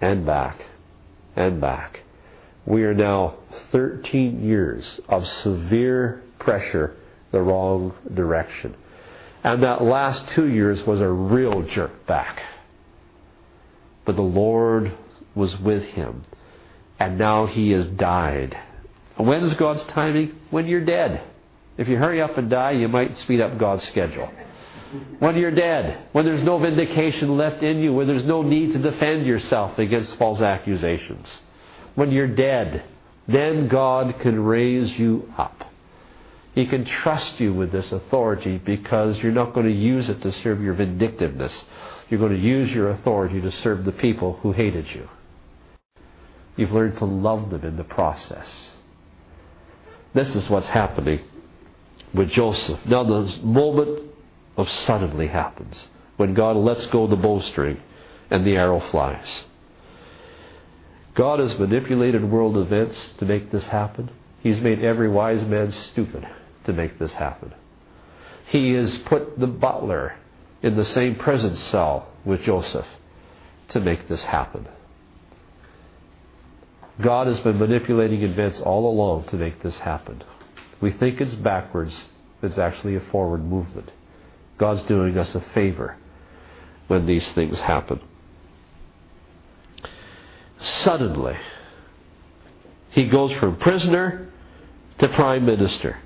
and 0.00 0.26
back 0.26 0.60
and 1.36 1.60
back. 1.60 2.00
We 2.66 2.82
are 2.82 2.94
now 2.94 3.36
13 3.70 4.44
years 4.44 4.98
of 5.08 5.28
severe 5.28 6.20
pressure 6.40 6.96
the 7.30 7.40
wrong 7.40 7.94
direction. 8.12 8.74
And 9.44 9.62
that 9.62 9.82
last 9.82 10.28
two 10.34 10.48
years 10.48 10.84
was 10.84 11.00
a 11.00 11.08
real 11.08 11.62
jerk 11.62 12.04
back. 12.08 12.42
But 14.04 14.16
the 14.16 14.22
Lord 14.22 14.98
was 15.36 15.56
with 15.60 15.84
him. 15.84 16.24
And 16.98 17.18
now 17.18 17.46
he 17.46 17.70
has 17.70 17.86
died. 17.86 18.58
When's 19.16 19.54
God's 19.54 19.84
timing? 19.84 20.40
When 20.50 20.66
you're 20.66 20.84
dead. 20.84 21.22
If 21.82 21.88
you 21.88 21.96
hurry 21.96 22.22
up 22.22 22.38
and 22.38 22.48
die, 22.48 22.70
you 22.70 22.86
might 22.86 23.18
speed 23.18 23.40
up 23.40 23.58
God's 23.58 23.84
schedule. 23.88 24.30
When 25.18 25.34
you're 25.34 25.50
dead, 25.50 26.06
when 26.12 26.24
there's 26.24 26.44
no 26.44 26.60
vindication 26.60 27.36
left 27.36 27.60
in 27.60 27.80
you, 27.80 27.92
when 27.92 28.06
there's 28.06 28.24
no 28.24 28.42
need 28.42 28.72
to 28.74 28.78
defend 28.78 29.26
yourself 29.26 29.76
against 29.80 30.14
false 30.14 30.40
accusations. 30.40 31.26
When 31.96 32.12
you're 32.12 32.36
dead, 32.36 32.84
then 33.26 33.66
God 33.66 34.14
can 34.20 34.44
raise 34.44 34.96
you 34.96 35.28
up. 35.36 35.72
He 36.54 36.66
can 36.66 36.84
trust 36.84 37.40
you 37.40 37.52
with 37.52 37.72
this 37.72 37.90
authority 37.90 38.58
because 38.58 39.18
you're 39.18 39.32
not 39.32 39.52
going 39.52 39.66
to 39.66 39.72
use 39.72 40.08
it 40.08 40.22
to 40.22 40.30
serve 40.44 40.62
your 40.62 40.74
vindictiveness. 40.74 41.64
You're 42.10 42.20
going 42.20 42.40
to 42.40 42.46
use 42.46 42.70
your 42.70 42.90
authority 42.90 43.40
to 43.40 43.50
serve 43.50 43.84
the 43.84 43.90
people 43.90 44.34
who 44.42 44.52
hated 44.52 44.86
you. 44.94 45.08
You've 46.56 46.70
learned 46.70 46.98
to 46.98 47.06
love 47.06 47.50
them 47.50 47.64
in 47.64 47.76
the 47.76 47.82
process. 47.82 48.46
This 50.14 50.32
is 50.36 50.48
what's 50.48 50.68
happening 50.68 51.22
with 52.14 52.30
Joseph. 52.30 52.80
Now, 52.86 53.04
the 53.04 53.38
moment 53.42 54.10
of 54.56 54.70
suddenly 54.70 55.28
happens 55.28 55.76
when 56.16 56.34
God 56.34 56.56
lets 56.56 56.86
go 56.86 57.06
the 57.06 57.16
bowstring 57.16 57.80
and 58.30 58.46
the 58.46 58.56
arrow 58.56 58.80
flies. 58.90 59.44
God 61.14 61.40
has 61.40 61.58
manipulated 61.58 62.24
world 62.24 62.56
events 62.56 62.96
to 63.18 63.26
make 63.26 63.50
this 63.50 63.64
happen. 63.64 64.10
He's 64.40 64.60
made 64.60 64.82
every 64.82 65.08
wise 65.08 65.46
man 65.46 65.74
stupid 65.92 66.26
to 66.64 66.72
make 66.72 66.98
this 66.98 67.12
happen. 67.12 67.52
He 68.46 68.72
has 68.72 68.98
put 68.98 69.38
the 69.38 69.46
butler 69.46 70.16
in 70.62 70.76
the 70.76 70.84
same 70.84 71.16
prison 71.16 71.56
cell 71.56 72.08
with 72.24 72.42
Joseph 72.42 72.86
to 73.68 73.80
make 73.80 74.08
this 74.08 74.22
happen. 74.22 74.68
God 77.00 77.26
has 77.26 77.40
been 77.40 77.58
manipulating 77.58 78.22
events 78.22 78.60
all 78.60 78.90
along 78.90 79.28
to 79.28 79.36
make 79.36 79.62
this 79.62 79.76
happen. 79.78 80.22
We 80.82 80.90
think 80.90 81.20
it's 81.20 81.34
backwards, 81.36 81.96
it's 82.42 82.58
actually 82.58 82.96
a 82.96 83.00
forward 83.12 83.44
movement. 83.44 83.90
God's 84.58 84.82
doing 84.84 85.16
us 85.16 85.34
a 85.34 85.40
favor 85.54 85.96
when 86.88 87.06
these 87.06 87.26
things 87.30 87.58
happen. 87.58 88.00
Suddenly, 90.84 91.36
he 92.90 93.06
goes 93.06 93.32
from 93.38 93.56
prisoner 93.56 94.28
to 94.98 95.08
prime 95.08 95.46
minister. 95.46 95.98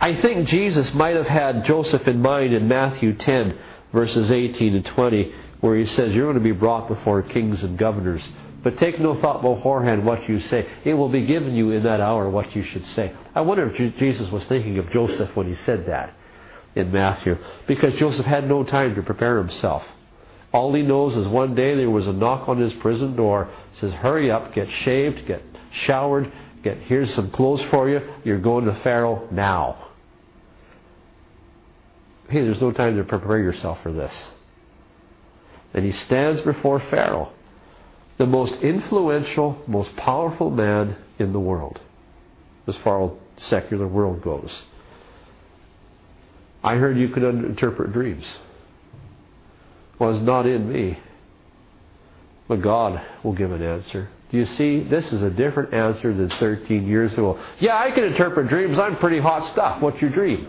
I 0.00 0.20
think 0.20 0.48
Jesus 0.48 0.92
might 0.94 1.16
have 1.16 1.26
had 1.26 1.64
Joseph 1.64 2.06
in 2.08 2.20
mind 2.20 2.52
in 2.52 2.68
Matthew 2.68 3.14
10, 3.14 3.58
verses 3.92 4.30
18 4.30 4.74
and 4.74 4.84
20, 4.84 5.32
where 5.60 5.76
he 5.76 5.86
says, 5.86 6.12
You're 6.12 6.32
going 6.32 6.42
to 6.42 6.54
be 6.54 6.58
brought 6.58 6.88
before 6.88 7.22
kings 7.22 7.62
and 7.62 7.78
governors. 7.78 8.22
But 8.62 8.78
take 8.78 9.00
no 9.00 9.20
thought 9.20 9.42
beforehand 9.42 10.04
what 10.04 10.28
you 10.28 10.40
say. 10.48 10.66
It 10.84 10.94
will 10.94 11.08
be 11.08 11.26
given 11.26 11.54
you 11.54 11.70
in 11.70 11.84
that 11.84 12.00
hour 12.00 12.28
what 12.28 12.54
you 12.54 12.64
should 12.64 12.84
say. 12.94 13.12
I 13.34 13.42
wonder 13.42 13.70
if 13.70 13.96
Jesus 13.96 14.30
was 14.30 14.44
thinking 14.44 14.78
of 14.78 14.90
Joseph 14.90 15.34
when 15.36 15.46
he 15.46 15.54
said 15.54 15.86
that 15.86 16.14
in 16.74 16.92
Matthew, 16.92 17.38
because 17.66 17.94
Joseph 17.94 18.26
had 18.26 18.48
no 18.48 18.64
time 18.64 18.94
to 18.94 19.02
prepare 19.02 19.38
himself. 19.38 19.82
All 20.52 20.74
he 20.74 20.82
knows 20.82 21.16
is 21.16 21.28
one 21.28 21.54
day 21.54 21.76
there 21.76 21.90
was 21.90 22.06
a 22.06 22.12
knock 22.12 22.48
on 22.48 22.58
his 22.58 22.72
prison 22.74 23.14
door. 23.14 23.48
Says, 23.80 23.92
Hurry 23.92 24.30
up, 24.30 24.52
get 24.52 24.68
shaved, 24.82 25.26
get 25.26 25.42
showered, 25.86 26.32
get 26.64 26.78
here's 26.78 27.14
some 27.14 27.30
clothes 27.30 27.62
for 27.70 27.88
you. 27.88 28.00
You're 28.24 28.40
going 28.40 28.64
to 28.64 28.74
Pharaoh 28.82 29.28
now. 29.30 29.88
Hey, 32.28 32.42
there's 32.42 32.60
no 32.60 32.72
time 32.72 32.96
to 32.96 33.04
prepare 33.04 33.38
yourself 33.38 33.78
for 33.82 33.92
this. 33.92 34.12
And 35.72 35.84
he 35.84 35.92
stands 35.92 36.40
before 36.42 36.80
Pharaoh 36.90 37.32
the 38.18 38.26
most 38.26 38.52
influential, 38.60 39.56
most 39.66 39.96
powerful 39.96 40.50
man 40.50 40.94
in 41.18 41.32
the 41.32 41.40
world, 41.40 41.80
as 42.70 42.82
far 42.82 43.04
as 43.04 43.10
secular 43.48 43.86
world 43.86 44.22
goes. 44.22 44.50
I 46.62 46.76
heard 46.76 46.98
you 46.98 47.08
could 47.08 47.22
interpret 47.22 47.92
dreams. 47.92 48.24
Well, 49.98 50.10
it's 50.10 50.24
not 50.24 50.46
in 50.46 50.70
me. 50.70 50.98
But 52.48 52.62
God 52.62 53.00
will 53.22 53.34
give 53.34 53.52
an 53.52 53.62
answer. 53.62 54.08
Do 54.30 54.36
you 54.36 54.46
see? 54.46 54.80
This 54.82 55.12
is 55.12 55.22
a 55.22 55.30
different 55.30 55.72
answer 55.74 56.14
than 56.14 56.30
13 56.30 56.86
years 56.86 57.12
ago. 57.12 57.40
Yeah, 57.60 57.78
I 57.78 57.90
can 57.90 58.04
interpret 58.04 58.48
dreams. 58.48 58.78
I'm 58.78 58.96
pretty 58.96 59.20
hot 59.20 59.46
stuff. 59.46 59.80
What's 59.80 60.00
your 60.00 60.10
dream? 60.10 60.48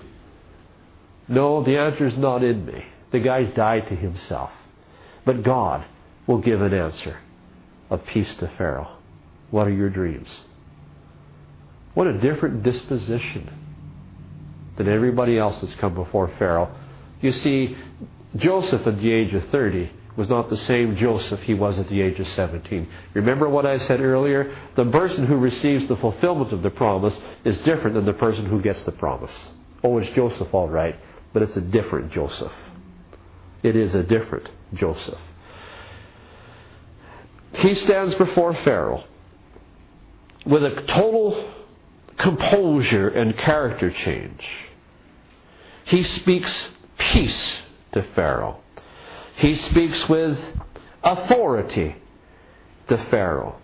No, 1.27 1.63
the 1.63 1.77
answer 1.77 2.07
is 2.07 2.17
not 2.17 2.43
in 2.43 2.65
me. 2.65 2.85
The 3.11 3.19
guy's 3.19 3.53
died 3.53 3.87
to 3.89 3.95
himself. 3.95 4.51
But 5.25 5.43
God 5.43 5.85
will 6.27 6.39
give 6.39 6.61
an 6.61 6.73
answer 6.73 7.19
of 7.89 8.05
peace 8.05 8.33
to 8.35 8.51
Pharaoh. 8.57 8.97
What 9.49 9.67
are 9.67 9.71
your 9.71 9.89
dreams? 9.89 10.29
What 11.93 12.07
a 12.07 12.17
different 12.19 12.63
disposition 12.63 13.49
than 14.77 14.87
everybody 14.87 15.37
else 15.37 15.59
that's 15.61 15.73
come 15.75 15.93
before 15.93 16.31
Pharaoh. 16.39 16.73
You 17.21 17.31
see, 17.33 17.75
Joseph 18.35 18.87
at 18.87 18.99
the 18.99 19.11
age 19.11 19.33
of 19.33 19.47
30 19.49 19.91
was 20.15 20.29
not 20.29 20.49
the 20.49 20.57
same 20.57 20.97
Joseph 20.97 21.41
he 21.41 21.53
was 21.53 21.77
at 21.79 21.87
the 21.89 22.01
age 22.01 22.19
of 22.19 22.27
17. 22.29 22.87
Remember 23.13 23.47
what 23.47 23.65
I 23.65 23.77
said 23.79 24.01
earlier? 24.01 24.55
The 24.75 24.85
person 24.85 25.25
who 25.25 25.35
receives 25.35 25.87
the 25.87 25.97
fulfillment 25.97 26.51
of 26.53 26.61
the 26.61 26.69
promise 26.69 27.17
is 27.45 27.57
different 27.59 27.95
than 27.95 28.05
the 28.05 28.13
person 28.13 28.45
who 28.45 28.61
gets 28.61 28.83
the 28.83 28.91
promise. 28.91 29.31
Oh, 29.83 29.97
it's 29.97 30.09
Joseph, 30.11 30.53
all 30.53 30.69
right, 30.69 30.95
but 31.33 31.41
it's 31.41 31.55
a 31.55 31.61
different 31.61 32.11
Joseph. 32.11 32.51
It 33.63 33.75
is 33.75 33.93
a 33.93 34.03
different 34.03 34.49
Joseph. 34.73 35.19
He 37.53 37.75
stands 37.75 38.15
before 38.15 38.53
Pharaoh 38.63 39.03
with 40.45 40.63
a 40.63 40.81
total 40.87 41.53
composure 42.21 43.09
and 43.09 43.37
character 43.37 43.91
change. 43.91 44.41
He 45.85 46.03
speaks 46.03 46.69
peace 46.97 47.53
to 47.93 48.03
Pharaoh. 48.15 48.59
He 49.37 49.55
speaks 49.55 50.07
with 50.07 50.37
authority 51.03 51.95
to 52.87 52.97
Pharaoh. 53.09 53.60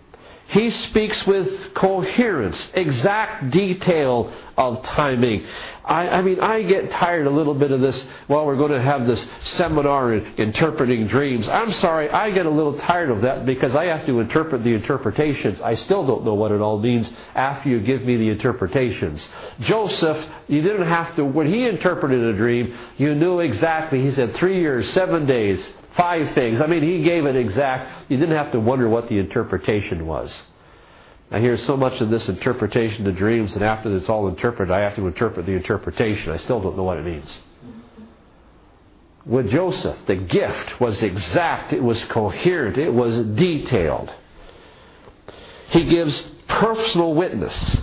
He 0.48 0.70
speaks 0.70 1.26
with 1.26 1.74
coherence, 1.74 2.68
exact 2.72 3.50
detail 3.50 4.32
of 4.56 4.82
timing. 4.82 5.46
I, 5.84 6.08
I, 6.08 6.22
mean, 6.22 6.40
I 6.40 6.62
get 6.62 6.90
tired 6.90 7.26
a 7.26 7.30
little 7.30 7.52
bit 7.52 7.70
of 7.70 7.82
this. 7.82 8.02
Well, 8.28 8.46
we're 8.46 8.56
going 8.56 8.72
to 8.72 8.80
have 8.80 9.06
this 9.06 9.24
seminar 9.44 10.14
in 10.14 10.34
interpreting 10.36 11.06
dreams. 11.06 11.50
I'm 11.50 11.72
sorry, 11.74 12.08
I 12.08 12.30
get 12.30 12.46
a 12.46 12.50
little 12.50 12.78
tired 12.78 13.10
of 13.10 13.22
that 13.22 13.44
because 13.44 13.74
I 13.74 13.86
have 13.86 14.06
to 14.06 14.20
interpret 14.20 14.64
the 14.64 14.72
interpretations. 14.72 15.60
I 15.60 15.74
still 15.74 16.06
don't 16.06 16.24
know 16.24 16.34
what 16.34 16.50
it 16.50 16.62
all 16.62 16.78
means 16.78 17.10
after 17.34 17.68
you 17.68 17.80
give 17.80 18.02
me 18.02 18.16
the 18.16 18.30
interpretations. 18.30 19.26
Joseph, 19.60 20.26
you 20.46 20.62
didn't 20.62 20.88
have 20.88 21.14
to, 21.16 21.26
when 21.26 21.52
he 21.52 21.66
interpreted 21.66 22.22
a 22.22 22.36
dream, 22.38 22.74
you 22.96 23.14
knew 23.14 23.40
exactly. 23.40 24.02
He 24.02 24.14
said 24.14 24.34
three 24.36 24.60
years, 24.60 24.90
seven 24.94 25.26
days, 25.26 25.68
five 25.98 26.34
things. 26.34 26.60
I 26.62 26.66
mean, 26.66 26.82
he 26.82 27.02
gave 27.02 27.26
it 27.26 27.36
exact. 27.36 28.10
You 28.10 28.16
didn't 28.16 28.36
have 28.36 28.52
to 28.52 28.60
wonder 28.60 28.88
what 28.88 29.08
the 29.08 29.18
interpretation 29.18 30.06
was. 30.06 30.32
I 31.30 31.40
hear 31.40 31.58
so 31.58 31.76
much 31.76 32.00
of 32.00 32.08
this 32.08 32.26
interpretation 32.28 33.06
of 33.06 33.16
dreams 33.16 33.52
that 33.52 33.62
after 33.62 33.94
it's 33.94 34.08
all 34.08 34.28
interpreted, 34.28 34.72
I 34.72 34.78
have 34.80 34.94
to 34.96 35.06
interpret 35.06 35.44
the 35.44 35.52
interpretation. 35.52 36.32
I 36.32 36.38
still 36.38 36.60
don't 36.62 36.76
know 36.76 36.84
what 36.84 36.96
it 36.96 37.04
means. 37.04 37.30
With 39.26 39.50
Joseph, 39.50 39.98
the 40.06 40.14
gift 40.14 40.80
was 40.80 41.02
exact, 41.02 41.74
it 41.74 41.82
was 41.82 42.02
coherent, 42.04 42.78
it 42.78 42.94
was 42.94 43.18
detailed. 43.36 44.10
He 45.68 45.84
gives 45.84 46.22
personal 46.48 47.12
witness 47.12 47.76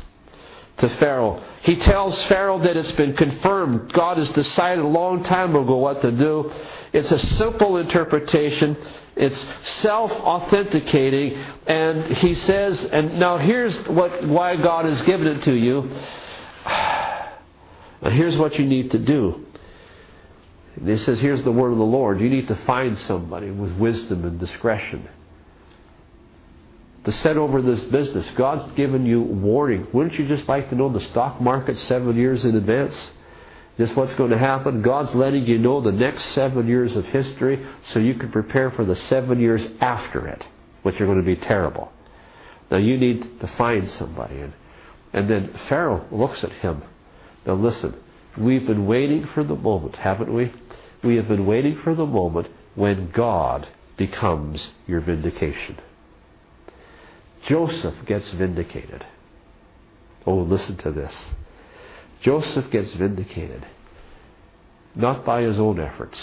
to 0.78 0.90
Pharaoh. 0.98 1.44
He 1.62 1.78
tells 1.78 2.22
Pharaoh 2.24 2.60
that 2.60 2.76
it's 2.76 2.92
been 2.94 3.16
confirmed. 3.16 3.94
God 3.94 4.18
has 4.18 4.30
decided 4.32 4.84
a 4.84 4.88
long 4.88 5.24
time 5.24 5.56
ago 5.56 5.78
what 5.78 6.02
to 6.02 6.12
do. 6.12 6.52
It's 6.92 7.12
a 7.12 7.20
simple 7.38 7.78
interpretation. 7.78 8.78
It's 9.16 9.46
self-authenticating, 9.82 11.42
and 11.68 12.18
he 12.18 12.36
says, 12.36 12.84
and 12.84 13.18
now 13.18 13.38
here's 13.38 13.78
what 13.88 14.28
why 14.28 14.58
God 14.58 14.84
has 14.84 15.02
given 15.04 15.28
it 15.28 15.44
to 15.44 15.54
you. 15.54 15.90
And 18.02 18.14
here's 18.14 18.36
what 18.36 18.60
you 18.60 18.66
need 18.66 18.92
to 18.92 19.00
do. 19.00 19.46
And 20.76 20.90
he 20.90 20.98
says, 20.98 21.20
here's 21.22 21.42
the 21.44 21.52
word 21.52 21.72
of 21.72 21.78
the 21.78 21.86
Lord. 21.86 22.20
You 22.20 22.30
need 22.30 22.50
to 22.50 22.56
find 22.66 23.00
somebody 23.00 23.50
with 23.52 23.72
wisdom 23.78 24.26
and 24.26 24.38
discretion 24.38 25.08
to 27.06 27.12
set 27.12 27.38
over 27.38 27.62
this 27.62 27.84
business. 27.84 28.28
God's 28.36 28.76
given 28.76 29.06
you 29.06 29.22
warning. 29.22 29.88
Wouldn't 29.94 30.20
you 30.20 30.28
just 30.28 30.48
like 30.50 30.70
to 30.70 30.76
know 30.76 30.92
the 30.92 31.02
stock 31.02 31.40
market 31.40 31.78
seven 31.80 32.16
years 32.16 32.44
in 32.44 32.56
advance? 32.56 32.96
just 33.78 33.96
what's 33.96 34.14
going 34.14 34.32
to 34.32 34.38
happen. 34.38 34.82
God's 34.82 35.14
letting 35.14 35.46
you 35.46 35.58
know 35.58 35.82
the 35.82 35.92
next 35.92 36.26
seven 36.28 36.68
years 36.68 36.96
of 36.96 37.06
history 37.06 37.66
so 37.92 38.00
you 38.00 38.16
can 38.16 38.32
prepare 38.32 38.72
for 38.72 38.86
the 38.86 38.96
seven 38.96 39.40
years 39.40 39.66
after 39.82 40.28
it, 40.28 40.44
which 40.84 41.00
are 41.02 41.06
going 41.06 41.18
to 41.20 41.24
be 41.24 41.36
terrible. 41.36 41.92
Now 42.72 42.78
you 42.78 42.98
need 42.98 43.40
to 43.42 43.48
find 43.58 43.90
somebody. 43.92 44.40
And, 44.40 44.54
and 45.14 45.30
then 45.30 45.60
Pharaoh 45.68 46.06
looks 46.12 46.44
at 46.44 46.52
him. 46.52 46.84
Now 47.46 47.56
listen, 47.56 47.96
we've 48.38 48.66
been 48.66 48.86
waiting 48.86 49.28
for 49.34 49.44
the 49.44 49.56
moment, 49.56 49.98
haven't 49.98 50.34
we? 50.34 50.54
We 51.04 51.18
have 51.18 51.28
been 51.28 51.46
waiting 51.46 51.80
for 51.84 51.94
the 51.94 52.06
moment 52.06 52.48
when 52.76 53.12
God 53.12 53.68
becomes 53.98 54.70
your 54.88 55.02
vindication. 55.02 55.78
Joseph 57.48 57.96
gets 58.06 58.30
vindicated. 58.32 59.06
Oh, 60.26 60.38
listen 60.38 60.78
to 60.78 60.92
this. 60.92 61.14
Joseph 62.22 62.72
gets 62.72 62.94
vindicated. 62.94 63.66
not 64.96 65.26
by 65.26 65.42
his 65.42 65.60
own 65.60 65.80
efforts, 65.80 66.18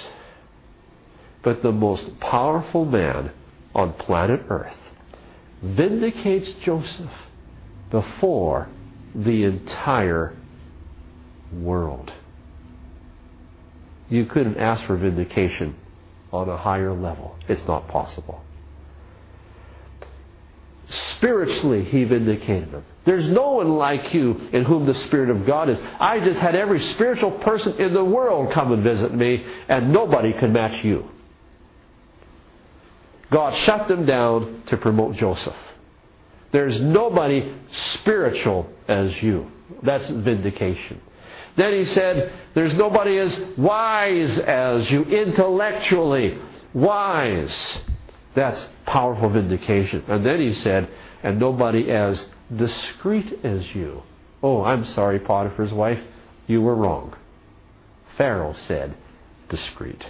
but 1.42 1.62
the 1.62 1.72
most 1.72 2.18
powerful 2.20 2.84
man 2.84 3.30
on 3.74 3.92
planet 3.94 4.40
Earth 4.48 4.76
vindicates 5.62 6.50
Joseph 6.64 7.10
before 7.90 8.68
the 9.14 9.44
entire 9.44 10.34
world. 11.52 12.12
You 14.08 14.24
couldn't 14.26 14.56
ask 14.56 14.84
for 14.86 14.96
vindication 14.96 15.76
on 16.32 16.48
a 16.48 16.56
higher 16.56 16.92
level. 16.92 17.36
It's 17.48 17.66
not 17.66 17.88
possible. 17.88 18.42
Spiritually, 21.16 21.84
he 21.84 22.05
vindicated 22.05 22.70
them. 22.70 22.84
There's 23.05 23.24
no 23.26 23.53
one 23.53 23.76
like 23.76 24.12
you 24.12 24.49
in 24.53 24.64
whom 24.64 24.86
the 24.86 24.95
Spirit 24.95 25.30
of 25.30 25.47
God 25.47 25.68
is. 25.68 25.78
I 25.99 26.20
just 26.20 26.38
had 26.38 26.55
every 26.55 26.82
spiritual 26.95 27.30
person 27.30 27.80
in 27.80 27.95
the 27.95 28.05
world 28.05 28.53
come 28.53 28.72
and 28.72 28.82
visit 28.82 29.14
me, 29.14 29.45
and 29.68 29.93
nobody 29.93 30.32
could 30.38 30.53
match 30.53 30.84
you. 30.84 31.09
God 33.30 33.57
shut 33.59 33.88
them 33.88 34.05
down 34.05 34.62
to 34.66 34.76
promote 34.76 35.16
Joseph. 35.16 35.57
There's 36.53 36.78
nobody 36.80 37.55
spiritual 37.95 38.68
as 38.86 39.11
you. 39.22 39.51
That's 39.82 40.09
vindication. 40.11 41.01
Then 41.57 41.72
he 41.72 41.86
said, 41.86 42.32
There's 42.55 42.74
nobody 42.74 43.18
as 43.18 43.38
wise 43.57 44.38
as 44.38 44.90
you, 44.90 45.05
intellectually 45.05 46.38
wise. 46.74 47.78
That's 48.34 48.66
powerful 48.86 49.28
vindication. 49.28 50.04
And 50.08 50.24
then 50.24 50.40
he 50.40 50.54
said, 50.54 50.88
And 51.22 51.38
nobody 51.38 51.90
as 51.90 52.24
discreet 52.54 53.40
as 53.44 53.74
you. 53.74 54.02
Oh, 54.42 54.62
I'm 54.64 54.84
sorry, 54.94 55.18
Potiphar's 55.18 55.72
wife. 55.72 56.00
You 56.46 56.62
were 56.62 56.74
wrong. 56.74 57.14
Pharaoh 58.16 58.56
said, 58.66 58.94
discreet. 59.48 60.04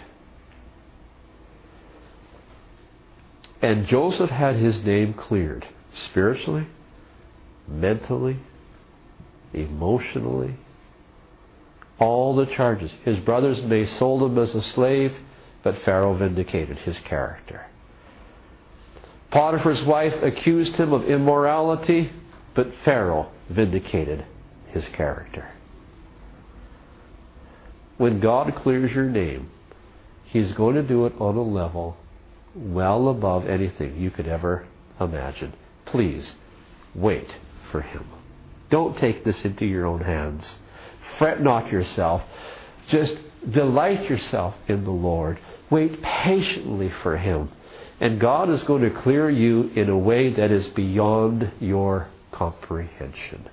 And 3.61 3.87
Joseph 3.87 4.31
had 4.31 4.57
his 4.57 4.83
name 4.83 5.15
cleared 5.15 5.67
spiritually, 6.07 6.67
mentally, 7.69 8.39
emotionally, 9.53 10.57
all 11.99 12.35
the 12.35 12.47
charges. 12.47 12.91
His 13.05 13.19
brothers 13.21 13.63
may 13.63 13.87
sold 13.99 14.23
him 14.23 14.39
as 14.39 14.55
a 14.55 14.63
slave, 14.63 15.15
but 15.63 15.83
Pharaoh 15.85 16.15
vindicated 16.15 16.79
his 16.79 16.99
character. 17.05 17.67
Potiphar's 19.33 19.83
wife 19.83 20.15
accused 20.23 20.75
him 20.75 20.93
of 20.93 21.05
immorality, 21.05 22.13
but 22.55 22.73
Pharaoh 22.85 23.31
vindicated 23.49 24.25
his 24.69 24.85
character. 24.95 25.51
When 27.97 28.21
God 28.21 28.55
clears 28.57 28.93
your 28.93 29.09
name, 29.09 29.51
He's 30.25 30.53
going 30.53 30.77
to 30.77 30.83
do 30.83 31.05
it 31.05 31.13
on 31.21 31.37
a 31.37 31.43
level 31.43 31.99
well 32.55 33.09
above 33.09 33.47
anything 33.47 34.01
you 34.01 34.11
could 34.11 34.27
ever 34.27 34.67
imagine. 34.99 35.53
Please 35.85 36.33
wait 36.95 37.29
for 37.71 37.83
Him. 37.83 38.07
Don't 38.71 38.97
take 38.97 39.25
this 39.25 39.45
into 39.45 39.67
your 39.67 39.85
own 39.85 40.01
hands. 40.01 40.51
Fret 41.19 41.43
not 41.43 41.71
yourself. 41.71 42.23
Just 42.89 43.15
delight 43.49 44.09
yourself 44.09 44.55
in 44.69 44.85
the 44.85 44.91
Lord. 44.91 45.39
Wait 45.69 46.03
patiently 46.03 46.91
for 47.03 47.19
Him. 47.19 47.51
And 48.03 48.19
God 48.19 48.51
is 48.51 48.61
going 48.65 48.83
to 48.83 48.91
clear 48.91 49.31
you 49.31 49.71
in 49.77 49.89
a 49.89 49.97
way 49.97 50.35
that 50.35 50.51
is 50.51 50.67
beyond 50.67 51.53
your 51.61 52.09
comprehension. 52.33 53.49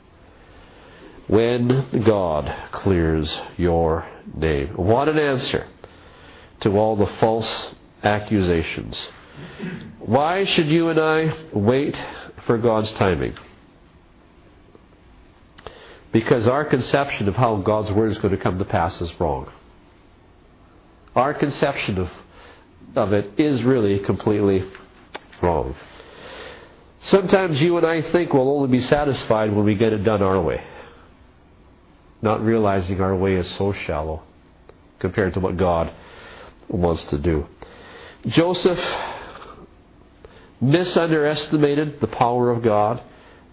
When 1.27 2.03
God 2.03 2.51
clears 2.71 3.31
your 3.57 4.07
name. 4.33 4.69
What 4.69 5.07
an 5.07 5.19
answer 5.19 5.67
to 6.61 6.75
all 6.79 6.95
the 6.95 7.05
false 7.19 7.75
accusations. 8.01 8.97
Why 9.99 10.45
should 10.45 10.67
you 10.67 10.89
and 10.89 10.99
I 10.99 11.31
wait 11.53 11.95
for 12.47 12.57
God's 12.57 12.91
timing? 12.93 13.35
Because 16.11 16.47
our 16.47 16.65
conception 16.65 17.27
of 17.27 17.35
how 17.35 17.57
God's 17.57 17.91
Word 17.91 18.11
is 18.11 18.17
going 18.17 18.35
to 18.35 18.41
come 18.41 18.57
to 18.57 18.65
pass 18.65 18.99
is 18.99 19.11
wrong. 19.19 19.51
Our 21.15 21.35
conception 21.35 21.99
of, 21.99 22.09
of 22.95 23.13
it 23.13 23.39
is 23.39 23.63
really 23.63 23.99
completely 23.99 24.63
wrong. 25.41 25.75
Sometimes 27.03 27.61
you 27.61 27.77
and 27.77 27.85
I 27.85 28.01
think 28.11 28.33
we'll 28.33 28.49
only 28.49 28.69
be 28.69 28.81
satisfied 28.81 29.55
when 29.55 29.65
we 29.65 29.75
get 29.75 29.93
it 29.93 30.03
done 30.03 30.21
our 30.21 30.41
way, 30.41 30.63
not 32.21 32.43
realizing 32.43 32.99
our 32.99 33.15
way 33.15 33.35
is 33.35 33.49
so 33.55 33.71
shallow 33.71 34.23
compared 34.99 35.33
to 35.35 35.39
what 35.39 35.55
God 35.57 35.93
wants 36.67 37.03
to 37.05 37.17
do. 37.17 37.47
Joseph 38.27 38.79
misunderestimated 40.59 42.01
the 42.01 42.07
power 42.07 42.51
of 42.51 42.61
God, 42.61 43.01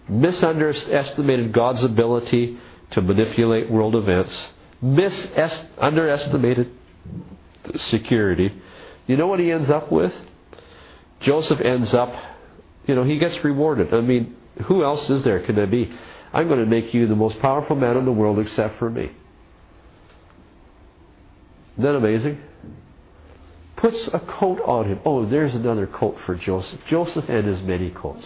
misunderestimated 0.09 1.53
God's 1.53 1.83
ability 1.83 2.59
to 2.91 3.01
manipulate 3.01 3.71
world 3.71 3.95
events, 3.95 4.51
misunderestimated 4.81 6.69
security. 7.77 8.51
You 9.07 9.17
know 9.17 9.27
what 9.27 9.39
he 9.39 9.51
ends 9.51 9.69
up 9.69 9.91
with? 9.91 10.13
Joseph 11.21 11.59
ends 11.61 11.93
up 11.93 12.13
you 12.87 12.95
know, 12.95 13.03
he 13.03 13.19
gets 13.19 13.43
rewarded. 13.43 13.93
I 13.93 14.01
mean, 14.01 14.35
who 14.63 14.83
else 14.83 15.07
is 15.09 15.21
there 15.23 15.41
can 15.41 15.55
there 15.55 15.67
be? 15.67 15.93
I'm 16.33 16.47
going 16.47 16.59
to 16.59 16.65
make 16.65 16.93
you 16.93 17.07
the 17.07 17.15
most 17.15 17.39
powerful 17.39 17.75
man 17.75 17.97
in 17.97 18.05
the 18.05 18.11
world 18.11 18.39
except 18.39 18.79
for 18.79 18.89
me. 18.89 19.11
Isn't 21.73 21.83
that 21.83 21.95
amazing? 21.95 22.41
Puts 23.75 24.09
a 24.13 24.19
coat 24.19 24.59
on 24.65 24.87
him. 24.87 24.99
Oh, 25.05 25.25
there's 25.29 25.53
another 25.53 25.85
coat 25.85 26.17
for 26.25 26.35
Joseph. 26.35 26.79
Joseph 26.87 27.25
and 27.29 27.45
his 27.45 27.61
many 27.61 27.91
coats. 27.91 28.25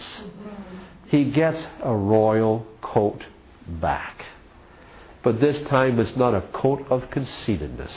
He 1.08 1.30
gets 1.30 1.62
a 1.82 1.94
royal 1.94 2.66
coat 2.80 3.22
back. 3.66 4.24
But 5.22 5.40
this 5.40 5.60
time 5.68 5.98
it's 6.00 6.16
not 6.16 6.34
a 6.34 6.40
coat 6.52 6.86
of 6.88 7.10
conceitedness. 7.10 7.92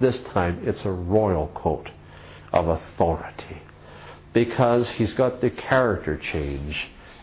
This 0.00 0.16
time 0.32 0.62
it's 0.62 0.80
a 0.84 0.90
royal 0.90 1.48
coat 1.48 1.90
of 2.52 2.68
authority 2.68 3.62
because 4.32 4.86
he's 4.96 5.12
got 5.14 5.40
the 5.40 5.50
character 5.50 6.20
change. 6.32 6.76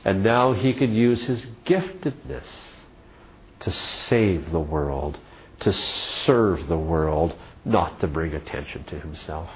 And 0.03 0.23
now 0.23 0.53
he 0.53 0.73
can 0.73 0.93
use 0.93 1.21
his 1.23 1.41
giftedness 1.65 2.43
to 3.61 3.73
save 4.09 4.51
the 4.51 4.59
world, 4.59 5.17
to 5.61 5.73
serve 6.25 6.67
the 6.67 6.77
world, 6.77 7.35
not 7.65 7.99
to 8.01 8.07
bring 8.07 8.33
attention 8.33 8.83
to 8.85 8.99
himself. 8.99 9.49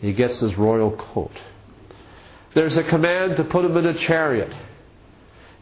He 0.00 0.12
gets 0.12 0.38
his 0.40 0.56
royal 0.56 0.90
coat. 0.90 1.32
There's 2.54 2.76
a 2.76 2.84
command 2.84 3.36
to 3.36 3.44
put 3.44 3.64
him 3.64 3.76
in 3.76 3.86
a 3.86 3.98
chariot. 4.06 4.52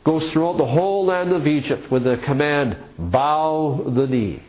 Goes 0.04 0.30
throughout 0.32 0.58
the 0.58 0.66
whole 0.66 1.06
land 1.06 1.32
of 1.32 1.46
Egypt 1.46 1.90
with 1.90 2.04
the 2.04 2.20
command, 2.24 2.76
bow 2.98 3.92
the 3.94 4.06
knee. 4.06 4.42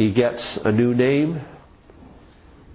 He 0.00 0.12
gets 0.12 0.56
a 0.64 0.72
new 0.72 0.94
name. 0.94 1.42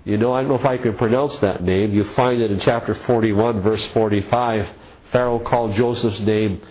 You 0.04 0.16
know, 0.16 0.32
I 0.32 0.42
don't 0.42 0.50
know 0.50 0.60
if 0.60 0.66
I 0.66 0.78
can 0.78 0.96
pronounce 0.96 1.36
that 1.40 1.64
name. 1.64 1.92
You 1.92 2.14
find 2.16 2.40
it 2.40 2.52
in 2.52 2.60
chapter 2.60 2.94
41, 3.08 3.64
verse 3.64 3.84
45. 3.96 4.68
Pharaoh 5.12 5.40
called 5.40 5.74
Joseph's 5.74 6.20
name 6.20 6.62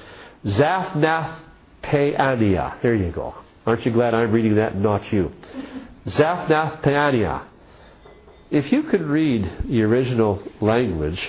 Zaphnath 0.47 1.41
Paneah. 1.83 2.81
There 2.83 2.95
you 2.95 3.11
go. 3.11 3.35
Aren't 3.67 3.85
you 3.85 3.91
glad 3.91 4.15
I'm 4.15 4.31
reading 4.31 4.55
that 4.55 4.75
and 4.75 4.83
not 4.85 5.13
you? 5.13 5.33
Zaphnath 6.07 6.83
Paneah. 6.83 7.47
If 8.53 8.71
you 8.71 8.85
could 8.85 9.03
read 9.03 9.51
the 9.69 9.83
original 9.83 10.41
language, 10.61 11.21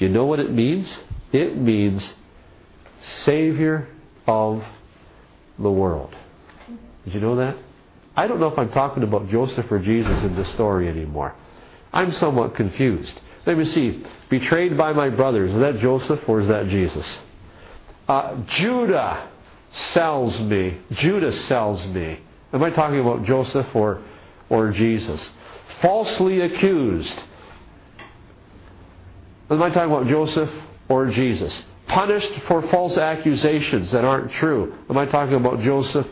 you 0.00 0.10
know 0.10 0.26
what 0.26 0.38
it 0.38 0.52
means? 0.52 0.98
It 1.32 1.56
means 1.56 2.12
Savior 3.24 3.88
of 4.26 4.62
the 5.58 5.70
world. 5.70 6.14
Did 7.06 7.14
you 7.14 7.20
know 7.20 7.36
that? 7.36 7.56
I 8.16 8.26
don't 8.26 8.40
know 8.40 8.48
if 8.48 8.58
I'm 8.58 8.70
talking 8.70 9.02
about 9.02 9.30
Joseph 9.30 9.66
or 9.70 9.78
Jesus 9.78 10.22
in 10.24 10.36
this 10.36 10.48
story 10.54 10.88
anymore. 10.88 11.34
I'm 11.92 12.12
somewhat 12.12 12.54
confused. 12.54 13.18
Let 13.46 13.56
me 13.56 13.64
see. 13.66 14.04
Betrayed 14.28 14.76
by 14.76 14.92
my 14.92 15.08
brothers. 15.08 15.52
Is 15.52 15.60
that 15.60 15.80
Joseph 15.80 16.20
or 16.28 16.40
is 16.40 16.48
that 16.48 16.68
Jesus? 16.68 17.06
Uh, 18.08 18.36
Judah 18.48 19.28
sells 19.92 20.38
me. 20.40 20.78
Judah 20.92 21.32
sells 21.32 21.84
me. 21.86 22.20
Am 22.52 22.62
I 22.62 22.70
talking 22.70 23.00
about 23.00 23.24
Joseph 23.24 23.66
or, 23.74 24.02
or 24.48 24.72
Jesus? 24.72 25.28
Falsely 25.80 26.40
accused. 26.40 27.14
Am 29.48 29.62
I 29.62 29.70
talking 29.70 29.92
about 29.92 30.08
Joseph 30.08 30.50
or 30.88 31.10
Jesus? 31.10 31.62
Punished 31.88 32.32
for 32.46 32.68
false 32.70 32.96
accusations 32.96 33.90
that 33.90 34.04
aren't 34.04 34.32
true. 34.34 34.76
Am 34.88 34.98
I 34.98 35.06
talking 35.06 35.34
about 35.34 35.60
Joseph 35.60 36.06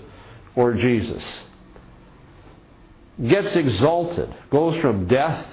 or 0.57 0.75
Jesus? 0.75 1.23
Gets 3.27 3.55
exalted, 3.57 4.35
goes 4.51 4.81
from 4.81 5.07
death 5.07 5.47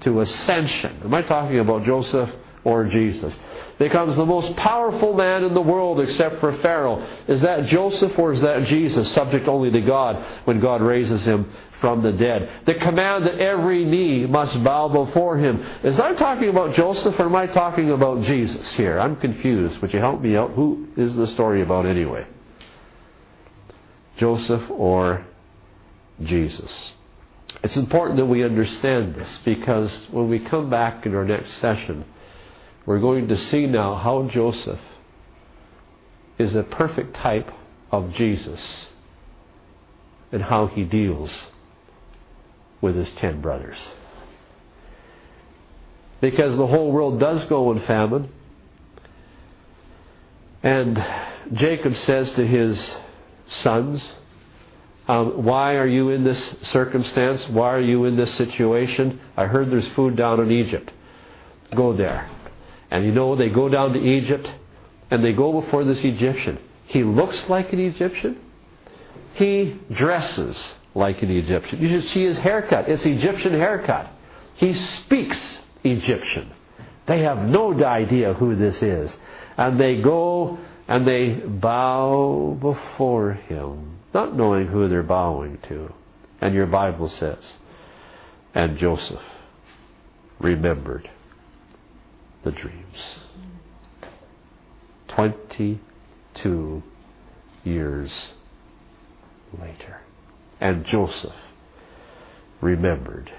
to 0.00 0.20
ascension. 0.20 1.00
Am 1.04 1.14
I 1.14 1.22
talking 1.22 1.58
about 1.58 1.84
Joseph 1.84 2.30
or 2.64 2.84
Jesus? 2.88 3.36
becomes 3.80 4.14
the 4.14 4.26
most 4.26 4.54
powerful 4.56 5.14
man 5.14 5.42
in 5.42 5.54
the 5.54 5.60
world 5.60 6.00
except 6.00 6.38
for 6.38 6.56
Pharaoh. 6.58 7.02
Is 7.26 7.40
that 7.40 7.66
Joseph 7.68 8.16
or 8.18 8.34
is 8.34 8.40
that 8.42 8.66
Jesus, 8.66 9.10
subject 9.14 9.48
only 9.48 9.70
to 9.70 9.80
God 9.80 10.22
when 10.44 10.60
God 10.60 10.82
raises 10.82 11.24
him 11.24 11.50
from 11.80 12.02
the 12.02 12.12
dead? 12.12 12.66
The 12.66 12.74
command 12.74 13.24
that 13.24 13.38
every 13.38 13.86
knee 13.86 14.26
must 14.26 14.62
bow 14.62 14.88
before 14.88 15.38
him. 15.38 15.64
Is 15.82 15.98
I 15.98 16.12
talking 16.12 16.50
about 16.50 16.76
Joseph 16.76 17.18
or 17.18 17.24
am 17.24 17.34
I 17.34 17.46
talking 17.46 17.90
about 17.90 18.22
Jesus 18.24 18.70
here? 18.74 19.00
I'm 19.00 19.16
confused. 19.16 19.80
Would 19.80 19.94
you 19.94 19.98
help 19.98 20.20
me 20.20 20.36
out? 20.36 20.50
Who 20.50 20.88
is 20.98 21.16
the 21.16 21.28
story 21.28 21.62
about 21.62 21.86
anyway? 21.86 22.26
Joseph 24.18 24.70
or 24.70 25.24
Jesus? 26.22 26.92
It's 27.62 27.76
important 27.76 28.18
that 28.18 28.26
we 28.26 28.44
understand 28.44 29.14
this 29.14 29.28
because 29.44 29.90
when 30.10 30.28
we 30.28 30.38
come 30.38 30.70
back 30.70 31.04
in 31.04 31.14
our 31.14 31.24
next 31.24 31.60
session, 31.60 32.04
we're 32.86 33.00
going 33.00 33.28
to 33.28 33.50
see 33.50 33.66
now 33.66 33.96
how 33.96 34.28
Joseph 34.32 34.80
is 36.38 36.54
a 36.54 36.62
perfect 36.62 37.16
type 37.16 37.50
of 37.92 38.14
Jesus 38.14 38.60
and 40.32 40.42
how 40.42 40.68
he 40.68 40.84
deals 40.84 41.30
with 42.80 42.96
his 42.96 43.10
ten 43.12 43.40
brothers. 43.40 43.76
Because 46.20 46.56
the 46.56 46.66
whole 46.66 46.92
world 46.92 47.18
does 47.18 47.44
go 47.44 47.72
in 47.72 47.80
famine. 47.86 48.30
And 50.62 51.02
Jacob 51.54 51.96
says 51.96 52.30
to 52.32 52.46
his 52.46 52.94
sons, 53.48 54.02
um, 55.10 55.42
why 55.44 55.74
are 55.74 55.88
you 55.88 56.10
in 56.10 56.22
this 56.22 56.40
circumstance? 56.70 57.44
Why 57.48 57.70
are 57.70 57.80
you 57.80 58.04
in 58.04 58.16
this 58.16 58.32
situation? 58.34 59.20
I 59.36 59.46
heard 59.46 59.68
there's 59.68 59.88
food 59.88 60.14
down 60.14 60.38
in 60.38 60.52
Egypt. 60.52 60.88
Go 61.74 61.96
there. 61.96 62.30
And 62.92 63.04
you 63.04 63.10
know, 63.10 63.34
they 63.34 63.48
go 63.48 63.68
down 63.68 63.92
to 63.94 63.98
Egypt 63.98 64.48
and 65.10 65.24
they 65.24 65.32
go 65.32 65.60
before 65.62 65.82
this 65.82 65.98
Egyptian. 65.98 66.60
He 66.86 67.02
looks 67.02 67.42
like 67.48 67.72
an 67.72 67.80
Egyptian. 67.80 68.38
He 69.34 69.80
dresses 69.92 70.56
like 70.94 71.22
an 71.22 71.30
Egyptian. 71.32 71.80
You 71.80 71.88
should 71.88 72.08
see 72.10 72.24
his 72.24 72.38
haircut. 72.38 72.88
It's 72.88 73.04
Egyptian 73.04 73.54
haircut. 73.54 74.12
He 74.54 74.74
speaks 74.74 75.40
Egyptian. 75.82 76.52
They 77.06 77.22
have 77.22 77.48
no 77.48 77.74
idea 77.84 78.34
who 78.34 78.54
this 78.54 78.80
is. 78.80 79.12
And 79.56 79.80
they 79.80 80.02
go 80.02 80.60
and 80.86 81.04
they 81.04 81.30
bow 81.32 82.56
before 82.60 83.32
him 83.32 83.89
not 84.12 84.36
knowing 84.36 84.68
who 84.68 84.88
they're 84.88 85.02
bowing 85.02 85.58
to. 85.68 85.92
And 86.40 86.54
your 86.54 86.66
Bible 86.66 87.08
says, 87.08 87.54
and 88.54 88.78
Joseph 88.78 89.22
remembered 90.38 91.10
the 92.42 92.50
dreams. 92.50 92.96
22 95.08 96.82
years 97.64 98.28
later. 99.58 100.00
And 100.60 100.84
Joseph 100.84 101.34
remembered 102.60 103.30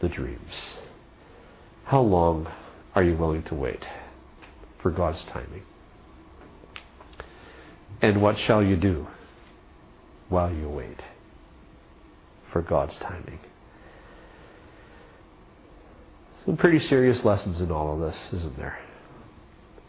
the 0.00 0.08
dreams. 0.08 0.52
How 1.84 2.00
long 2.00 2.48
are 2.94 3.02
you 3.02 3.16
willing 3.16 3.42
to 3.44 3.54
wait 3.54 3.84
for 4.80 4.90
God's 4.90 5.24
timing? 5.24 5.62
And 8.00 8.22
what 8.22 8.38
shall 8.38 8.62
you 8.62 8.76
do 8.76 9.08
while 10.28 10.52
you 10.52 10.68
wait 10.68 11.00
for 12.52 12.62
God's 12.62 12.96
timing? 12.96 13.40
Some 16.44 16.56
pretty 16.56 16.78
serious 16.78 17.24
lessons 17.24 17.60
in 17.60 17.70
all 17.70 17.92
of 17.94 18.00
this, 18.00 18.28
isn't 18.32 18.56
there? 18.56 18.78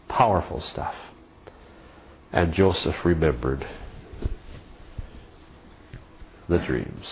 Powerful 0.08 0.60
stuff. 0.60 0.94
And 2.32 2.52
Joseph 2.52 2.96
remembered 3.04 3.66
the 6.48 6.58
dreams. 6.58 7.06